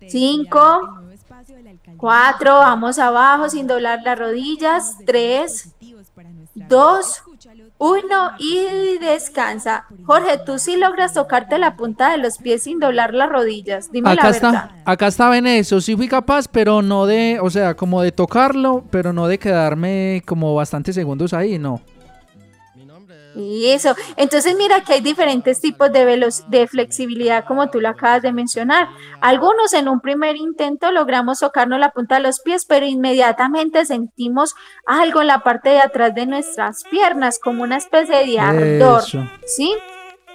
Cinco, 0.08 1.02
cuatro, 1.96 2.54
vamos 2.54 2.98
abajo 2.98 3.48
sin 3.48 3.66
doblar 3.66 4.00
las 4.02 4.18
rodillas. 4.18 4.96
Tres, 5.04 5.74
dos, 6.54 7.22
uno 7.80 8.32
y 8.38 8.98
descansa. 8.98 9.86
Jorge, 10.04 10.38
tú 10.44 10.58
sí 10.58 10.76
logras 10.76 11.14
tocarte 11.14 11.58
la 11.58 11.76
punta 11.76 12.10
de 12.10 12.18
los 12.18 12.36
pies 12.36 12.64
sin 12.64 12.78
doblar 12.78 13.14
las 13.14 13.30
rodillas. 13.30 13.90
Dime 13.90 14.10
acá 14.10 14.24
la 14.24 14.30
está, 14.30 14.50
verdad. 14.50 14.70
acá 14.84 15.06
estaba 15.06 15.38
en 15.38 15.46
eso. 15.46 15.80
Sí 15.80 15.96
fui 15.96 16.06
capaz, 16.06 16.46
pero 16.46 16.82
no 16.82 17.06
de, 17.06 17.38
o 17.40 17.48
sea, 17.48 17.74
como 17.74 18.02
de 18.02 18.12
tocarlo, 18.12 18.84
pero 18.90 19.14
no 19.14 19.28
de 19.28 19.38
quedarme 19.38 20.22
como 20.26 20.54
bastantes 20.54 20.94
segundos 20.94 21.32
ahí, 21.32 21.58
no. 21.58 21.80
Y 23.34 23.70
eso. 23.70 23.94
Entonces, 24.16 24.56
mira 24.56 24.82
que 24.82 24.94
hay 24.94 25.00
diferentes 25.00 25.60
tipos 25.60 25.92
de, 25.92 26.04
velo- 26.04 26.44
de 26.48 26.66
flexibilidad, 26.66 27.44
como 27.44 27.70
tú 27.70 27.80
lo 27.80 27.88
acabas 27.88 28.22
de 28.22 28.32
mencionar. 28.32 28.88
Algunos 29.20 29.72
en 29.72 29.88
un 29.88 30.00
primer 30.00 30.36
intento 30.36 30.90
logramos 30.90 31.38
tocarnos 31.38 31.78
la 31.78 31.90
punta 31.90 32.16
de 32.16 32.22
los 32.22 32.40
pies, 32.40 32.64
pero 32.66 32.86
inmediatamente 32.86 33.84
sentimos 33.86 34.54
algo 34.84 35.20
en 35.20 35.28
la 35.28 35.40
parte 35.40 35.70
de 35.70 35.80
atrás 35.80 36.14
de 36.14 36.26
nuestras 36.26 36.82
piernas, 36.90 37.38
como 37.38 37.62
una 37.62 37.76
especie 37.76 38.26
de 38.26 38.40
ardor. 38.40 39.02
Eso. 39.02 39.24
¿Sí? 39.46 39.74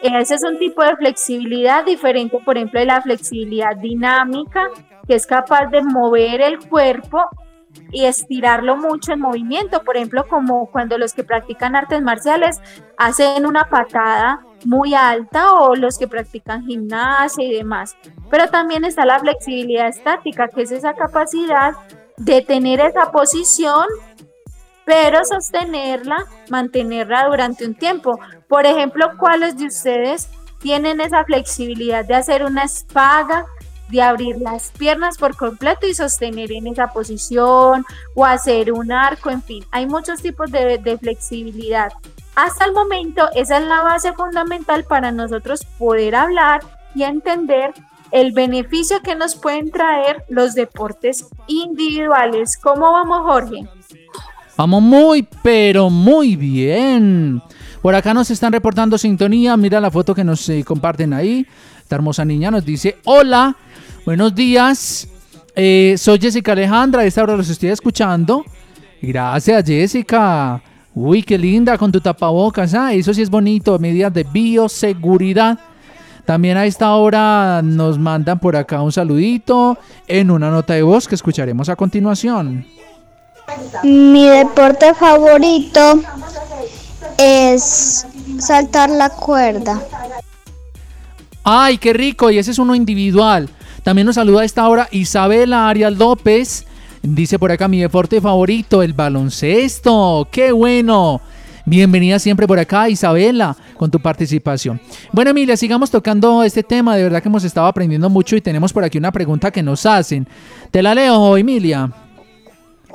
Ese 0.02 0.36
es 0.36 0.44
un 0.44 0.60
tipo 0.60 0.84
de 0.84 0.96
flexibilidad 0.96 1.84
diferente, 1.84 2.38
por 2.46 2.58
ejemplo, 2.58 2.80
de 2.80 2.86
la 2.86 3.02
flexibilidad 3.02 3.76
dinámica, 3.76 4.70
que 5.08 5.16
es 5.16 5.26
capaz 5.26 5.66
de 5.68 5.82
mover 5.82 6.42
el 6.42 6.60
cuerpo 6.68 7.22
y 7.92 8.06
estirarlo 8.06 8.78
mucho 8.78 9.14
en 9.14 9.22
movimiento, 9.22 9.84
por 9.84 9.98
ejemplo, 9.98 10.28
como 10.28 10.68
cuando 10.72 10.98
los 10.98 11.14
que 11.14 11.24
practican 11.24 11.76
artes 11.76 12.02
marciales 12.02 12.60
hacen 12.98 13.46
una 13.46 13.70
patada 13.70 14.42
muy 14.66 14.94
alta 14.94 15.54
o 15.54 15.76
los 15.76 15.98
que 15.98 16.08
practican 16.08 16.66
gimnasia 16.66 17.44
y 17.44 17.54
demás. 17.54 17.96
Pero 18.30 18.48
también 18.48 18.86
está 18.86 19.06
la 19.06 19.20
flexibilidad 19.20 19.88
estática, 19.88 20.48
que 20.48 20.64
es 20.64 20.72
esa 20.72 20.94
capacidad 20.94 21.74
de 22.18 22.42
tener 22.42 22.80
esa 22.80 23.12
posición, 23.12 23.86
pero 24.86 25.24
sostenerla, 25.26 26.26
mantenerla 26.50 27.28
durante 27.28 27.66
un 27.66 27.76
tiempo. 27.76 28.20
Por 28.48 28.66
ejemplo, 28.66 29.12
¿cuáles 29.18 29.58
de 29.58 29.68
ustedes 29.68 30.30
tienen 30.60 31.02
esa 31.02 31.24
flexibilidad 31.26 32.06
de 32.06 32.16
hacer 32.16 32.44
una 32.44 32.64
espaga, 32.64 33.46
de 33.90 34.02
abrir 34.02 34.38
las 34.38 34.72
piernas 34.72 35.18
por 35.18 35.36
completo 35.36 35.88
y 35.88 35.94
sostener 35.94 36.52
en 36.52 36.68
esa 36.68 36.88
posición 36.88 37.86
o 38.16 38.26
hacer 38.26 38.72
un 38.72 38.92
arco, 38.92 39.30
en 39.30 39.42
fin, 39.42 39.64
hay 39.72 39.86
muchos 39.86 40.22
tipos 40.22 40.52
de, 40.52 40.98
flexibilidad. 41.00 41.92
Hasta 42.36 42.66
el 42.66 42.74
momento, 42.74 43.30
esa 43.36 43.58
es 43.58 43.68
la 43.68 43.82
base 43.82 44.14
fundamental 44.14 44.84
para 44.84 45.12
nosotros 45.12 45.66
poder 45.78 46.16
hablar 46.16 46.62
y 46.94 47.04
entender 47.04 47.74
el 48.12 48.32
beneficio 48.32 49.02
que 49.02 49.16
nos 49.16 49.36
pueden 49.36 49.72
traer 49.72 50.24
los 50.30 50.54
deportes 50.54 51.26
individuales. 51.48 52.58
¿Cómo 52.58 52.92
vamos, 52.92 53.22
Jorge? 53.24 53.68
Vamos 54.58 54.82
muy, 54.82 55.28
pero 55.44 55.90
muy 55.90 56.36
bien. 56.36 57.42
Por 57.82 57.94
acá 57.94 58.14
nos 58.14 58.32
están 58.32 58.54
reportando 58.54 58.98
sintonía. 58.98 59.56
Mira 59.58 59.80
la 59.82 59.92
foto 59.92 60.16
que 60.16 60.24
nos 60.24 60.48
eh, 60.50 60.64
comparten 60.64 61.14
ahí. 61.14 61.46
Esta 61.80 61.96
hermosa 61.96 62.26
niña 62.26 62.50
nos 62.52 62.66
dice: 62.66 62.98
Hola, 63.04 63.56
buenos 64.06 64.36
días. 64.36 65.08
Eh, 65.56 65.96
soy 65.98 66.20
Jessica 66.20 66.52
Alejandra. 66.52 67.02
A 67.02 67.06
esta 67.06 67.24
hora 67.24 67.36
los 67.36 67.50
estoy 67.50 67.70
escuchando. 67.70 68.46
Gracias, 69.02 69.66
Jessica. 69.66 70.62
Uy, 70.94 71.24
qué 71.24 71.38
linda 71.38 71.78
con 71.78 71.92
tu 71.92 72.00
tapabocas. 72.00 72.74
Ah, 72.74 72.94
eso 72.94 73.14
sí 73.14 73.22
es 73.22 73.30
bonito. 73.30 73.78
Medidas 73.80 74.14
de 74.14 74.24
bioseguridad. 74.24 75.60
También 76.26 76.58
a 76.58 76.66
esta 76.66 76.96
hora 76.96 77.62
nos 77.64 78.00
mandan 78.00 78.40
por 78.40 78.56
acá 78.56 78.82
un 78.82 78.92
saludito 78.92 79.78
en 80.08 80.32
una 80.32 80.50
nota 80.50 80.74
de 80.74 80.82
voz 80.82 81.08
que 81.08 81.16
escucharemos 81.16 81.70
a 81.70 81.76
continuación. 81.76 82.66
Mi 83.84 84.28
deporte 84.28 84.94
favorito 84.96 86.02
es 87.18 88.08
saltar 88.40 88.90
la 88.90 89.10
cuerda. 89.10 89.80
Ay, 91.44 91.78
qué 91.78 91.94
rico. 91.94 92.32
Y 92.32 92.40
ese 92.40 92.52
es 92.52 92.58
uno 92.58 92.74
individual. 92.74 93.48
También 93.86 94.08
nos 94.08 94.16
saluda 94.16 94.42
a 94.42 94.46
esta 94.46 94.68
hora 94.68 94.88
Isabela 94.90 95.70
Arias 95.70 95.96
López. 95.96 96.66
Dice 97.04 97.38
por 97.38 97.52
acá 97.52 97.68
mi 97.68 97.80
deporte 97.80 98.20
favorito, 98.20 98.82
el 98.82 98.94
baloncesto. 98.94 100.28
¡Qué 100.32 100.52
bueno! 100.52 101.22
Bienvenida 101.68 102.18
siempre 102.18 102.48
por 102.48 102.58
acá, 102.58 102.90
Isabela, 102.90 103.56
con 103.78 103.92
tu 103.92 104.00
participación. 104.00 104.82
Bueno, 105.12 105.30
Emilia, 105.30 105.56
sigamos 105.56 105.92
tocando 105.92 106.42
este 106.42 106.64
tema. 106.64 106.96
De 106.96 107.04
verdad 107.04 107.22
que 107.22 107.30
hemos 107.30 107.44
estado 107.44 107.68
aprendiendo 107.68 108.10
mucho 108.10 108.36
y 108.36 108.42
tenemos 108.42 108.74
por 108.74 108.84
aquí 108.84 108.98
una 108.98 109.12
pregunta 109.12 109.52
que 109.52 109.62
nos 109.62 109.86
hacen. 109.86 110.28
Te 110.72 110.82
la 110.82 110.96
leo, 110.96 111.38
Emilia. 111.38 111.92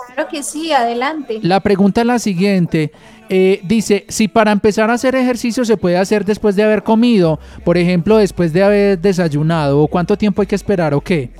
Claro 0.06 0.28
que 0.28 0.42
sí, 0.42 0.72
adelante. 0.72 1.40
La 1.42 1.60
pregunta 1.60 2.00
es 2.00 2.06
la 2.06 2.18
siguiente. 2.18 2.92
Eh, 3.28 3.60
dice, 3.62 4.06
si 4.08 4.28
para 4.28 4.50
empezar 4.50 4.90
a 4.90 4.94
hacer 4.94 5.14
ejercicio 5.14 5.64
se 5.64 5.76
puede 5.76 5.96
hacer 5.96 6.24
después 6.24 6.56
de 6.56 6.64
haber 6.64 6.82
comido, 6.82 7.38
por 7.64 7.78
ejemplo, 7.78 8.16
después 8.16 8.52
de 8.52 8.64
haber 8.64 8.98
desayunado, 8.98 9.80
o 9.80 9.88
cuánto 9.88 10.16
tiempo 10.16 10.42
hay 10.42 10.48
que 10.48 10.56
esperar 10.56 10.94
o 10.94 11.00
qué. 11.00 11.30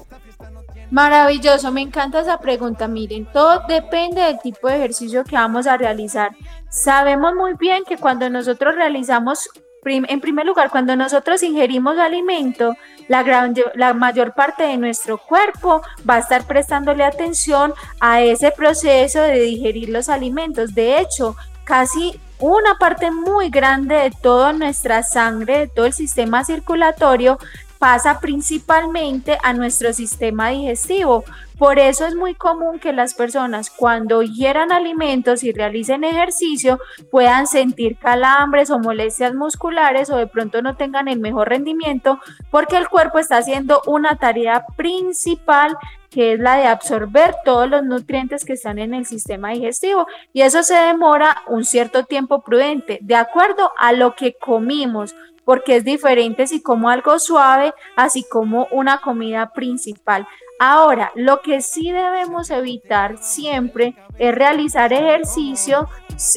Maravilloso, 0.91 1.71
me 1.71 1.83
encanta 1.83 2.21
esa 2.21 2.39
pregunta. 2.39 2.89
Miren, 2.89 3.27
todo 3.33 3.63
depende 3.69 4.23
del 4.23 4.41
tipo 4.41 4.69
de 4.69 4.77
ejercicio 4.77 5.23
que 5.25 5.37
vamos 5.37 5.67
a 5.69 5.77
realizar. 5.77 6.33
Sabemos 6.69 7.35
muy 7.35 7.55
bien 7.55 7.85
que 7.89 7.97
cuando 7.97 8.29
nosotros 8.29 8.75
realizamos, 8.75 9.49
en 9.85 10.21
primer 10.21 10.47
lugar, 10.47 10.71
cuando 10.71 10.95
nosotros 10.97 11.43
ingerimos 11.43 11.99
alimento, 11.99 12.77
la, 13.09 13.53
la 13.75 13.95
mayor 13.95 14.35
parte 14.35 14.65
de 14.65 14.77
nuestro 14.77 15.19
cuerpo 15.19 15.83
va 16.09 16.17
a 16.17 16.19
estar 16.19 16.45
prestándole 16.47 17.05
atención 17.05 17.75
a 17.99 18.23
ese 18.23 18.51
proceso 18.51 19.21
de 19.23 19.41
digerir 19.41 19.89
los 19.89 20.09
alimentos. 20.09 20.75
De 20.75 21.01
hecho, 21.01 21.37
casi 21.65 22.19
una 22.39 22.77
parte 22.79 23.11
muy 23.11 23.51
grande 23.51 23.95
de 23.95 24.11
toda 24.11 24.53
nuestra 24.53 25.03
sangre, 25.03 25.61
de 25.61 25.69
todo 25.69 25.87
el 25.87 25.93
sistema 25.93 26.45
circulatorio, 26.45 27.39
pasa 27.81 28.21
principalmente 28.21 29.39
a 29.43 29.55
nuestro 29.55 29.95
sistema 29.95 30.51
digestivo. 30.51 31.25
Por 31.59 31.79
eso 31.79 32.07
es 32.07 32.15
muy 32.15 32.35
común 32.35 32.79
que 32.79 32.93
las 32.93 33.15
personas 33.15 33.71
cuando 33.71 34.23
hieran 34.23 34.71
alimentos 34.71 35.43
y 35.43 35.53
realicen 35.53 36.05
ejercicio 36.05 36.79
puedan 37.11 37.47
sentir 37.47 37.97
calambres 37.97 38.71
o 38.71 38.79
molestias 38.79 39.35
musculares 39.35 40.11
o 40.11 40.17
de 40.17 40.27
pronto 40.27 40.61
no 40.61 40.77
tengan 40.77 41.09
el 41.09 41.21
mejor 41.21 41.49
rendimiento 41.49 42.19
porque 42.51 42.77
el 42.77 42.89
cuerpo 42.89 43.19
está 43.19 43.39
haciendo 43.39 43.81
una 43.87 44.17
tarea 44.17 44.65
principal 44.77 45.77
que 46.11 46.33
es 46.33 46.41
la 46.41 46.57
de 46.57 46.67
absorber 46.67 47.35
todos 47.45 47.69
los 47.69 47.83
nutrientes 47.83 48.45
que 48.45 48.55
están 48.55 48.79
en 48.79 48.95
el 48.95 49.07
sistema 49.07 49.51
digestivo 49.51 50.07
y 50.33 50.43
eso 50.43 50.63
se 50.63 50.75
demora 50.75 51.43
un 51.47 51.65
cierto 51.65 52.05
tiempo 52.05 52.43
prudente 52.43 52.99
de 53.01 53.15
acuerdo 53.15 53.71
a 53.79 53.93
lo 53.93 54.15
que 54.17 54.35
comimos 54.35 55.15
porque 55.45 55.77
es 55.77 55.85
diferente 55.85 56.47
si 56.47 56.63
como 56.63 56.89
algo 56.89 57.19
suave, 57.19 57.73
así 57.97 58.25
como 58.31 58.69
una 58.71 59.01
comida 59.01 59.53
principal. 59.53 60.27
Ahora, 60.59 61.11
lo 61.15 61.41
que 61.41 61.63
sí 61.63 61.91
debemos 61.91 62.51
evitar 62.51 63.17
siempre 63.19 63.95
es 64.19 64.35
realizar 64.35 64.93
ejercicio 64.93 65.89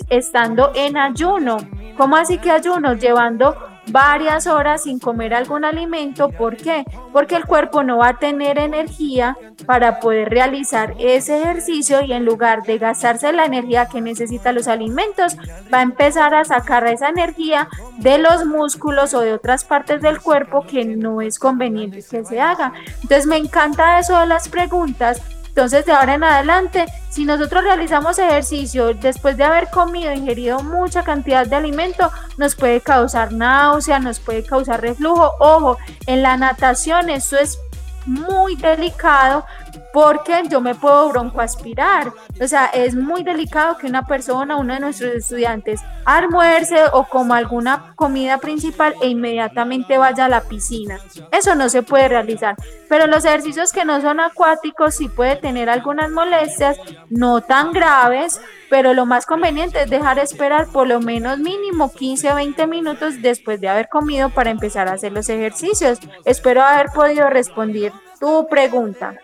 estando 0.10 0.72
en 0.76 0.98
ayuno. 0.98 1.58
¿Cómo 1.98 2.16
así 2.16 2.38
que 2.38 2.50
ayuno? 2.50 2.94
Llevando 2.94 3.73
varias 3.88 4.48
horas 4.48 4.84
sin 4.84 5.00
comer 5.00 5.34
algún 5.34 5.65
alimento. 5.65 6.30
¿Por 6.30 6.58
qué? 6.58 6.86
Porque 7.12 7.36
el 7.36 7.46
cuerpo 7.46 7.84
no 7.84 7.98
va 7.98 8.10
a 8.10 8.17
tener 8.19 8.58
energía 8.58 9.38
para 9.65 10.00
poder 10.00 10.30
realizar 10.30 10.96
ese 11.00 11.41
ejercicio 11.41 12.02
y 12.02 12.13
en 12.13 12.26
lugar 12.26 12.63
de 12.63 12.78
gastarse 12.78 13.32
la 13.34 13.46
energía 13.46 13.88
que 13.88 14.02
necesita 14.02 14.52
los 14.52 14.67
alimentos, 14.67 15.38
va 15.74 15.80
a 15.80 15.84
empezar 15.84 16.34
a 16.34 16.46
sacar 16.46 16.86
esa 16.88 17.10
energía 17.10 17.67
de 17.98 18.17
los 18.17 18.46
músculos 18.46 19.13
o 19.13 19.22
de 19.22 19.34
otras 19.34 19.63
partes 19.63 20.02
del 20.02 20.22
cuerpo 20.22 20.65
que 20.65 20.86
no 20.86 21.22
es 21.22 21.39
conveniente 21.39 22.04
que 22.10 22.26
se 22.26 22.41
haga. 22.41 22.74
Entonces 23.02 23.26
me 23.28 23.38
encanta 23.38 24.00
eso 24.00 24.19
de 24.19 24.26
las 24.26 24.50
preguntas 24.50 25.22
entonces, 25.56 25.86
de 25.86 25.92
ahora 25.92 26.16
en 26.16 26.24
adelante, 26.24 26.88
si 27.12 27.26
nosotros 27.26 27.63
realizamos 27.63 28.18
ejercicio 28.18 28.96
después 28.96 29.38
de 29.38 29.44
haber 29.44 29.70
comido, 29.70 30.12
ingerido 30.12 30.63
mucha 30.63 31.04
cantidad 31.04 31.46
de 31.46 31.56
alimento, 31.56 32.10
nos 32.38 32.56
puede 32.56 32.82
causar 32.82 33.32
náusea, 33.32 34.00
nos 34.00 34.20
puede 34.20 34.44
causar 34.44 34.82
reflujo. 34.82 35.32
Ojo, 35.39 35.78
en 36.08 36.24
la 36.24 36.38
natación 36.38 37.12
esto 37.12 37.38
es 37.38 37.60
muy 38.08 38.56
delicado 38.56 39.46
porque 39.92 40.44
yo 40.50 40.62
me 40.62 40.76
puedo 40.76 41.10
broncoaspirar. 41.10 42.12
O 42.42 42.48
sea, 42.48 42.66
es 42.68 42.96
muy 42.96 43.24
delicado 43.24 43.78
que 43.78 43.88
una 43.88 44.06
persona, 44.08 44.56
uno 44.56 44.74
de 44.74 44.80
nuestros 44.80 45.12
estudiantes, 45.12 45.82
almuerce 46.06 46.78
o 46.92 47.06
coma 47.06 47.38
alguna 47.38 47.94
comida 47.96 48.38
principal 48.38 48.96
e 49.02 49.08
inmediatamente 49.08 49.98
vaya 49.98 50.26
a 50.26 50.30
la 50.30 50.42
piscina. 50.42 51.00
Eso 51.32 51.56
no 51.56 51.70
se 51.70 51.84
puede 51.84 52.08
realizar. 52.08 52.56
Pero 52.90 53.08
los 53.08 53.26
ejercicios 53.26 53.72
que 53.72 53.86
no 53.86 54.02
son 54.02 54.20
acuáticos 54.20 54.96
sí 54.96 55.10
puede 55.10 55.36
tener 55.36 55.70
algunas 55.70 56.12
molestias, 56.12 56.78
no 57.10 57.42
tan 57.42 57.72
graves, 57.72 58.40
pero 58.70 58.94
lo 58.94 59.06
más 59.06 59.26
conveniente 59.26 59.84
es 59.84 59.90
dejar 59.90 60.20
esperar 60.20 60.68
por 60.68 60.88
lo 60.88 61.00
menos 61.00 61.40
mínimo 61.40 61.92
15 61.92 62.32
o 62.32 62.36
20 62.36 62.68
minutos 62.68 63.22
después 63.22 63.62
de 63.62 63.70
haber 63.70 63.88
comido 63.90 64.30
para 64.30 64.50
empezar 64.50 64.88
a 64.88 64.94
hacer 64.94 65.12
los 65.12 65.30
ejercicios. 65.30 66.00
Espero 66.26 66.64
haber 66.64 66.88
podido 66.88 67.30
responder 67.30 67.92
tu 68.20 68.48
pregunta. 68.50 69.16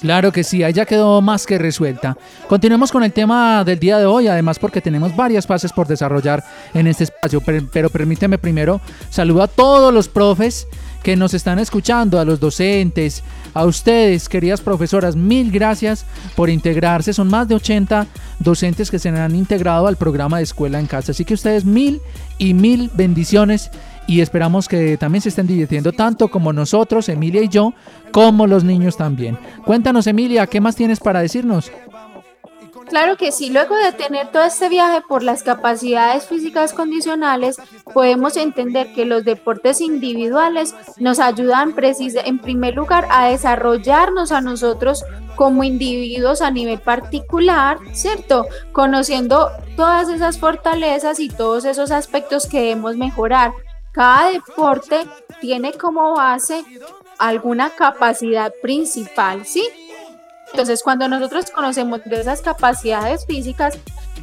Claro 0.00 0.32
que 0.32 0.44
sí, 0.44 0.62
ahí 0.62 0.72
ya 0.72 0.86
quedó 0.86 1.20
más 1.20 1.46
que 1.46 1.58
resuelta. 1.58 2.16
Continuemos 2.48 2.90
con 2.90 3.04
el 3.04 3.12
tema 3.12 3.62
del 3.64 3.78
día 3.78 3.98
de 3.98 4.06
hoy, 4.06 4.28
además 4.28 4.58
porque 4.58 4.80
tenemos 4.80 5.14
varias 5.14 5.46
fases 5.46 5.72
por 5.72 5.86
desarrollar 5.86 6.42
en 6.72 6.86
este 6.86 7.04
espacio, 7.04 7.42
pero, 7.42 7.66
pero 7.70 7.90
permíteme 7.90 8.38
primero 8.38 8.80
saludar 9.10 9.44
a 9.44 9.48
todos 9.48 9.92
los 9.92 10.08
profes 10.08 10.66
que 11.02 11.16
nos 11.16 11.34
están 11.34 11.58
escuchando, 11.58 12.18
a 12.18 12.24
los 12.24 12.40
docentes, 12.40 13.22
a 13.54 13.64
ustedes, 13.64 14.28
queridas 14.28 14.60
profesoras, 14.60 15.16
mil 15.16 15.50
gracias 15.50 16.04
por 16.36 16.50
integrarse. 16.50 17.12
Son 17.12 17.28
más 17.28 17.48
de 17.48 17.54
80 17.54 18.06
docentes 18.38 18.90
que 18.90 18.98
se 18.98 19.08
han 19.08 19.34
integrado 19.34 19.86
al 19.86 19.96
programa 19.96 20.38
de 20.38 20.44
escuela 20.44 20.78
en 20.78 20.86
casa. 20.86 21.12
Así 21.12 21.24
que 21.24 21.34
ustedes 21.34 21.64
mil 21.64 22.00
y 22.38 22.54
mil 22.54 22.90
bendiciones 22.94 23.70
y 24.10 24.20
esperamos 24.20 24.66
que 24.66 24.96
también 24.96 25.22
se 25.22 25.28
estén 25.28 25.46
divirtiendo 25.46 25.92
tanto 25.92 26.26
como 26.26 26.52
nosotros, 26.52 27.08
Emilia 27.08 27.42
y 27.42 27.48
yo, 27.48 27.74
como 28.10 28.48
los 28.48 28.64
niños 28.64 28.96
también. 28.96 29.38
Cuéntanos, 29.64 30.08
Emilia, 30.08 30.48
¿qué 30.48 30.60
más 30.60 30.74
tienes 30.74 30.98
para 30.98 31.20
decirnos? 31.20 31.70
Claro 32.88 33.16
que 33.16 33.30
sí, 33.30 33.50
luego 33.50 33.76
de 33.76 33.92
tener 33.92 34.32
todo 34.32 34.42
este 34.42 34.68
viaje 34.68 35.00
por 35.08 35.22
las 35.22 35.44
capacidades 35.44 36.26
físicas 36.26 36.72
condicionales, 36.72 37.58
podemos 37.94 38.36
entender 38.36 38.92
que 38.94 39.04
los 39.04 39.24
deportes 39.24 39.80
individuales 39.80 40.74
nos 40.98 41.20
ayudan 41.20 41.72
en 41.78 42.38
primer 42.40 42.74
lugar 42.74 43.06
a 43.12 43.28
desarrollarnos 43.28 44.32
a 44.32 44.40
nosotros 44.40 45.04
como 45.36 45.62
individuos 45.62 46.42
a 46.42 46.50
nivel 46.50 46.80
particular, 46.80 47.78
¿cierto? 47.92 48.44
Conociendo 48.72 49.50
todas 49.76 50.08
esas 50.08 50.38
fortalezas 50.38 51.20
y 51.20 51.28
todos 51.28 51.64
esos 51.64 51.92
aspectos 51.92 52.48
que 52.48 52.58
debemos 52.58 52.96
mejorar. 52.96 53.52
Cada 53.92 54.30
deporte 54.30 55.06
tiene 55.40 55.72
como 55.72 56.14
base 56.14 56.64
alguna 57.18 57.70
capacidad 57.70 58.52
principal, 58.62 59.44
¿sí? 59.44 59.68
Entonces, 60.52 60.82
cuando 60.82 61.08
nosotros 61.08 61.50
conocemos 61.50 62.00
de 62.04 62.20
esas 62.20 62.40
capacidades 62.40 63.26
físicas, 63.26 63.78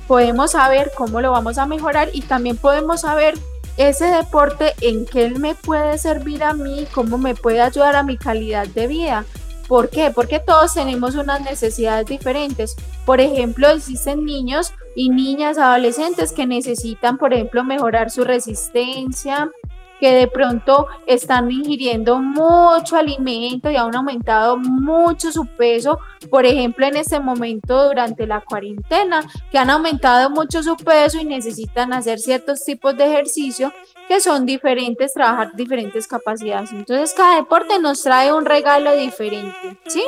podemos 0.07 0.51
saber 0.51 0.91
cómo 0.95 1.21
lo 1.21 1.31
vamos 1.31 1.57
a 1.57 1.65
mejorar 1.65 2.09
y 2.13 2.21
también 2.21 2.57
podemos 2.57 3.01
saber 3.01 3.35
ese 3.77 4.05
deporte 4.05 4.73
en 4.81 5.05
qué 5.05 5.29
me 5.29 5.53
puede 5.53 5.97
servir 5.97 6.43
a 6.43 6.53
mí, 6.53 6.87
cómo 6.93 7.17
me 7.17 7.35
puede 7.35 7.61
ayudar 7.61 7.95
a 7.95 8.03
mi 8.03 8.17
calidad 8.17 8.67
de 8.67 8.87
vida. 8.87 9.25
¿Por 9.67 9.89
qué? 9.89 10.11
Porque 10.13 10.39
todos 10.39 10.73
tenemos 10.73 11.15
unas 11.15 11.41
necesidades 11.41 12.07
diferentes. 12.07 12.75
Por 13.05 13.19
ejemplo, 13.19 13.69
existen 13.69 14.23
niños 14.23 14.73
y 14.95 15.09
niñas 15.09 15.57
adolescentes 15.57 16.31
que 16.31 16.47
necesitan, 16.47 17.17
por 17.17 17.33
ejemplo, 17.33 17.63
mejorar 17.63 18.09
su 18.09 18.23
resistencia, 18.23 19.51
que 19.99 20.13
de 20.13 20.27
pronto 20.27 20.87
están 21.05 21.51
ingiriendo 21.51 22.19
mucho 22.19 22.95
alimento 22.95 23.69
y 23.69 23.75
han 23.75 23.95
aumentado 23.95 24.57
mucho 24.57 25.31
su 25.31 25.45
peso, 25.45 25.99
por 26.29 26.45
ejemplo 26.45 26.85
en 26.85 26.97
este 26.97 27.19
momento 27.19 27.87
durante 27.87 28.27
la 28.27 28.41
cuarentena, 28.41 29.25
que 29.51 29.57
han 29.57 29.69
aumentado 29.69 30.29
mucho 30.29 30.61
su 30.63 30.75
peso 30.77 31.19
y 31.19 31.25
necesitan 31.25 31.93
hacer 31.93 32.19
ciertos 32.19 32.63
tipos 32.63 32.95
de 32.97 33.05
ejercicio 33.05 33.73
que 34.07 34.21
son 34.21 34.45
diferentes, 34.45 35.13
trabajar 35.13 35.55
diferentes 35.55 36.07
capacidades. 36.07 36.71
Entonces 36.71 37.13
cada 37.15 37.35
deporte 37.35 37.79
nos 37.79 38.01
trae 38.03 38.31
un 38.31 38.45
regalo 38.45 38.95
diferente, 38.95 39.77
¿sí? 39.87 40.03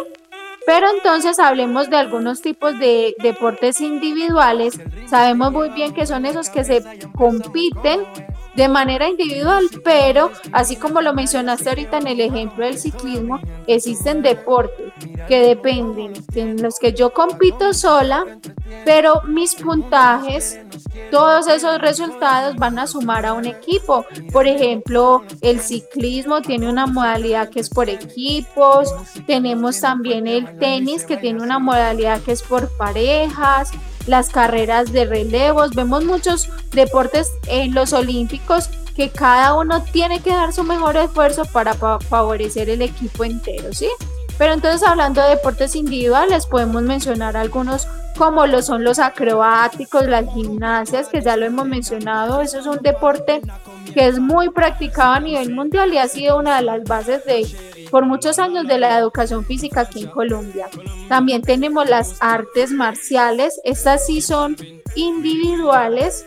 Pero 0.65 0.87
entonces 0.91 1.39
hablemos 1.39 1.89
de 1.89 1.97
algunos 1.97 2.41
tipos 2.41 2.77
de 2.77 3.15
deportes 3.23 3.81
individuales. 3.81 4.79
Sabemos 5.07 5.51
muy 5.51 5.69
bien 5.69 5.93
que 5.93 6.05
son 6.05 6.25
esos 6.27 6.49
que 6.49 6.63
se 6.63 6.83
compiten 7.17 8.01
de 8.59 8.67
manera 8.67 9.07
individual, 9.07 9.69
pero 9.85 10.31
así 10.51 10.75
como 10.75 10.99
lo 10.99 11.13
mencionaste 11.13 11.69
ahorita 11.69 11.99
en 11.99 12.07
el 12.07 12.19
ejemplo 12.19 12.65
del 12.65 12.77
ciclismo, 12.77 13.39
existen 13.67 14.21
deportes 14.21 14.91
que 15.29 15.39
dependen 15.39 16.11
en 16.35 16.61
los 16.61 16.77
que 16.77 16.91
yo 16.91 17.13
compito 17.13 17.73
sola, 17.73 18.25
pero 18.83 19.21
mis 19.25 19.55
puntajes, 19.55 20.59
todos 21.09 21.47
esos 21.47 21.79
resultados 21.79 22.57
van 22.57 22.79
a 22.79 22.87
sumar 22.87 23.25
a 23.25 23.31
un 23.31 23.45
equipo. 23.45 24.05
Por 24.33 24.45
ejemplo, 24.45 25.23
el 25.39 25.61
ciclismo 25.61 26.41
tiene 26.41 26.67
una 26.67 26.85
modalidad 26.85 27.47
que 27.47 27.61
es 27.61 27.69
por 27.69 27.87
equipos, 27.89 28.93
tenemos 29.25 29.79
también 29.79 30.27
el 30.27 30.57
tenis 30.57 31.05
que 31.05 31.15
tiene 31.15 31.41
una 31.41 31.59
modalidad 31.59 32.19
que 32.23 32.33
es 32.33 32.43
por 32.43 32.67
parejas, 32.75 33.71
las 34.09 34.29
carreras 34.29 34.91
de 34.91 35.05
relevos, 35.05 35.75
vemos 35.75 36.03
muchos 36.03 36.49
deportes 36.71 37.31
en 37.47 37.73
los 37.73 37.93
olímpicos 37.93 38.69
que 38.95 39.09
cada 39.09 39.55
uno 39.55 39.83
tiene 39.83 40.19
que 40.19 40.31
dar 40.31 40.51
su 40.51 40.63
mejor 40.63 40.97
esfuerzo 40.97 41.45
para 41.45 41.73
favorecer 41.73 42.69
el 42.69 42.81
equipo 42.81 43.23
entero, 43.23 43.71
¿sí? 43.71 43.87
Pero 44.39 44.53
entonces 44.53 44.87
hablando 44.87 45.21
de 45.21 45.35
deportes 45.35 45.75
individuales, 45.75 46.47
podemos 46.47 46.81
mencionar 46.81 47.37
algunos 47.37 47.87
como 48.17 48.47
lo 48.47 48.61
son 48.61 48.83
los 48.83 48.97
acrobáticos, 48.97 50.07
las 50.07 50.33
gimnasias, 50.33 51.09
que 51.09 51.21
ya 51.21 51.37
lo 51.37 51.45
hemos 51.45 51.67
mencionado, 51.67 52.41
eso 52.41 52.59
es 52.59 52.65
un 52.65 52.79
deporte 52.81 53.41
que 53.93 54.07
es 54.07 54.19
muy 54.19 54.49
practicado 54.49 55.13
a 55.13 55.19
nivel 55.19 55.53
mundial 55.53 55.93
y 55.93 55.97
ha 55.97 56.07
sido 56.07 56.37
una 56.37 56.57
de 56.57 56.63
las 56.63 56.83
bases 56.83 57.23
de 57.25 57.45
por 57.89 58.05
muchos 58.05 58.39
años 58.39 58.67
de 58.67 58.77
la 58.77 58.97
educación 58.97 59.43
física 59.45 59.81
aquí 59.81 60.03
en 60.03 60.09
Colombia. 60.09 60.69
También 61.07 61.41
tenemos 61.41 61.89
las 61.89 62.17
artes 62.21 62.71
marciales, 62.71 63.59
estas 63.63 64.05
sí 64.05 64.21
son 64.21 64.55
individuales 64.95 66.25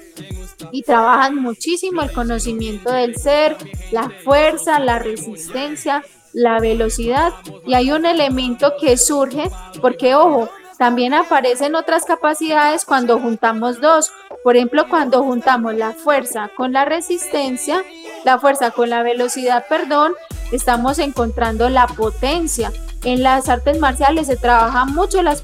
y 0.70 0.83
trabajan 0.83 1.37
muchísimo 1.37 2.03
el 2.03 2.12
conocimiento 2.12 2.90
del 2.90 3.16
ser, 3.16 3.57
la 3.90 4.11
fuerza, 4.25 4.79
la 4.81 4.98
resistencia, 4.98 6.03
la 6.33 6.59
velocidad 6.61 7.33
y 7.66 7.75
hay 7.75 7.92
un 7.92 8.07
elemento 8.07 8.75
que 8.81 8.97
surge 8.97 9.51
porque 9.81 10.14
ojo, 10.14 10.49
también 10.79 11.14
aparecen 11.14 11.77
otras 11.77 12.05
capacidades 12.05 12.85
cuando 12.85 13.21
juntamos 13.21 13.81
dos. 13.81 14.11
Por 14.42 14.57
ejemplo, 14.57 14.88
cuando 14.88 15.23
juntamos 15.23 15.75
la 15.75 15.92
fuerza 15.92 16.51
con 16.57 16.73
la 16.73 16.85
resistencia, 16.85 17.85
la 18.25 18.40
fuerza 18.40 18.73
con 18.73 18.90
la 18.90 19.05
velocidad, 19.05 19.64
perdón, 19.68 20.14
estamos 20.51 20.99
encontrando 20.99 21.68
la 21.68 21.87
potencia. 21.87 22.73
En 23.05 23.23
las 23.23 23.49
artes 23.49 23.79
marciales 23.79 24.27
se 24.27 24.37
trabaja 24.37 24.85
mucho 24.85 25.23
la 25.23 25.37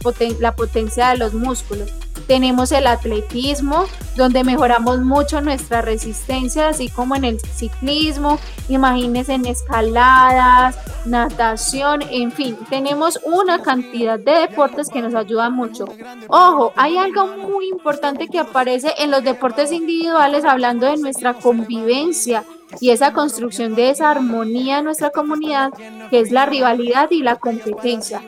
potencia 0.57 1.11
de 1.11 1.19
los 1.19 1.35
músculos. 1.35 1.93
Tenemos 2.29 2.71
el 2.73 2.87
atletismo, 2.87 3.87
donde 4.15 4.45
mejoramos 4.45 5.01
mucho 5.01 5.41
nuestra 5.41 5.83
resistencia, 5.83 6.69
así 6.69 6.91
como 6.91 7.17
en 7.17 7.25
el 7.25 7.41
ciclismo, 7.41 8.39
imagínense 8.69 9.33
en 9.33 9.47
escaladas, 9.47 10.77
natación, 11.07 12.03
en 12.11 12.31
fin, 12.31 12.57
tenemos 12.69 13.19
una 13.25 13.63
cantidad 13.63 14.19
de 14.19 14.47
deportes 14.47 14.89
que 14.91 15.01
nos 15.01 15.15
ayudan 15.15 15.55
mucho. 15.55 15.87
Ojo, 16.29 16.73
hay 16.77 16.99
algo 16.99 17.27
muy 17.49 17.69
importante 17.69 18.29
que 18.29 18.39
aparece 18.39 18.93
en 18.99 19.11
los 19.11 19.25
deportes 19.25 19.73
individuales 19.73 20.45
hablando 20.45 20.87
de 20.87 20.99
nuestra 20.99 21.35
convivencia 21.35 22.45
y 22.81 22.91
esa 22.91 23.13
construcción 23.13 23.75
de 23.75 23.91
esa 23.91 24.11
armonía 24.11 24.79
en 24.79 24.85
nuestra 24.85 25.11
comunidad, 25.11 25.71
que 26.11 26.21
es 26.21 26.31
la 26.31 26.47
rivalidad 26.47 27.11
y 27.11 27.23
la 27.23 27.37
competencia. 27.37 28.23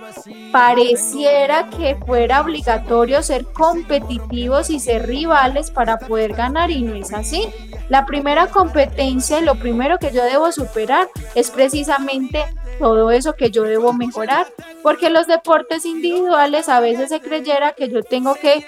Pareciera 0.52 1.68
que 1.70 1.96
fuera 2.06 2.40
obligatorio 2.40 3.22
ser 3.22 3.44
competitivos 3.46 4.70
y 4.70 4.80
ser 4.80 5.06
rivales 5.06 5.70
para 5.70 5.98
poder 5.98 6.32
ganar 6.32 6.70
y 6.70 6.82
no 6.82 6.94
es 6.94 7.12
así. 7.12 7.48
La 7.88 8.06
primera 8.06 8.46
competencia, 8.46 9.40
lo 9.40 9.56
primero 9.56 9.98
que 9.98 10.12
yo 10.12 10.24
debo 10.24 10.52
superar 10.52 11.08
es 11.34 11.50
precisamente 11.50 12.44
todo 12.78 13.10
eso 13.10 13.34
que 13.34 13.50
yo 13.50 13.64
debo 13.64 13.92
mejorar, 13.92 14.46
porque 14.82 15.10
los 15.10 15.26
deportes 15.26 15.84
individuales 15.84 16.68
a 16.68 16.80
veces 16.80 17.10
se 17.10 17.20
creyera 17.20 17.72
que 17.72 17.88
yo 17.88 18.02
tengo 18.02 18.34
que 18.34 18.64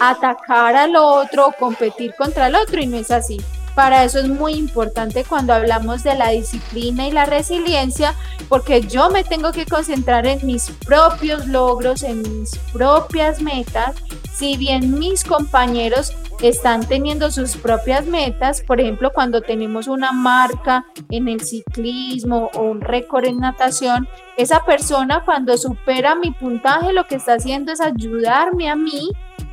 atacar 0.00 0.76
al 0.76 0.96
otro 0.96 1.52
competir 1.58 2.14
contra 2.16 2.46
el 2.46 2.54
otro 2.54 2.80
y 2.80 2.86
no 2.86 2.96
es 2.96 3.10
así. 3.10 3.38
Para 3.80 4.04
eso 4.04 4.18
es 4.18 4.28
muy 4.28 4.56
importante 4.56 5.24
cuando 5.24 5.54
hablamos 5.54 6.02
de 6.02 6.14
la 6.14 6.28
disciplina 6.28 7.08
y 7.08 7.12
la 7.12 7.24
resiliencia, 7.24 8.14
porque 8.50 8.82
yo 8.82 9.08
me 9.08 9.24
tengo 9.24 9.52
que 9.52 9.64
concentrar 9.64 10.26
en 10.26 10.46
mis 10.46 10.70
propios 10.86 11.46
logros, 11.46 12.02
en 12.02 12.20
mis 12.20 12.58
propias 12.74 13.40
metas, 13.40 13.96
si 14.34 14.58
bien 14.58 14.98
mis 14.98 15.24
compañeros 15.24 16.12
están 16.42 16.86
teniendo 16.86 17.30
sus 17.30 17.56
propias 17.56 18.04
metas, 18.04 18.60
por 18.60 18.82
ejemplo, 18.82 19.12
cuando 19.14 19.40
tenemos 19.40 19.86
una 19.86 20.12
marca 20.12 20.84
en 21.08 21.28
el 21.28 21.40
ciclismo 21.40 22.50
o 22.52 22.62
un 22.64 22.82
récord 22.82 23.24
en 23.24 23.38
natación, 23.38 24.06
esa 24.36 24.62
persona 24.66 25.22
cuando 25.24 25.56
supera 25.56 26.14
mi 26.14 26.32
puntaje 26.32 26.92
lo 26.92 27.06
que 27.06 27.14
está 27.14 27.34
haciendo 27.34 27.72
es 27.72 27.80
ayudarme 27.80 28.68
a 28.68 28.76
mí 28.76 29.10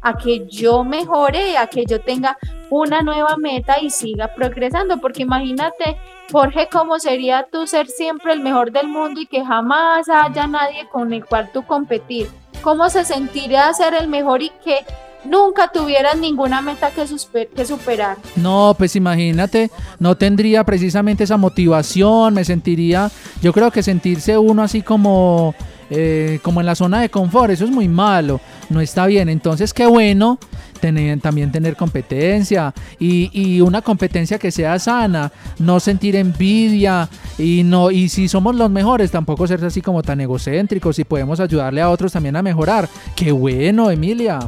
a 0.08 0.18
que 0.18 0.48
yo 0.48 0.86
mejore, 0.86 1.58
a 1.58 1.68
que 1.68 1.86
yo 1.86 2.00
tenga 2.00 2.38
una 2.70 3.02
nueva 3.02 3.36
meta 3.38 3.80
y 3.82 3.90
siga 3.90 4.30
progresando, 4.34 5.00
porque 5.00 5.24
imagínate, 5.24 5.98
Jorge, 6.32 6.70
cómo 6.72 6.98
sería 7.00 7.46
tú 7.52 7.68
ser 7.68 7.88
siempre 7.88 8.32
el 8.32 8.40
mejor 8.40 8.72
del 8.72 8.88
mundo 8.88 9.20
y 9.20 9.26
que 9.26 9.44
jamás 9.44 10.08
haya 10.08 10.48
nadie 10.48 10.88
con 10.92 11.12
el 11.12 11.26
cual 11.26 11.50
tú 11.54 11.64
competir. 11.64 12.30
¿Cómo 12.62 12.90
se 12.90 13.04
sentiría 13.04 13.74
ser 13.74 13.94
el 13.94 14.08
mejor 14.08 14.42
y 14.42 14.52
que 14.64 14.86
nunca 15.26 15.70
tuvieras 15.74 16.18
ninguna 16.18 16.62
meta 16.62 16.92
que, 16.92 17.06
que, 17.54 17.66
superar. 17.66 18.18
No, 18.38 18.76
pues 18.78 18.96
imagínate, 18.96 19.70
no 20.00 20.16
tendría 20.16 20.64
precisamente 20.64 21.26
esa 21.26 21.36
motivación, 21.36 22.34
me 22.34 22.46
sentiría, 22.46 23.12
yo 23.42 23.52
creo 23.52 23.72
que 23.72 23.84
sentirse 23.84 24.38
uno 24.38 24.64
así 24.64 24.82
como 24.82 25.54
eh, 25.90 26.40
como 26.42 26.60
en 26.60 26.66
la 26.66 26.76
zona 26.76 27.02
de 27.02 27.10
confort, 27.10 27.52
eso 27.52 27.66
es 27.66 27.72
muy 27.72 27.88
malo, 27.88 28.40
no 28.70 28.82
está 28.82 29.06
bien. 29.06 29.30
Entonces, 29.30 29.74
qué 29.74 29.86
bueno 29.86 30.40
también 30.78 31.52
tener 31.52 31.76
competencia 31.76 32.74
y, 33.00 33.32
y, 33.34 33.62
una 33.62 33.82
competencia 33.82 34.38
que 34.38 34.52
sea 34.52 34.78
sana, 34.78 35.32
no 35.58 35.80
sentir 35.80 36.16
envidia 36.16 37.10
y 37.38 37.64
no 37.64 37.90
y 37.90 38.10
si 38.10 38.28
somos 38.28 38.56
los 38.56 38.70
mejores, 38.70 39.10
tampoco 39.10 39.48
ser 39.48 39.64
así 39.66 39.82
como 39.82 40.04
tan 40.04 40.22
egocéntricos 40.22 41.00
y 41.00 41.04
podemos 41.04 41.40
ayudarle 41.40 41.82
a 41.82 41.90
otros 41.90 42.12
también 42.12 42.36
a 42.36 42.42
mejorar. 42.42 42.88
Qué 43.16 43.32
bueno, 43.32 43.90
Emilia. 43.90 44.40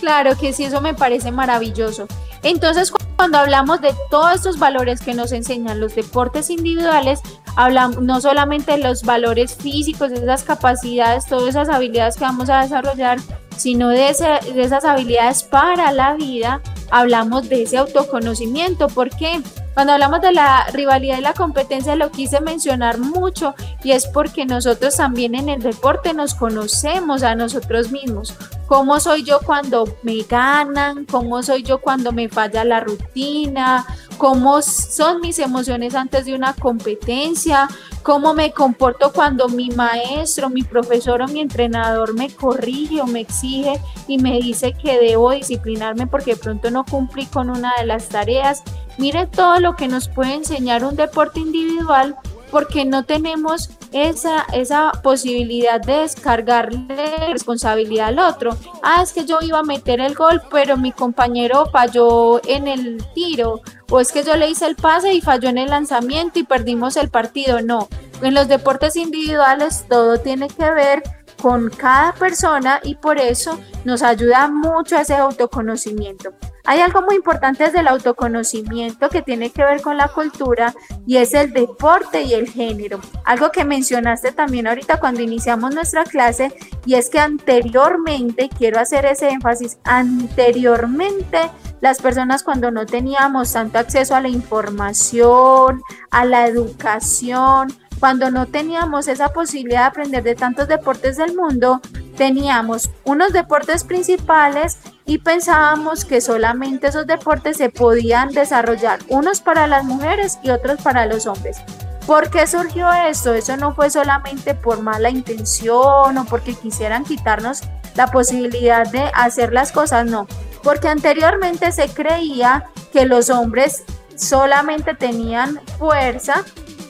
Claro 0.00 0.36
que 0.38 0.52
sí, 0.52 0.64
eso 0.64 0.80
me 0.80 0.94
parece 0.94 1.32
maravilloso. 1.32 2.06
Entonces, 2.42 2.92
cuando 3.16 3.38
hablamos 3.38 3.80
de 3.80 3.92
todos 4.10 4.36
estos 4.36 4.58
valores 4.58 5.00
que 5.00 5.12
nos 5.12 5.32
enseñan 5.32 5.80
los 5.80 5.94
deportes 5.94 6.50
individuales, 6.50 7.20
hablamos 7.58 8.00
no 8.00 8.20
solamente 8.20 8.70
de 8.70 8.78
los 8.78 9.02
valores 9.02 9.56
físicos, 9.56 10.10
de 10.10 10.18
esas 10.18 10.44
capacidades, 10.44 11.26
todas 11.26 11.48
esas 11.48 11.68
habilidades 11.68 12.16
que 12.16 12.22
vamos 12.22 12.48
a 12.48 12.62
desarrollar, 12.62 13.18
sino 13.56 13.88
de, 13.88 14.14
de 14.54 14.62
esas 14.62 14.84
habilidades 14.84 15.42
para 15.42 15.90
la 15.90 16.14
vida, 16.14 16.60
hablamos 16.92 17.48
de 17.48 17.64
ese 17.64 17.76
autoconocimiento. 17.78 18.86
¿Por 18.86 19.10
qué? 19.10 19.42
Cuando 19.74 19.92
hablamos 19.92 20.20
de 20.20 20.30
la 20.30 20.66
rivalidad 20.72 21.18
y 21.18 21.20
la 21.20 21.34
competencia 21.34 21.96
lo 21.96 22.12
quise 22.12 22.40
mencionar 22.40 22.98
mucho 22.98 23.56
y 23.82 23.90
es 23.90 24.06
porque 24.06 24.46
nosotros 24.46 24.94
también 24.96 25.34
en 25.34 25.48
el 25.48 25.60
deporte 25.60 26.14
nos 26.14 26.34
conocemos 26.34 27.24
a 27.24 27.34
nosotros 27.34 27.90
mismos. 27.90 28.34
¿Cómo 28.68 29.00
soy 29.00 29.24
yo 29.24 29.40
cuando 29.40 29.84
me 30.04 30.22
ganan? 30.22 31.06
¿Cómo 31.06 31.42
soy 31.42 31.64
yo 31.64 31.80
cuando 31.80 32.12
me 32.12 32.28
falla 32.28 32.64
la 32.64 32.78
rutina? 32.78 33.84
¿Cómo 34.18 34.62
son 34.62 35.20
mis 35.20 35.38
emociones 35.38 35.94
antes 35.94 36.26
de 36.26 36.34
una 36.34 36.52
competencia? 36.52 37.68
¿Cómo 38.02 38.34
me 38.34 38.50
comporto 38.50 39.12
cuando 39.12 39.48
mi 39.48 39.70
maestro, 39.70 40.50
mi 40.50 40.64
profesor 40.64 41.22
o 41.22 41.28
mi 41.28 41.38
entrenador 41.38 42.14
me 42.14 42.28
corrige 42.28 43.00
o 43.00 43.06
me 43.06 43.20
exige 43.20 43.80
y 44.08 44.18
me 44.18 44.40
dice 44.40 44.72
que 44.72 44.98
debo 44.98 45.30
disciplinarme 45.30 46.08
porque 46.08 46.32
de 46.32 46.40
pronto 46.40 46.68
no 46.72 46.84
cumplí 46.84 47.26
con 47.26 47.48
una 47.48 47.72
de 47.78 47.86
las 47.86 48.08
tareas? 48.08 48.64
Mire 48.98 49.28
todo 49.28 49.60
lo 49.60 49.76
que 49.76 49.86
nos 49.86 50.08
puede 50.08 50.34
enseñar 50.34 50.84
un 50.84 50.96
deporte 50.96 51.38
individual 51.38 52.16
porque 52.50 52.84
no 52.84 53.04
tenemos 53.04 53.70
esa, 53.92 54.44
esa 54.52 54.92
posibilidad 55.02 55.80
de 55.80 56.00
descargarle 56.00 57.32
responsabilidad 57.32 58.08
al 58.08 58.18
otro. 58.18 58.56
Ah, 58.82 59.02
es 59.02 59.12
que 59.12 59.24
yo 59.24 59.38
iba 59.40 59.60
a 59.60 59.62
meter 59.62 60.00
el 60.00 60.14
gol, 60.14 60.42
pero 60.50 60.76
mi 60.76 60.92
compañero 60.92 61.66
falló 61.70 62.40
en 62.46 62.68
el 62.68 63.04
tiro, 63.14 63.60
o 63.90 64.00
es 64.00 64.12
que 64.12 64.24
yo 64.24 64.36
le 64.36 64.50
hice 64.50 64.66
el 64.66 64.76
pase 64.76 65.14
y 65.14 65.20
falló 65.20 65.48
en 65.48 65.58
el 65.58 65.70
lanzamiento 65.70 66.38
y 66.38 66.44
perdimos 66.44 66.96
el 66.96 67.08
partido. 67.08 67.60
No, 67.62 67.88
en 68.22 68.34
los 68.34 68.48
deportes 68.48 68.96
individuales 68.96 69.86
todo 69.88 70.18
tiene 70.18 70.48
que 70.48 70.70
ver 70.70 71.02
con 71.40 71.70
cada 71.70 72.12
persona 72.12 72.80
y 72.82 72.94
por 72.94 73.18
eso 73.18 73.58
nos 73.84 74.02
ayuda 74.02 74.48
mucho 74.48 74.96
ese 74.96 75.14
autoconocimiento. 75.14 76.32
Hay 76.64 76.80
algo 76.80 77.00
muy 77.00 77.16
importante 77.16 77.64
desde 77.64 77.80
el 77.80 77.88
autoconocimiento 77.88 79.08
que 79.08 79.22
tiene 79.22 79.48
que 79.48 79.64
ver 79.64 79.80
con 79.80 79.96
la 79.96 80.08
cultura 80.08 80.74
y 81.06 81.16
es 81.16 81.32
el 81.32 81.54
deporte 81.54 82.20
y 82.20 82.34
el 82.34 82.46
género. 82.46 83.00
Algo 83.24 83.50
que 83.50 83.64
mencionaste 83.64 84.32
también 84.32 84.66
ahorita 84.66 85.00
cuando 85.00 85.22
iniciamos 85.22 85.74
nuestra 85.74 86.04
clase 86.04 86.52
y 86.84 86.94
es 86.94 87.08
que 87.08 87.20
anteriormente, 87.20 88.50
quiero 88.50 88.78
hacer 88.78 89.06
ese 89.06 89.30
énfasis, 89.30 89.78
anteriormente 89.84 91.38
las 91.80 92.02
personas 92.02 92.42
cuando 92.42 92.70
no 92.70 92.84
teníamos 92.84 93.52
tanto 93.52 93.78
acceso 93.78 94.14
a 94.14 94.20
la 94.20 94.28
información, 94.28 95.82
a 96.10 96.24
la 96.24 96.46
educación, 96.46 97.68
cuando 97.98 98.30
no 98.30 98.46
teníamos 98.46 99.08
esa 99.08 99.28
posibilidad 99.30 99.80
de 99.80 99.86
aprender 99.86 100.22
de 100.22 100.34
tantos 100.34 100.68
deportes 100.68 101.16
del 101.16 101.34
mundo, 101.34 101.80
teníamos 102.16 102.90
unos 103.04 103.32
deportes 103.32 103.84
principales 103.84 104.78
y 105.04 105.18
pensábamos 105.18 106.04
que 106.04 106.20
solamente 106.20 106.88
esos 106.88 107.06
deportes 107.06 107.56
se 107.56 107.70
podían 107.70 108.30
desarrollar, 108.30 108.98
unos 109.08 109.40
para 109.40 109.66
las 109.66 109.84
mujeres 109.84 110.38
y 110.42 110.50
otros 110.50 110.80
para 110.80 111.06
los 111.06 111.26
hombres. 111.26 111.58
¿Por 112.06 112.30
qué 112.30 112.46
surgió 112.46 112.90
esto? 112.92 113.34
Eso 113.34 113.56
no 113.56 113.74
fue 113.74 113.90
solamente 113.90 114.54
por 114.54 114.80
mala 114.80 115.10
intención 115.10 116.16
o 116.16 116.24
porque 116.24 116.54
quisieran 116.54 117.04
quitarnos 117.04 117.62
la 117.96 118.06
posibilidad 118.06 118.90
de 118.90 119.10
hacer 119.14 119.52
las 119.52 119.72
cosas, 119.72 120.06
no. 120.06 120.26
Porque 120.62 120.88
anteriormente 120.88 121.70
se 121.72 121.88
creía 121.88 122.64
que 122.92 123.04
los 123.04 123.28
hombres 123.28 123.84
solamente 124.16 124.94
tenían 124.94 125.60
fuerza 125.78 126.44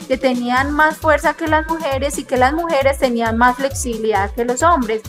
que 0.09 0.17
tenían 0.17 0.73
más 0.73 0.97
fuerza 0.97 1.35
que 1.35 1.47
las 1.47 1.69
mujeres 1.69 2.19
y 2.19 2.25
que 2.25 2.39
las 2.39 2.55
mujeres 2.55 2.99
tenían 2.99 3.37
más 3.37 3.57
flexibilidad 3.57 4.31
que 4.31 4.47
los 4.47 4.63
hombres. 4.63 5.03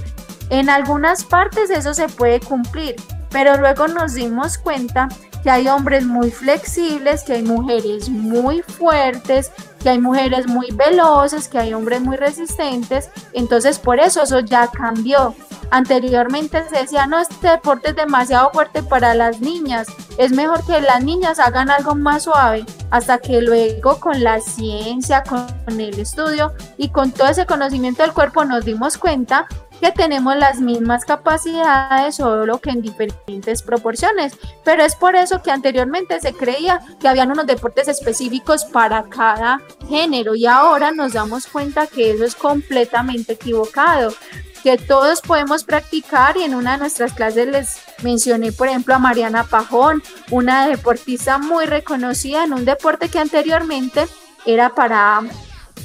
En 0.49 0.69
algunas 0.69 1.23
partes 1.23 1.69
eso 1.69 1.93
se 1.93 2.09
puede 2.09 2.41
cumplir, 2.41 2.95
pero 3.29 3.57
luego 3.57 3.87
nos 3.87 4.13
dimos 4.13 4.57
cuenta 4.57 5.07
que 5.41 5.49
hay 5.49 5.69
hombres 5.69 6.05
muy 6.05 6.31
flexibles, 6.31 7.23
que 7.23 7.33
hay 7.33 7.43
mujeres 7.43 8.09
muy 8.09 8.61
fuertes, 8.61 9.51
que 9.81 9.89
hay 9.89 9.99
mujeres 9.99 10.47
muy 10.47 10.67
veloces, 10.71 11.47
que 11.47 11.59
hay 11.59 11.73
hombres 11.73 12.01
muy 12.01 12.17
resistentes. 12.17 13.09
Entonces 13.31 13.79
por 13.79 13.99
eso 13.99 14.23
eso 14.23 14.41
ya 14.41 14.67
cambió. 14.67 15.33
Anteriormente 15.71 16.63
se 16.67 16.77
decía, 16.77 17.05
no, 17.05 17.19
este 17.19 17.47
deporte 17.47 17.89
es 17.89 17.95
demasiado 17.95 18.49
fuerte 18.51 18.81
para 18.81 19.13
las 19.13 19.39
niñas, 19.39 19.87
es 20.17 20.31
mejor 20.31 20.65
que 20.65 20.81
las 20.81 21.03
niñas 21.03 21.39
hagan 21.39 21.69
algo 21.69 21.93
más 21.95 22.23
suave, 22.23 22.65
hasta 22.89 23.19
que 23.19 23.41
luego 23.41 23.99
con 23.99 24.23
la 24.23 24.39
ciencia, 24.41 25.23
con 25.23 25.79
el 25.79 25.99
estudio 25.99 26.53
y 26.77 26.89
con 26.89 27.11
todo 27.11 27.27
ese 27.27 27.45
conocimiento 27.45 28.01
del 28.01 28.13
cuerpo 28.13 28.45
nos 28.45 28.65
dimos 28.65 28.97
cuenta 28.97 29.47
que 29.79 29.91
tenemos 29.91 30.35
las 30.35 30.59
mismas 30.59 31.05
capacidades, 31.05 32.15
solo 32.15 32.59
que 32.59 32.71
en 32.71 32.81
diferentes 32.81 33.61
proporciones. 33.61 34.33
Pero 34.63 34.83
es 34.83 34.95
por 34.95 35.15
eso 35.15 35.41
que 35.41 35.51
anteriormente 35.51 36.19
se 36.19 36.33
creía 36.33 36.81
que 36.99 37.07
habían 37.07 37.31
unos 37.31 37.47
deportes 37.47 37.87
específicos 37.87 38.65
para 38.65 39.03
cada 39.03 39.61
género 39.87 40.35
y 40.35 40.45
ahora 40.45 40.91
nos 40.91 41.13
damos 41.13 41.47
cuenta 41.47 41.87
que 41.87 42.11
eso 42.11 42.25
es 42.25 42.35
completamente 42.35 43.33
equivocado 43.33 44.13
que 44.63 44.77
todos 44.77 45.21
podemos 45.21 45.63
practicar 45.63 46.37
y 46.37 46.43
en 46.43 46.55
una 46.55 46.73
de 46.73 46.79
nuestras 46.79 47.13
clases 47.13 47.47
les 47.47 47.77
mencioné 48.03 48.51
por 48.51 48.67
ejemplo 48.67 48.95
a 48.95 48.99
Mariana 48.99 49.43
Pajón, 49.43 50.03
una 50.29 50.67
deportista 50.67 51.37
muy 51.37 51.65
reconocida 51.65 52.43
en 52.43 52.53
un 52.53 52.65
deporte 52.65 53.09
que 53.09 53.19
anteriormente 53.19 54.07
era 54.45 54.73
para 54.75 55.21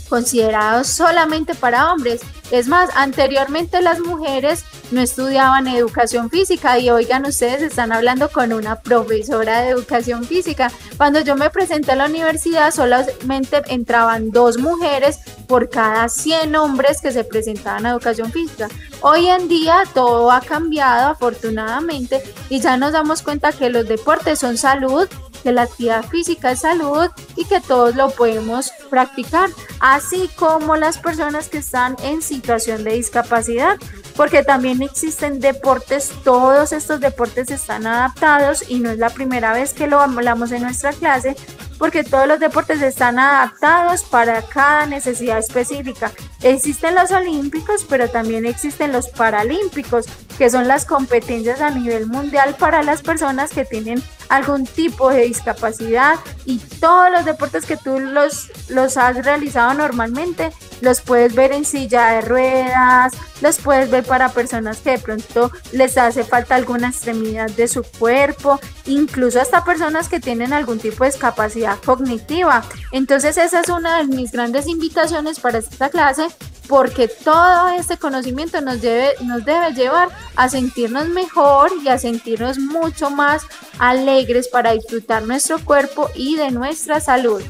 considerados 0.09 0.89
solamente 0.89 1.55
para 1.55 1.93
hombres. 1.93 2.21
Es 2.51 2.69
más, 2.69 2.91
anteriormente 2.95 3.81
las 3.81 4.01
mujeres 4.01 4.65
no 4.91 5.01
estudiaban 5.01 5.67
educación 5.67 6.31
física 6.31 6.79
y 6.79 6.91
oigan, 6.91 7.25
ustedes 7.25 7.63
están 7.63 7.91
hablando 7.91 8.29
con 8.29 8.53
una 8.53 8.81
profesora 8.81 9.63
de 9.63 9.71
educación 9.71 10.25
física. 10.25 10.71
Cuando 10.97 11.21
yo 11.21 11.37
me 11.37 11.51
presenté 11.51 11.93
a 11.93 11.97
la 11.97 12.07
universidad 12.07 12.71
solamente 12.71 13.63
entraban 13.69 14.31
dos 14.31 14.59
mujeres 14.59 15.21
por 15.47 15.69
cada 15.69 16.09
100 16.09 16.55
hombres 16.57 17.01
que 17.01 17.13
se 17.13 17.25
presentaban 17.25 17.87
a 17.87 17.91
educación 17.91 18.33
física. 18.33 18.69
Hoy 19.01 19.29
en 19.29 19.49
día 19.49 19.85
todo 19.93 20.31
ha 20.31 20.41
cambiado 20.41 21.11
afortunadamente 21.11 22.23
y 22.49 22.61
ya 22.61 22.77
nos 22.77 22.93
damos 22.93 23.23
cuenta 23.23 23.53
que 23.53 23.71
los 23.71 23.87
deportes 23.87 24.39
son 24.39 24.57
salud 24.57 25.09
que 25.45 25.53
la 25.53 25.63
actividad 25.63 26.05
física 26.07 26.53
es 26.53 26.61
salud 26.61 27.11
y 27.37 27.45
que 27.45 27.61
todos 27.61 27.95
lo 27.95 28.09
podemos 28.11 28.73
practicar, 28.89 29.51
así 29.79 30.31
como 30.37 30.77
las 30.77 30.97
personas 30.99 31.51
que 31.51 31.59
están 31.59 31.97
en 32.03 32.23
situación 32.23 32.83
de 32.83 32.95
discapacidad, 32.95 33.77
porque 34.17 34.43
también 34.43 34.83
existen 34.83 35.41
deportes, 35.41 36.13
todos 36.23 36.73
estos 36.73 37.01
deportes 37.01 37.51
están 37.51 37.87
adaptados 37.87 38.65
y 38.69 38.79
no 38.79 38.91
es 38.91 38.99
la 38.99 39.11
primera 39.11 39.53
vez 39.53 39.73
que 39.73 39.87
lo 39.87 40.01
hablamos 40.01 40.53
en 40.53 40.63
nuestra 40.63 40.93
clase, 40.93 41.37
porque 41.79 42.05
todos 42.05 42.29
los 42.29 42.39
deportes 42.39 42.81
están 42.83 43.19
adaptados 43.19 44.05
para 44.05 44.43
cada 44.43 44.87
necesidad 44.87 45.39
específica. 45.39 46.13
Existen 46.43 46.95
los 46.95 47.11
olímpicos, 47.11 47.85
pero 47.89 48.09
también 48.09 48.47
existen 48.47 48.93
los 48.93 49.09
paralímpicos, 49.09 50.07
que 50.39 50.51
son 50.51 50.69
las 50.69 50.85
competencias 50.85 51.61
a 51.61 51.71
nivel 51.71 52.07
mundial 52.07 52.55
para 52.59 52.83
las 52.83 53.03
personas 53.03 53.51
que 53.51 53.65
tienen 53.65 54.03
algún 54.29 54.67
tipo 54.67 55.11
de 55.11 55.23
discapacidad 55.23 56.15
y 56.45 56.59
todos 56.59 57.11
los 57.11 57.25
deportes 57.25 57.67
que 57.67 57.77
tú 57.77 58.01
los, 58.01 58.51
los 58.69 58.97
has 58.97 59.25
realizado 59.25 59.75
normalmente 59.75 60.51
los 60.81 61.01
puedes 61.01 61.35
ver 61.35 61.53
en 61.53 61.65
silla 61.65 62.13
de 62.13 62.21
ruedas, 62.23 63.13
los 63.41 63.59
puedes 63.59 63.91
ver 63.91 64.04
para 64.05 64.31
personas 64.31 64.79
que 64.79 64.93
de 64.93 64.99
pronto 64.99 65.51
les 65.73 65.99
hace 65.99 66.25
falta 66.25 66.55
alguna 66.55 66.89
extremidad 66.89 67.51
de 67.51 67.69
su 67.69 67.83
cuerpo, 67.83 68.61
incluso 68.87 69.41
hasta 69.41 69.65
personas 69.65 70.09
que 70.09 70.21
tienen 70.21 70.53
algún 70.53 70.79
tipo 70.79 71.05
de 71.05 71.11
discapacidad 71.11 71.79
cognitiva. 71.85 72.65
Entonces 72.93 73.37
esa 73.37 73.61
es 73.61 73.69
una 73.69 73.99
de 73.99 74.05
mis 74.05 74.33
grandes 74.33 74.67
invitaciones 74.67 75.41
para 75.41 75.59
esta 75.59 75.89
clase 75.89 76.29
porque 76.69 77.09
todo 77.09 77.69
este 77.69 77.99
conocimiento 77.99 78.61
nos 78.61 78.81
debe, 78.81 79.13
nos 79.23 79.45
debe 79.45 79.73
llevar 79.73 80.09
a 80.37 80.49
sentirnos 80.49 81.09
mejor 81.09 81.71
y 81.83 81.89
a 81.89 81.99
sentirnos 81.99 82.59
mucho 82.59 83.11
más 83.11 83.43
alegres 83.79 84.49
para 84.49 84.73
disfrutar 84.73 85.25
nuestro 85.25 85.63
cuerpo 85.65 86.11
y 86.15 86.37
de 86.37 86.51
nuestra 86.51 87.01
salud. 87.01 87.43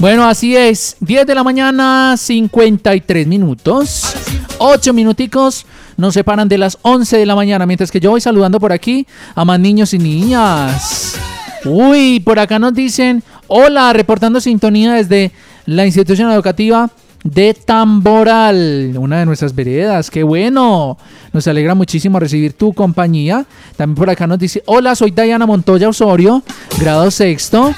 Bueno, 0.00 0.24
así 0.28 0.56
es. 0.56 0.96
10 1.00 1.26
de 1.26 1.34
la 1.34 1.42
mañana, 1.42 2.16
53 2.16 3.26
minutos. 3.26 4.14
8 4.58 4.92
minuticos 4.92 5.66
nos 5.96 6.14
separan 6.14 6.48
de 6.48 6.56
las 6.56 6.78
11 6.82 7.16
de 7.16 7.26
la 7.26 7.34
mañana, 7.34 7.66
mientras 7.66 7.90
que 7.90 7.98
yo 7.98 8.10
voy 8.10 8.20
saludando 8.20 8.60
por 8.60 8.72
aquí 8.72 9.08
a 9.34 9.44
más 9.44 9.58
niños 9.58 9.92
y 9.94 9.98
niñas. 9.98 11.16
Uy, 11.64 12.20
por 12.20 12.38
acá 12.38 12.60
nos 12.60 12.74
dicen, 12.74 13.24
hola, 13.48 13.92
reportando 13.92 14.40
sintonía 14.40 14.92
desde 14.92 15.32
la 15.66 15.84
institución 15.84 16.30
educativa 16.30 16.88
de 17.24 17.52
Tamboral, 17.54 18.94
una 18.98 19.18
de 19.18 19.26
nuestras 19.26 19.52
veredas. 19.52 20.12
Qué 20.12 20.22
bueno. 20.22 20.96
Nos 21.32 21.48
alegra 21.48 21.74
muchísimo 21.74 22.20
recibir 22.20 22.52
tu 22.52 22.72
compañía. 22.72 23.44
También 23.76 23.96
por 23.96 24.08
acá 24.08 24.28
nos 24.28 24.38
dice, 24.38 24.62
hola, 24.66 24.94
soy 24.94 25.10
Diana 25.10 25.44
Montoya 25.44 25.88
Osorio, 25.88 26.44
grado 26.78 27.10
sexto. 27.10 27.74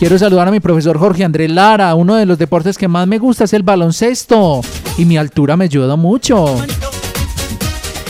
Quiero 0.00 0.18
saludar 0.18 0.48
a 0.48 0.50
mi 0.50 0.60
profesor 0.60 0.98
Jorge 0.98 1.24
Andrés 1.24 1.50
Lara. 1.50 1.94
Uno 1.94 2.14
de 2.14 2.24
los 2.24 2.38
deportes 2.38 2.78
que 2.78 2.88
más 2.88 3.06
me 3.06 3.18
gusta 3.18 3.44
es 3.44 3.52
el 3.52 3.62
baloncesto 3.62 4.62
y 4.96 5.04
mi 5.04 5.18
altura 5.18 5.58
me 5.58 5.66
ayuda 5.66 5.94
mucho. 5.94 6.56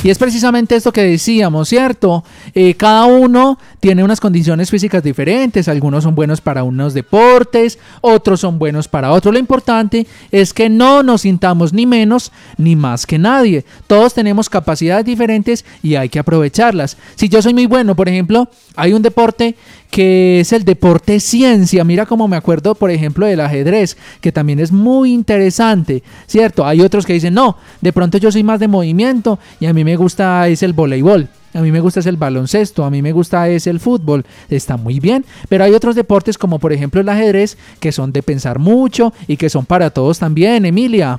Y 0.05 0.09
es 0.09 0.17
precisamente 0.17 0.77
esto 0.77 0.93
que 0.93 1.03
decíamos, 1.03 1.69
¿cierto? 1.69 2.23
Eh, 2.55 2.75
cada 2.75 3.07
uno 3.07 3.59
tiene 3.81 4.05
unas 4.05 4.21
condiciones 4.21 4.71
físicas 4.71 5.03
diferentes, 5.03 5.67
algunos 5.67 6.05
son 6.05 6.15
buenos 6.15 6.41
para 6.41 6.63
unos 6.65 6.95
deportes, 6.95 7.79
otros 8.03 8.41
son 8.41 8.59
buenos 8.59 8.89
para 8.89 9.11
otros. 9.11 9.33
Lo 9.33 9.41
importante 9.41 10.07
es 10.31 10.53
que 10.53 10.69
no 10.69 11.03
nos 11.03 11.23
sintamos 11.23 11.73
ni 11.73 11.87
menos 11.87 12.31
ni 12.59 12.77
más 12.77 13.07
que 13.07 13.19
nadie. 13.19 13.65
Todos 13.87 14.15
tenemos 14.15 14.51
capacidades 14.51 15.07
diferentes 15.07 15.65
y 15.83 15.95
hay 15.95 16.11
que 16.11 16.19
aprovecharlas. 16.19 16.99
Si 17.17 17.29
yo 17.29 17.41
soy 17.41 17.55
muy 17.55 17.67
bueno, 17.67 17.97
por 17.97 18.09
ejemplo, 18.09 18.49
hay 18.77 18.93
un 18.93 19.03
deporte 19.03 19.57
que 19.91 20.41
es 20.41 20.53
el 20.53 20.65
deporte 20.65 21.19
ciencia. 21.19 21.83
Mira 21.83 22.07
cómo 22.07 22.29
me 22.29 22.37
acuerdo, 22.37 22.75
por 22.75 22.91
ejemplo, 22.91 23.27
del 23.27 23.41
ajedrez, 23.41 23.97
que 24.21 24.31
también 24.31 24.61
es 24.61 24.71
muy 24.71 25.13
interesante, 25.13 26.03
¿cierto? 26.27 26.67
Hay 26.67 26.83
otros 26.83 27.07
que 27.07 27.15
dicen, 27.15 27.35
no, 27.35 27.57
de 27.81 27.93
pronto 27.93 28.19
yo 28.19 28.31
soy 28.31 28.43
más 28.43 28.61
de 28.61 28.69
movimiento 28.69 29.39
y 29.59 29.67
a 29.67 29.73
mí 29.73 29.85
me 29.85 29.97
gusta 29.97 30.47
es 30.49 30.63
el 30.63 30.75
voleibol. 30.75 31.29
A 31.55 31.61
mí 31.61 31.73
me 31.73 31.81
gusta 31.81 32.01
es 32.01 32.07
el 32.07 32.17
baloncesto, 32.17 32.85
a 32.85 32.91
mí 32.91 33.03
me 33.03 33.13
gusta 33.13 33.49
es 33.49 33.67
el 33.67 33.81
fútbol, 33.81 34.25
está 34.49 34.77
muy 34.77 35.01
bien, 35.01 35.25
pero 35.49 35.65
hay 35.65 35.75
otros 35.75 35.95
deportes 35.95 36.39
como 36.39 36.59
por 36.59 36.73
ejemplo 36.73 37.01
el 37.01 37.09
ajedrez 37.09 37.57
que 37.81 37.93
son 37.93 38.13
de 38.13 38.23
pensar 38.23 38.59
mucho 38.59 39.13
y 39.27 39.37
que 39.37 39.51
son 39.51 39.67
para 39.67 39.91
todos 39.91 40.19
también, 40.19 40.65
Emilia. 40.65 41.19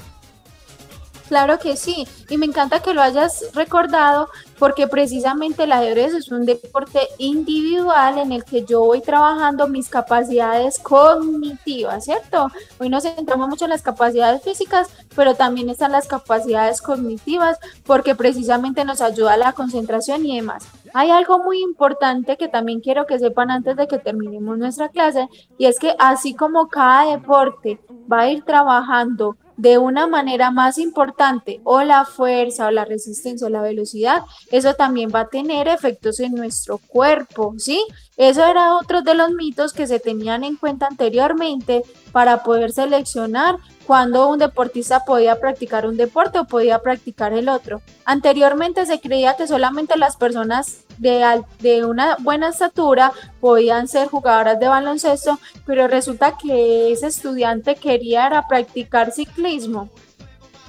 Claro 1.28 1.60
que 1.60 1.78
sí, 1.78 2.06
y 2.30 2.38
me 2.38 2.46
encanta 2.46 2.82
que 2.82 2.94
lo 2.94 3.02
hayas 3.02 3.46
recordado 3.54 4.28
porque 4.62 4.86
precisamente 4.86 5.64
el 5.64 5.72
ajedrez 5.72 6.14
es 6.14 6.32
un 6.32 6.46
deporte 6.46 7.00
individual 7.18 8.20
en 8.20 8.32
el 8.32 8.44
que 8.44 8.64
yo 8.64 8.82
voy 8.82 9.02
trabajando 9.02 9.68
mis 9.68 9.90
capacidades 9.90 10.78
cognitivas, 10.78 12.06
¿cierto? 12.06 12.46
Hoy 12.80 12.88
nos 12.88 13.02
centramos 13.02 13.50
mucho 13.50 13.66
en 13.66 13.72
las 13.72 13.82
capacidades 13.82 14.44
físicas, 14.44 14.88
pero 15.16 15.34
también 15.34 15.72
están 15.72 15.92
las 15.92 16.08
capacidades 16.08 16.80
cognitivas 16.84 17.58
porque 17.88 18.14
precisamente 18.14 18.86
nos 18.86 19.02
ayuda 19.02 19.34
a 19.34 19.38
la 19.38 19.54
concentración 19.54 20.28
y 20.28 20.36
demás. 20.36 20.68
Hay 20.94 21.10
algo 21.10 21.40
muy 21.40 21.60
importante 21.60 22.38
que 22.38 22.48
también 22.48 22.82
quiero 22.82 23.08
que 23.08 23.18
sepan 23.18 23.50
antes 23.50 23.76
de 23.76 23.88
que 23.88 23.98
terminemos 23.98 24.60
nuestra 24.60 24.90
clase 24.90 25.28
y 25.58 25.66
es 25.66 25.80
que 25.80 25.96
así 25.98 26.36
como 26.36 26.68
cada 26.68 27.10
deporte 27.10 27.80
va 28.12 28.20
a 28.20 28.30
ir 28.30 28.44
trabajando 28.44 29.38
de 29.62 29.78
una 29.78 30.08
manera 30.08 30.50
más 30.50 30.80
importante 30.80 31.62
o 31.64 31.84
la 31.84 32.04
fuerza 32.06 32.66
o 32.66 32.72
la 32.72 32.84
resistencia 32.84 33.46
o 33.46 33.50
la 33.52 33.62
velocidad, 33.62 34.24
eso 34.50 34.74
también 34.74 35.12
va 35.14 35.22
a 35.22 35.28
tener 35.28 35.68
efectos 35.68 36.20
en 36.20 36.34
nuestro 36.34 36.80
cuerpo, 36.80 37.54
¿sí? 37.60 37.86
Eso 38.18 38.44
era 38.44 38.76
otro 38.76 39.04
de 39.04 39.14
los 39.14 39.32
mitos 39.34 39.74
que 39.74 39.86
se 39.86 40.00
tenían 40.00 40.44
en 40.44 40.56
cuenta 40.56 40.88
anteriormente 40.88 41.84
para 42.12 42.44
poder 42.44 42.72
seleccionar 42.72 43.58
cuando 43.88 44.30
un 44.30 44.40
deportista 44.40 45.04
podía 45.06 45.40
practicar 45.40 45.86
un 45.86 45.98
deporte 45.98 46.40
o 46.40 46.46
podía 46.46 46.80
practicar 46.80 47.34
el 47.34 47.50
otro. 47.50 47.82
Anteriormente 48.06 48.86
se 48.86 49.00
creía 49.00 49.36
que 49.36 49.48
solamente 49.48 49.98
las 49.98 50.16
personas 50.18 50.86
de, 50.98 51.84
una 51.84 52.16
buena 52.20 52.50
estatura 52.50 53.12
podían 53.40 53.88
ser 53.88 54.08
jugadoras 54.08 54.60
de 54.60 54.68
baloncesto, 54.68 55.40
pero 55.66 55.88
resulta 55.88 56.38
que 56.38 56.92
ese 56.92 57.08
estudiante 57.08 57.76
quería 57.76 58.46
practicar 58.48 59.12
ciclismo 59.12 59.90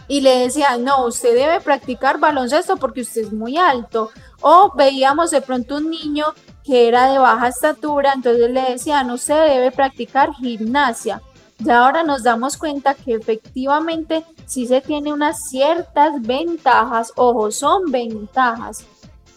y 0.08 0.20
le 0.20 0.38
decía, 0.40 0.76
no, 0.78 1.06
usted 1.06 1.34
debe 1.34 1.60
practicar 1.60 2.18
baloncesto 2.18 2.76
porque 2.76 3.02
usted 3.02 3.22
es 3.22 3.32
muy 3.32 3.56
alto. 3.56 4.10
O 4.40 4.72
veíamos 4.74 5.30
de 5.30 5.40
pronto 5.40 5.76
un 5.76 5.90
niño 5.90 6.26
que 6.64 6.88
era 6.88 7.10
de 7.10 7.18
baja 7.18 7.48
estatura, 7.48 8.12
entonces 8.14 8.50
le 8.50 8.62
decían, 8.62 9.10
usted 9.10 9.48
debe 9.48 9.70
practicar 9.70 10.32
gimnasia. 10.34 11.22
Ya 11.64 11.84
ahora 11.84 12.02
nos 12.02 12.22
damos 12.22 12.56
cuenta 12.56 12.94
que 12.94 13.14
efectivamente 13.14 14.24
sí 14.46 14.66
se 14.66 14.80
tiene 14.80 15.12
unas 15.12 15.48
ciertas 15.48 16.20
ventajas, 16.20 17.12
ojo, 17.16 17.50
son 17.50 17.90
ventajas 17.92 18.84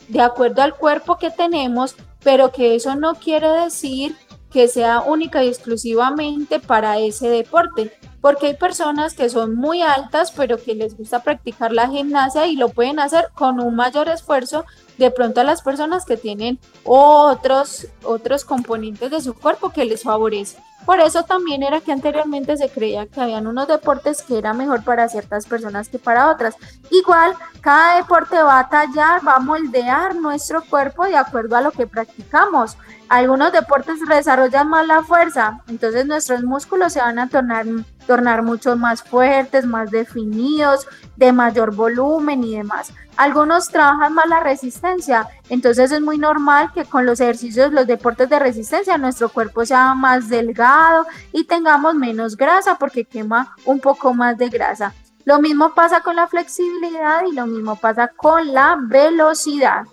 de 0.07 0.21
acuerdo 0.21 0.61
al 0.61 0.75
cuerpo 0.75 1.17
que 1.17 1.29
tenemos, 1.29 1.95
pero 2.23 2.51
que 2.51 2.75
eso 2.75 2.95
no 2.95 3.15
quiere 3.15 3.49
decir 3.49 4.15
que 4.51 4.67
sea 4.67 5.01
única 5.01 5.43
y 5.43 5.49
exclusivamente 5.49 6.59
para 6.59 6.97
ese 6.99 7.27
deporte, 7.27 7.91
porque 8.21 8.47
hay 8.47 8.53
personas 8.55 9.13
que 9.13 9.29
son 9.29 9.55
muy 9.55 9.81
altas, 9.81 10.31
pero 10.31 10.57
que 10.57 10.73
les 10.73 10.97
gusta 10.97 11.21
practicar 11.21 11.71
la 11.71 11.89
gimnasia 11.89 12.47
y 12.47 12.55
lo 12.55 12.69
pueden 12.69 12.99
hacer 12.99 13.29
con 13.35 13.59
un 13.59 13.75
mayor 13.75 14.09
esfuerzo 14.09 14.65
de 14.97 15.11
pronto 15.11 15.41
a 15.41 15.43
las 15.43 15.61
personas 15.61 16.05
que 16.05 16.17
tienen 16.17 16.59
otros, 16.83 17.87
otros 18.03 18.45
componentes 18.45 19.11
de 19.11 19.21
su 19.21 19.33
cuerpo 19.33 19.69
que 19.69 19.85
les 19.85 20.03
favorece. 20.03 20.57
Por 20.85 20.99
eso 20.99 21.23
también 21.23 21.63
era 21.63 21.81
que 21.81 21.91
anteriormente 21.91 22.57
se 22.57 22.69
creía 22.69 23.07
que 23.07 23.19
habían 23.19 23.47
unos 23.47 23.67
deportes 23.67 24.21
que 24.21 24.37
era 24.37 24.53
mejor 24.53 24.83
para 24.83 25.09
ciertas 25.09 25.47
personas 25.47 25.89
que 25.89 25.97
para 25.97 26.29
otras. 26.29 26.55
Igual, 26.91 27.33
cada 27.61 27.97
deporte 27.97 28.35
va 28.35 28.59
a 28.59 28.69
tallar, 28.69 29.27
va 29.27 29.37
a 29.37 29.39
moldear 29.39 30.15
nuestro 30.15 30.63
cuerpo 30.63 31.05
de 31.05 31.17
acuerdo 31.17 31.55
a 31.55 31.61
lo 31.61 31.71
que 31.71 31.87
practicamos. 31.87 32.77
Algunos 33.09 33.51
deportes 33.51 33.99
desarrollan 34.07 34.69
más 34.69 34.85
la 34.85 35.03
fuerza, 35.03 35.61
entonces 35.67 36.05
nuestros 36.05 36.43
músculos 36.43 36.93
se 36.93 36.99
van 36.99 37.19
a 37.19 37.29
tornar, 37.29 37.65
tornar 38.05 38.43
mucho 38.43 38.75
más 38.75 39.03
fuertes, 39.03 39.65
más 39.65 39.91
definidos, 39.91 40.87
de 41.15 41.31
mayor 41.31 41.73
volumen 41.73 42.43
y 42.43 42.57
demás. 42.57 42.91
Algunos 43.17 43.69
trabajan 43.69 44.13
más 44.13 44.27
la 44.27 44.41
resistencia, 44.41 45.27
entonces 45.49 45.91
es 45.91 46.01
muy 46.01 46.17
normal 46.17 46.71
que 46.73 46.83
con 46.83 47.05
los 47.05 47.21
ejercicios, 47.21 47.71
los 47.71 47.87
deportes 47.87 48.29
de 48.29 48.39
resistencia, 48.39 48.97
nuestro 48.97 49.29
cuerpo 49.29 49.65
sea 49.65 49.93
más 49.93 50.27
delgado 50.27 51.05
y 51.31 51.45
tengamos 51.45 51.95
menos 51.95 52.35
grasa 52.35 52.77
porque 52.77 53.05
quema 53.05 53.55
un 53.63 53.79
poco 53.79 54.13
más 54.13 54.37
de 54.37 54.49
grasa. 54.49 54.93
Lo 55.23 55.39
mismo 55.39 55.73
pasa 55.73 56.01
con 56.01 56.17
la 56.17 56.27
flexibilidad 56.27 57.23
y 57.25 57.33
lo 57.33 57.47
mismo 57.47 57.77
pasa 57.77 58.09
con 58.09 58.53
la 58.53 58.77
velocidad. 58.79 59.85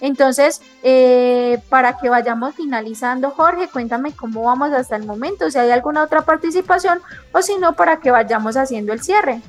Entonces, 0.00 0.60
eh, 0.82 1.62
para 1.70 1.96
que 1.96 2.10
vayamos 2.10 2.54
finalizando, 2.54 3.30
Jorge, 3.30 3.68
cuéntame 3.68 4.12
cómo 4.12 4.42
vamos 4.42 4.72
hasta 4.72 4.96
el 4.96 5.06
momento, 5.06 5.50
si 5.50 5.58
hay 5.58 5.70
alguna 5.70 6.02
otra 6.02 6.22
participación 6.22 7.00
o 7.32 7.40
si 7.40 7.56
no, 7.56 7.74
para 7.74 8.00
que 8.00 8.10
vayamos 8.10 8.56
haciendo 8.56 8.92
el 8.92 9.00
cierre. 9.00 9.40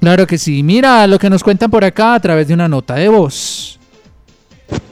Claro 0.00 0.26
que 0.26 0.38
sí. 0.38 0.62
Mira 0.62 1.06
lo 1.06 1.18
que 1.18 1.28
nos 1.28 1.42
cuentan 1.42 1.70
por 1.70 1.84
acá 1.84 2.14
a 2.14 2.20
través 2.20 2.48
de 2.48 2.54
una 2.54 2.68
nota 2.68 2.94
de 2.94 3.08
voz. 3.08 3.78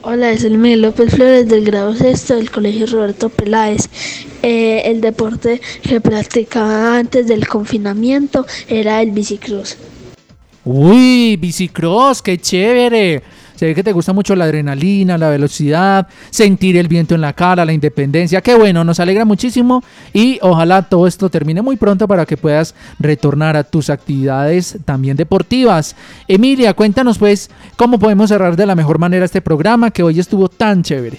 Hola, 0.01 0.31
es 0.31 0.43
el 0.43 0.57
Miguel 0.57 0.81
López 0.83 1.13
Flores 1.13 1.47
del 1.49 1.65
grado 1.65 1.93
sexto 1.95 2.35
del 2.35 2.51
Colegio 2.51 2.85
Roberto 2.85 3.29
Peláez. 3.29 3.89
Eh, 4.43 4.83
el 4.85 5.01
deporte 5.01 5.61
que 5.81 5.99
practicaba 5.99 6.97
antes 6.97 7.27
del 7.27 7.47
confinamiento 7.47 8.45
era 8.67 9.01
el 9.01 9.11
bicicross. 9.11 9.77
Uy, 10.63 11.37
bicicross, 11.37 12.21
qué 12.21 12.37
chévere. 12.37 13.23
Se 13.59 13.65
ve 13.65 13.75
que 13.75 13.83
te 13.83 13.91
gusta 13.91 14.13
mucho 14.13 14.37
la 14.37 14.45
adrenalina, 14.45 15.17
la 15.17 15.27
velocidad, 15.27 16.07
sentir 16.29 16.77
el 16.77 16.87
viento 16.87 17.13
en 17.13 17.19
la 17.19 17.33
cara, 17.33 17.65
la 17.65 17.73
independencia. 17.73 18.39
Qué 18.39 18.55
bueno, 18.55 18.85
nos 18.85 19.01
alegra 19.01 19.25
muchísimo 19.25 19.83
y 20.13 20.39
ojalá 20.41 20.83
todo 20.83 21.05
esto 21.05 21.29
termine 21.29 21.61
muy 21.61 21.75
pronto 21.75 22.07
para 22.07 22.25
que 22.25 22.37
puedas 22.37 22.73
retornar 22.99 23.57
a 23.57 23.65
tus 23.65 23.89
actividades 23.89 24.77
también 24.85 25.17
deportivas. 25.17 25.97
Emilia, 26.29 26.73
cuéntanos 26.73 27.17
pues 27.17 27.49
cómo 27.75 27.99
podemos 27.99 28.29
cerrar 28.29 28.55
de 28.55 28.65
la 28.65 28.75
mejor 28.75 28.97
manera 28.97 29.25
este 29.25 29.41
programa 29.41 29.91
que 29.91 30.03
hoy 30.03 30.21
estuvo 30.21 30.47
tan 30.47 30.81
chévere. 30.81 31.17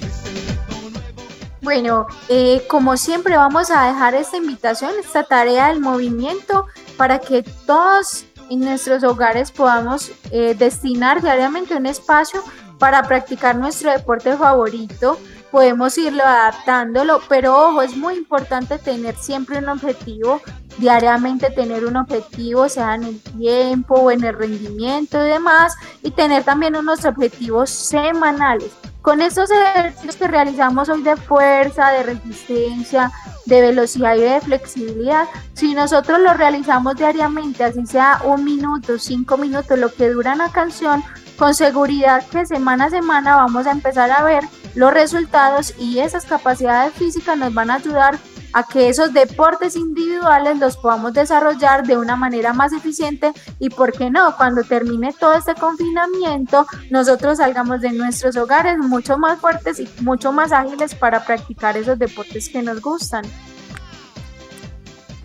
Bueno, 1.60 2.06
eh, 2.30 2.62
como 2.68 2.96
siempre 2.96 3.36
vamos 3.36 3.70
a 3.70 3.88
dejar 3.88 4.14
esta 4.14 4.38
invitación, 4.38 4.92
esta 4.98 5.24
tarea 5.24 5.68
del 5.68 5.80
movimiento 5.80 6.64
para 6.96 7.18
que 7.18 7.42
todos 7.66 8.24
en 8.50 8.60
nuestros 8.60 9.04
hogares 9.04 9.52
podamos 9.52 10.10
eh, 10.32 10.54
destinar 10.58 11.22
diariamente 11.22 11.76
un 11.76 11.86
espacio 11.86 12.42
para 12.78 13.02
practicar 13.04 13.56
nuestro 13.56 13.90
deporte 13.92 14.36
favorito. 14.36 15.18
Podemos 15.50 15.98
irlo 15.98 16.22
adaptándolo, 16.24 17.20
pero 17.28 17.56
ojo, 17.56 17.82
es 17.82 17.96
muy 17.96 18.14
importante 18.14 18.78
tener 18.78 19.16
siempre 19.16 19.58
un 19.58 19.68
objetivo, 19.68 20.40
diariamente 20.78 21.50
tener 21.50 21.84
un 21.84 21.96
objetivo, 21.96 22.68
sea 22.68 22.94
en 22.94 23.04
el 23.04 23.20
tiempo 23.20 23.94
o 23.96 24.10
en 24.12 24.22
el 24.22 24.36
rendimiento 24.36 25.24
y 25.24 25.28
demás, 25.28 25.74
y 26.02 26.12
tener 26.12 26.44
también 26.44 26.76
unos 26.76 27.04
objetivos 27.04 27.68
semanales. 27.70 28.70
Con 29.02 29.22
estos 29.22 29.50
ejercicios 29.50 30.16
que 30.16 30.28
realizamos 30.28 30.88
hoy 30.88 31.02
de 31.02 31.16
fuerza, 31.16 31.90
de 31.90 32.02
resistencia, 32.04 33.10
de 33.46 33.60
velocidad 33.60 34.14
y 34.14 34.20
de 34.20 34.40
flexibilidad, 34.40 35.26
si 35.54 35.74
nosotros 35.74 36.20
lo 36.20 36.34
realizamos 36.34 36.94
diariamente, 36.94 37.64
así 37.64 37.84
sea 37.86 38.20
un 38.24 38.44
minuto, 38.44 38.98
cinco 38.98 39.36
minutos, 39.36 39.78
lo 39.78 39.92
que 39.92 40.10
dura 40.10 40.34
una 40.34 40.52
canción, 40.52 41.02
con 41.36 41.54
seguridad 41.54 42.24
que 42.28 42.46
semana 42.46 42.84
a 42.84 42.90
semana 42.90 43.36
vamos 43.36 43.66
a 43.66 43.72
empezar 43.72 44.10
a 44.10 44.22
ver 44.22 44.44
los 44.74 44.92
resultados 44.92 45.74
y 45.78 45.98
esas 45.98 46.24
capacidades 46.24 46.92
físicas 46.94 47.36
nos 47.36 47.52
van 47.54 47.70
a 47.70 47.76
ayudar 47.76 48.18
a 48.52 48.64
que 48.64 48.88
esos 48.88 49.12
deportes 49.12 49.76
individuales 49.76 50.58
los 50.58 50.76
podamos 50.76 51.12
desarrollar 51.12 51.86
de 51.86 51.96
una 51.96 52.16
manera 52.16 52.52
más 52.52 52.72
eficiente 52.72 53.32
y, 53.58 53.70
¿por 53.70 53.92
qué 53.92 54.10
no? 54.10 54.36
Cuando 54.36 54.62
termine 54.64 55.12
todo 55.12 55.34
este 55.34 55.54
confinamiento, 55.54 56.66
nosotros 56.90 57.38
salgamos 57.38 57.80
de 57.80 57.92
nuestros 57.92 58.36
hogares 58.36 58.78
mucho 58.78 59.18
más 59.18 59.38
fuertes 59.38 59.78
y 59.80 59.88
mucho 60.00 60.32
más 60.32 60.52
ágiles 60.52 60.94
para 60.94 61.24
practicar 61.24 61.76
esos 61.76 61.98
deportes 61.98 62.48
que 62.48 62.62
nos 62.62 62.80
gustan. 62.80 63.24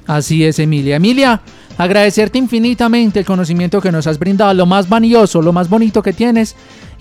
Así 0.05 0.45
es, 0.45 0.59
Emilia. 0.59 0.97
Emilia, 0.97 1.41
agradecerte 1.79 2.37
infinitamente 2.37 3.19
el 3.19 3.25
conocimiento 3.25 3.81
que 3.81 3.91
nos 3.91 4.05
has 4.05 4.19
brindado, 4.19 4.53
lo 4.53 4.67
más 4.67 4.87
valioso, 4.87 5.41
lo 5.41 5.51
más 5.51 5.67
bonito 5.67 6.03
que 6.03 6.13
tienes 6.13 6.55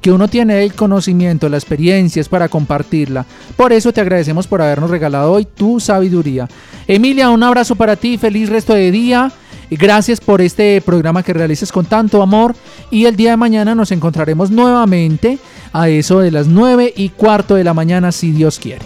que 0.05 0.13
uno 0.13 0.29
tiene 0.29 0.63
el 0.63 0.75
conocimiento, 0.75 1.49
la 1.49 1.57
experiencia 1.57 2.21
es 2.21 2.29
para 2.29 2.51
compartirla. 2.51 3.25
Por 3.57 3.73
eso 3.73 3.91
te 3.91 4.03
agradecemos 4.03 4.47
por 4.47 4.61
habernos 4.61 4.91
regalado 4.91 5.33
hoy 5.33 5.47
tu 5.47 5.81
sabiduría. 5.81 6.47
Emilia, 6.87 7.31
un 7.31 7.43
abrazo 7.43 7.75
para 7.75 7.97
ti, 7.97 8.19
feliz 8.19 8.51
resto 8.51 8.75
de 8.75 8.91
día. 8.91 9.33
Gracias 9.71 10.21
por 10.21 10.43
este 10.43 10.83
programa 10.83 11.23
que 11.23 11.33
realices 11.33 11.73
con 11.73 11.87
tanto 11.87 12.21
amor 12.21 12.55
y 12.91 13.07
el 13.07 13.17
día 13.17 13.31
de 13.31 13.39
mañana 13.39 13.75
nos 13.75 13.93
encontraremos 13.93 14.51
nuevamente 14.51 15.39
a 15.73 15.89
eso 15.89 16.21
de 16.21 16.31
las 16.31 16.49
9 16.49 16.93
y 16.95 17.09
cuarto 17.09 17.55
de 17.55 17.65
la 17.65 17.73
mañana 17.73 18.13
si 18.13 18.31
Dios 18.33 18.59
quiere. 18.59 18.85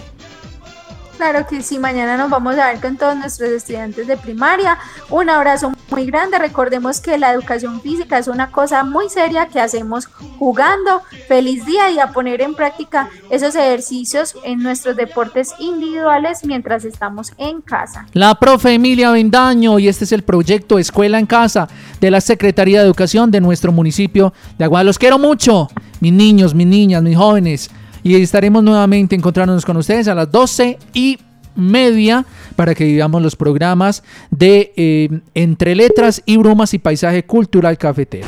Claro 1.17 1.45
que 1.49 1.61
sí, 1.61 1.79
mañana 1.79 2.15
nos 2.15 2.29
vamos 2.29 2.57
a 2.57 2.67
ver 2.67 2.79
con 2.79 2.95
todos 2.95 3.17
nuestros 3.17 3.49
estudiantes 3.49 4.07
de 4.07 4.15
primaria. 4.15 4.77
Un 5.09 5.29
abrazo 5.29 5.73
muy 5.91 6.05
grande. 6.05 6.37
Recordemos 6.39 7.01
que 7.01 7.17
la 7.17 7.33
educación 7.33 7.81
física 7.81 8.17
es 8.17 8.27
una 8.27 8.51
cosa 8.51 8.83
muy 8.83 9.09
seria 9.09 9.47
que 9.47 9.59
hacemos 9.59 10.07
jugando. 10.37 11.01
Feliz 11.27 11.65
día 11.65 11.89
y 11.91 11.99
a 11.99 12.11
poner 12.11 12.41
en 12.41 12.55
práctica 12.55 13.09
esos 13.29 13.55
ejercicios 13.55 14.35
en 14.43 14.61
nuestros 14.61 14.95
deportes 14.95 15.53
individuales 15.59 16.45
mientras 16.45 16.85
estamos 16.85 17.33
en 17.37 17.61
casa. 17.61 18.05
La 18.13 18.35
profe 18.35 18.73
Emilia 18.73 19.11
Bendaño 19.11 19.79
y 19.79 19.87
este 19.87 20.05
es 20.05 20.11
el 20.11 20.23
proyecto 20.23 20.79
Escuela 20.79 21.19
en 21.19 21.25
Casa 21.25 21.67
de 21.99 22.11
la 22.11 22.21
Secretaría 22.21 22.79
de 22.79 22.85
Educación 22.85 23.31
de 23.31 23.41
nuestro 23.41 23.71
municipio 23.71 24.33
de 24.57 24.65
Aguada. 24.65 24.83
Los 24.83 24.99
quiero 24.99 25.19
mucho, 25.19 25.69
mis 25.99 26.13
niños, 26.13 26.53
mis 26.53 26.67
niñas, 26.67 27.03
mis 27.03 27.17
jóvenes 27.17 27.69
y 28.03 28.15
estaremos 28.15 28.63
nuevamente 28.63 29.15
encontrándonos 29.15 29.65
con 29.65 29.77
ustedes 29.77 30.07
a 30.07 30.15
las 30.15 30.31
12 30.31 30.77
y 30.93 31.19
media 31.59 32.25
para 32.55 32.75
que 32.75 32.85
vivamos 32.85 33.21
los 33.21 33.35
programas 33.35 34.03
de 34.31 34.73
eh, 34.75 35.09
Entre 35.33 35.75
Letras 35.75 36.21
y 36.25 36.37
Brumas 36.37 36.73
y 36.73 36.79
Paisaje 36.79 37.23
Cultural 37.23 37.77
Cafetero. 37.77 38.27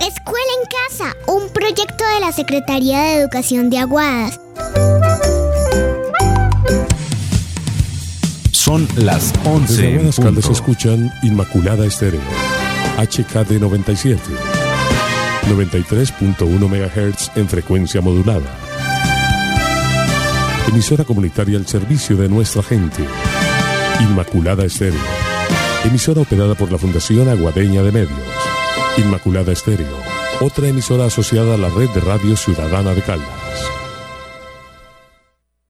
Escuela 0.00 0.52
en 0.60 0.68
Casa, 0.88 1.16
un 1.26 1.48
proyecto 1.52 2.04
de 2.14 2.20
la 2.20 2.32
Secretaría 2.32 3.00
de 3.02 3.14
Educación 3.20 3.70
de 3.70 3.78
Aguadas. 3.78 4.40
Son 8.50 8.86
las 8.96 9.32
11. 9.44 9.72
Desde 9.72 9.88
Aguadas 9.94 10.18
en 10.18 10.24
Caldas 10.24 10.50
escuchan 10.50 11.12
Inmaculada 11.22 11.84
Estéreo, 11.84 12.20
HKD 12.98 13.60
97, 13.60 14.20
93.1 15.48 16.46
MHz 16.46 17.36
en 17.36 17.48
frecuencia 17.48 18.00
modulada. 18.00 18.71
Emisora 20.68 21.04
comunitaria 21.04 21.58
al 21.58 21.66
servicio 21.66 22.16
de 22.16 22.28
nuestra 22.28 22.62
gente. 22.62 23.04
Inmaculada 24.00 24.64
Estéreo. 24.64 25.00
Emisora 25.84 26.22
operada 26.22 26.54
por 26.54 26.70
la 26.70 26.78
Fundación 26.78 27.28
Aguadeña 27.28 27.82
de 27.82 27.92
Medios. 27.92 28.20
Inmaculada 28.96 29.52
Estéreo. 29.52 29.96
Otra 30.40 30.68
emisora 30.68 31.06
asociada 31.06 31.54
a 31.54 31.58
la 31.58 31.68
red 31.68 31.90
de 31.90 32.00
radio 32.00 32.36
ciudadana 32.36 32.94
de 32.94 33.02
Caldas. 33.02 33.41